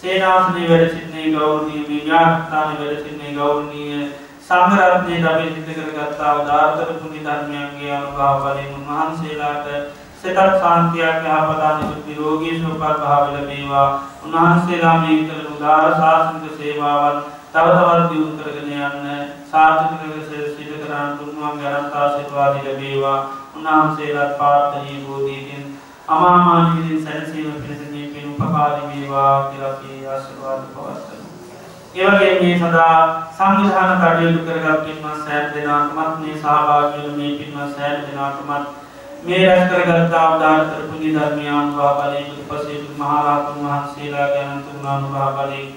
සේනාසනයේ 0.08 0.70
වැඩ 0.70 0.88
සිටින්නේ 0.88 1.32
ගෞරවනීය 1.32 1.86
මේ 1.86 2.00
ඥානස්ථානයේ 2.00 2.80
වැඩ 2.80 2.98
සිටින්නේ 2.98 3.32
ගෞරවනීය 3.36 4.02
සංඝරත්නයේ 4.44 5.24
අපි 5.28 5.48
සිද්ධ 5.56 5.72
කරගත්තා 5.78 6.36
උදාාරතර 6.36 6.92
පුණ්‍ය 7.00 7.24
ධර්මයන්ගේ 7.24 7.96
අනුභව 7.96 8.44
බලයෙන් 8.44 8.76
උන්වහන්සේලාට 8.76 9.66
සිතත් 10.20 10.40
සාන්තියක් 10.62 11.26
යහපත 11.26 11.64
නිරෝගී 12.06 12.60
සුවපත් 12.60 13.02
භාව 13.02 13.34
ලැබේවා. 13.34 13.90
උන්වහන්සේලා 14.24 14.96
මේ 15.00 15.18
කරන 15.24 15.50
උදාාර 15.50 15.92
ශාසනික 15.96 16.56
සේවාවන් 16.56 17.20
තව 17.52 17.66
තවත් 17.74 18.08
දියුණු 18.10 18.38
කරගෙන 18.40 18.72
යන්න 18.80 19.28
සාර්ථක 19.52 20.00
කරගෙන 20.00 20.48
සිද්ධ 20.54 20.74
කරන්න 20.78 21.18
තුන්වන් 21.18 21.60
ගණන්ත 21.60 21.96
ආශිර්වාද 21.96 22.58
ලැබේවා. 22.62 23.20
උන්වහන්සේලාට 23.56 24.38
ප්‍රාර්ථනීය 24.40 25.04
බෝධියකින් 25.04 25.70
අමාමානීය 26.10 27.04
සැනසීම 27.04 27.54
පිණිස 27.58 27.88
උපකාරී 28.38 28.90
වේවා 28.92 29.44
කියලා 29.44 29.70
අපි 29.70 30.06
ආශිර්වාද 30.08 30.62
පවත්වනවා. 30.66 31.18
ඒ 31.96 32.08
වගේම 32.08 32.42
මේ 32.42 32.58
සදා 32.60 32.98
සංවිධාන 33.38 33.94
කටයුතු 34.02 34.42
කරගත් 34.48 34.84
පින්වත් 34.86 35.22
සෑම 35.22 35.48
දෙනාටමත් 35.54 36.20
මේ 36.20 36.36
සහභාගී 36.36 37.04
වෙන 37.04 37.18
මේ 37.18 37.32
පින්වත් 37.38 37.72
සෑම 37.76 38.04
දෙනාටමත් 38.04 38.68
මේ 39.24 39.42
රැස් 39.44 39.66
කරගත් 39.70 40.14
අවදානතර 40.16 40.84
පුණ්‍ය 40.84 41.10
ධර්මයන් 41.12 41.76
වා 41.78 41.94
බලයෙන් 41.96 42.32
උපසේ 42.36 42.80
මහරහතුන් 42.94 43.60
වහන්සේලාගේ 43.64 44.46
අනන්තුරුණානුභාව 44.46 45.38
බලයෙන් 45.38 45.68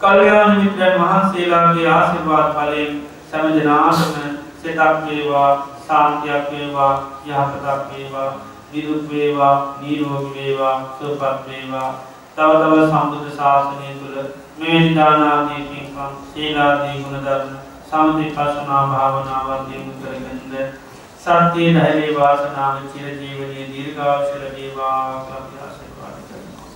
කල්යාණ 0.00 0.58
මිත්‍රයන් 0.58 0.98
වහන්සේලාගේ 1.00 1.88
ආශිර්වාද 1.90 2.52
බලයෙන් 2.54 3.00
සෑම 3.30 3.54
දෙනාටම 3.54 4.36
සිතක් 4.58 4.80
වේවා 5.04 5.52
සාන්තියක් 5.86 6.50
වේවා 6.50 6.92
යහපතක් 7.24 7.90
වේවා 7.90 8.30
නිරුක් 8.72 9.10
වේවා 9.10 9.56
නිරෝගී 9.80 10.34
වේවා 10.36 10.96
සුවපත් 10.98 11.46
වේවා. 11.46 11.90
තව 12.36 12.50
තව 12.62 12.74
සම්බුද්ධ 12.86 13.36
ශාසනය 13.36 13.92
තුළ 13.94 14.16
මෙවැනි 14.58 14.94
දානාදී 14.94 15.62
පින්කම් 15.66 16.18
සීලාදී 16.30 16.96
ගුණධර්ම 17.02 17.54
සමතිපස්සනා 17.86 18.82
භාවනාවන් 18.86 19.66
දියුණු 19.66 19.94
කරගන්න 20.00 20.74
සත්‍ය 21.18 21.64
ධෛර්ය 21.74 22.10
වාසනාව 22.14 22.82
චිර 22.88 23.06
ජීවනයේ 23.12 23.66
දීර්ඝායුෂ 23.68 24.34
ලැබේවා 24.34 24.98
කියලා 25.20 25.62
ආශිර්වාද 25.62 26.18
කරනවා. 26.24 26.68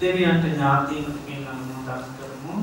දෙවියන්ට 0.00 0.46
ඥාතීන් 0.46 1.20
පින් 1.20 1.44
අනුමෝදන් 1.48 2.08
කරමු. 2.16 2.56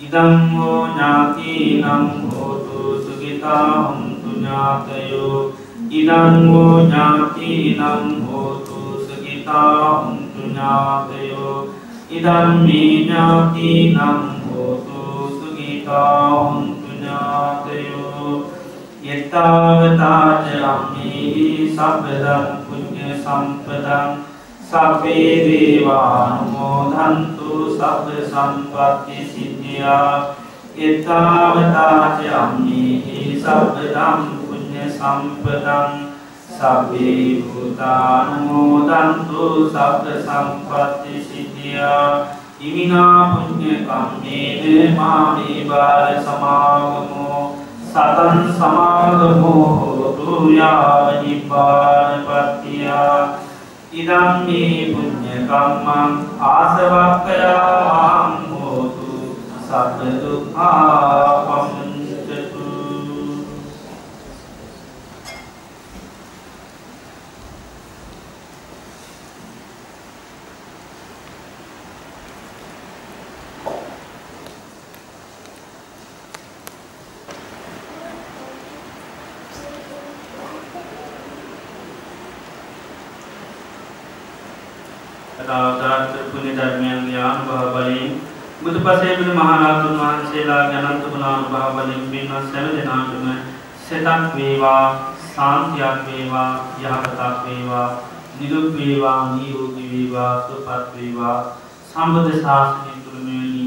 ඉදං 0.00 0.48
හෝ 0.50 0.78
ඥාතීනම් 0.86 2.08
හෝතු 2.30 2.96
සුඛිතා 3.02 3.66
හුන්තු 3.82 4.30
ඥාතයෝ 4.30 5.42
ඉදංගෝ 5.94 6.80
ඥාතිනම් 6.80 8.26
හෝතු 8.26 8.78
සකිතා 9.06 10.02
හුන්තු 10.02 10.40
ඥාතයෝ. 10.46 11.58
ඉදම්මී 12.10 13.04
ඥාතිනම් 13.04 14.22
හෝතු 14.46 15.00
සුගිතා 15.36 16.30
හුන්තු 16.30 16.88
ඥාතයෝ. 16.96 18.32
යත්තාවතාච 19.04 20.46
අම්මී 20.72 21.70
සබ්බදම් 21.76 22.44
පුඤ්ඤ 22.66 23.08
සම්පදං. 23.24 24.10
සබ්බේ 24.70 25.32
දේවානුමෝදන්තු 25.46 27.48
සබ්බ 27.78 28.06
සම්පත්ති 28.30 29.16
සිද්ධියා. 29.32 30.14
යත්තාවතාච 30.78 32.18
අම්මී 32.42 32.94
සබ්බදම් 33.42 34.20
සම්පදං 35.04 36.16
සබ්බේ 36.48 37.44
භූතානුමෝදන්තු 37.44 39.68
සබ්බ 39.68 40.04
සම්පත්ති 40.26 41.14
සිද්ධියා. 41.28 42.12
ඉමිනා 42.60 43.20
පුඤ්ඤ 43.30 43.74
කම්මේන 43.84 44.94
මාමේ 44.96 45.64
බාල 45.68 46.14
සමාගමෝ. 46.26 47.40
සතන් 47.90 48.38
සමාගමෝ 48.58 49.66
හෝතු 49.74 50.32
යාව 50.58 51.06
නිපානපත්තියා 51.22 53.20
ඉදම් 53.92 54.32
මේ 54.46 54.78
පුඤ්ඤ 54.92 55.34
කම්මං 55.50 56.10
ආසවක්ඛයාං 56.52 58.32
හෝතු. 58.50 59.10
සබ්බ 59.68 59.98
දුක්ඛා 60.22 61.24
අවතාර්ථ 86.54 86.74
පුණ්‍ය 86.74 87.02
ධර්මයන්ගේ 87.02 87.20
අනුභව 87.20 87.74
බලයෙන් 87.74 88.20
බුදු 88.62 88.78
පසේ 88.80 89.16
බුදු 89.18 89.32
මහරහතුන් 89.32 89.98
වහන්සේලාගේ 89.98 90.80
අනන්ත 90.80 91.04
ගුණානුභව 91.04 91.74
බලයෙන් 91.76 92.02
පින්වත් 92.10 92.46
සෑම 92.46 92.70
දෙනාටම 92.72 93.26
සෙතක් 93.80 94.34
වේවා 94.34 94.86
සාන්තියක් 95.26 95.96
වේවා 96.06 96.50
යහපතක් 96.78 97.20
වේවා 97.44 97.88
නිදුක් 98.36 98.66
වේවා 98.72 99.20
නිරෝගී 99.32 99.90
වේවා 99.90 100.32
සුවපත් 100.42 100.94
වේවා. 100.94 101.38
සම්බුද්ධ 101.88 102.38
ශාසනය 102.38 102.94
තුළ 103.02 103.20
මෙවැනි 103.20 103.64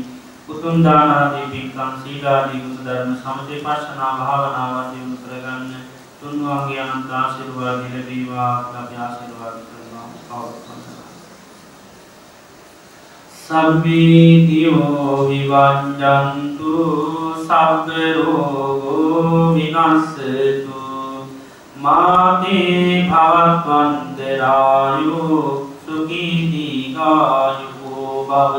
උතුම් 0.48 0.84
දාන 0.84 1.12
ආදී 1.12 1.52
පින්කම් 1.52 1.94
සීලාදී 2.02 2.64
බුදු 2.64 2.82
ධර්ම 2.86 3.14
සමථ 3.16 3.52
පස්සනා 3.64 4.14
භාවනාවන් 4.20 4.92
දිනු 4.92 5.16
කරගන්න 5.18 5.88
තුන්වන්ගේ 6.20 6.82
අනන්ත 6.84 7.12
ආශිර්වාද 7.14 7.80
ලැබේවා. 7.86 8.54
අපි 8.74 8.96
ආශිර්වාද 8.98 9.58
කරනවා. 9.62 10.08
අවසන්. 10.34 10.87
සබ්බීතියෝ 13.48 15.16
විවංජන්තු 15.30 16.74
සබ්බරෝගෝ 17.44 19.32
විනස්සතු 19.56 20.78
මාතේ 21.78 23.06
භවත්වන්දරායු 23.12 25.20
සුගීතිගායුකෝ 25.86 27.06
බව 28.26 28.56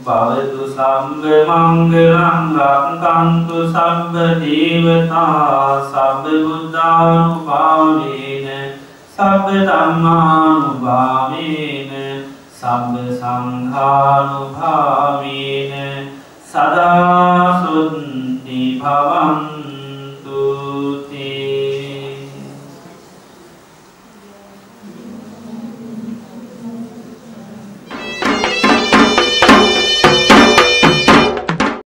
භවතු 0.00 0.62
සම්ග 0.68 1.24
මංගලං 1.50 2.46
රක්කන්තු 2.58 3.56
සබ්බ 3.66 4.14
දේවතා 4.40 5.84
සබ්බ 5.84 6.24
බුද්ධානුභාවේන 6.46 8.48
සබ්බ 9.14 9.46
ධම්මානුභාවේන 9.68 12.11
සබ්බ 12.62 13.18
සංඛානුභාවේන 13.18 16.14
සදා 16.46 17.58
සුද්ධි 17.58 18.78
භවන්තු 18.78 20.38
තේ 21.10 21.41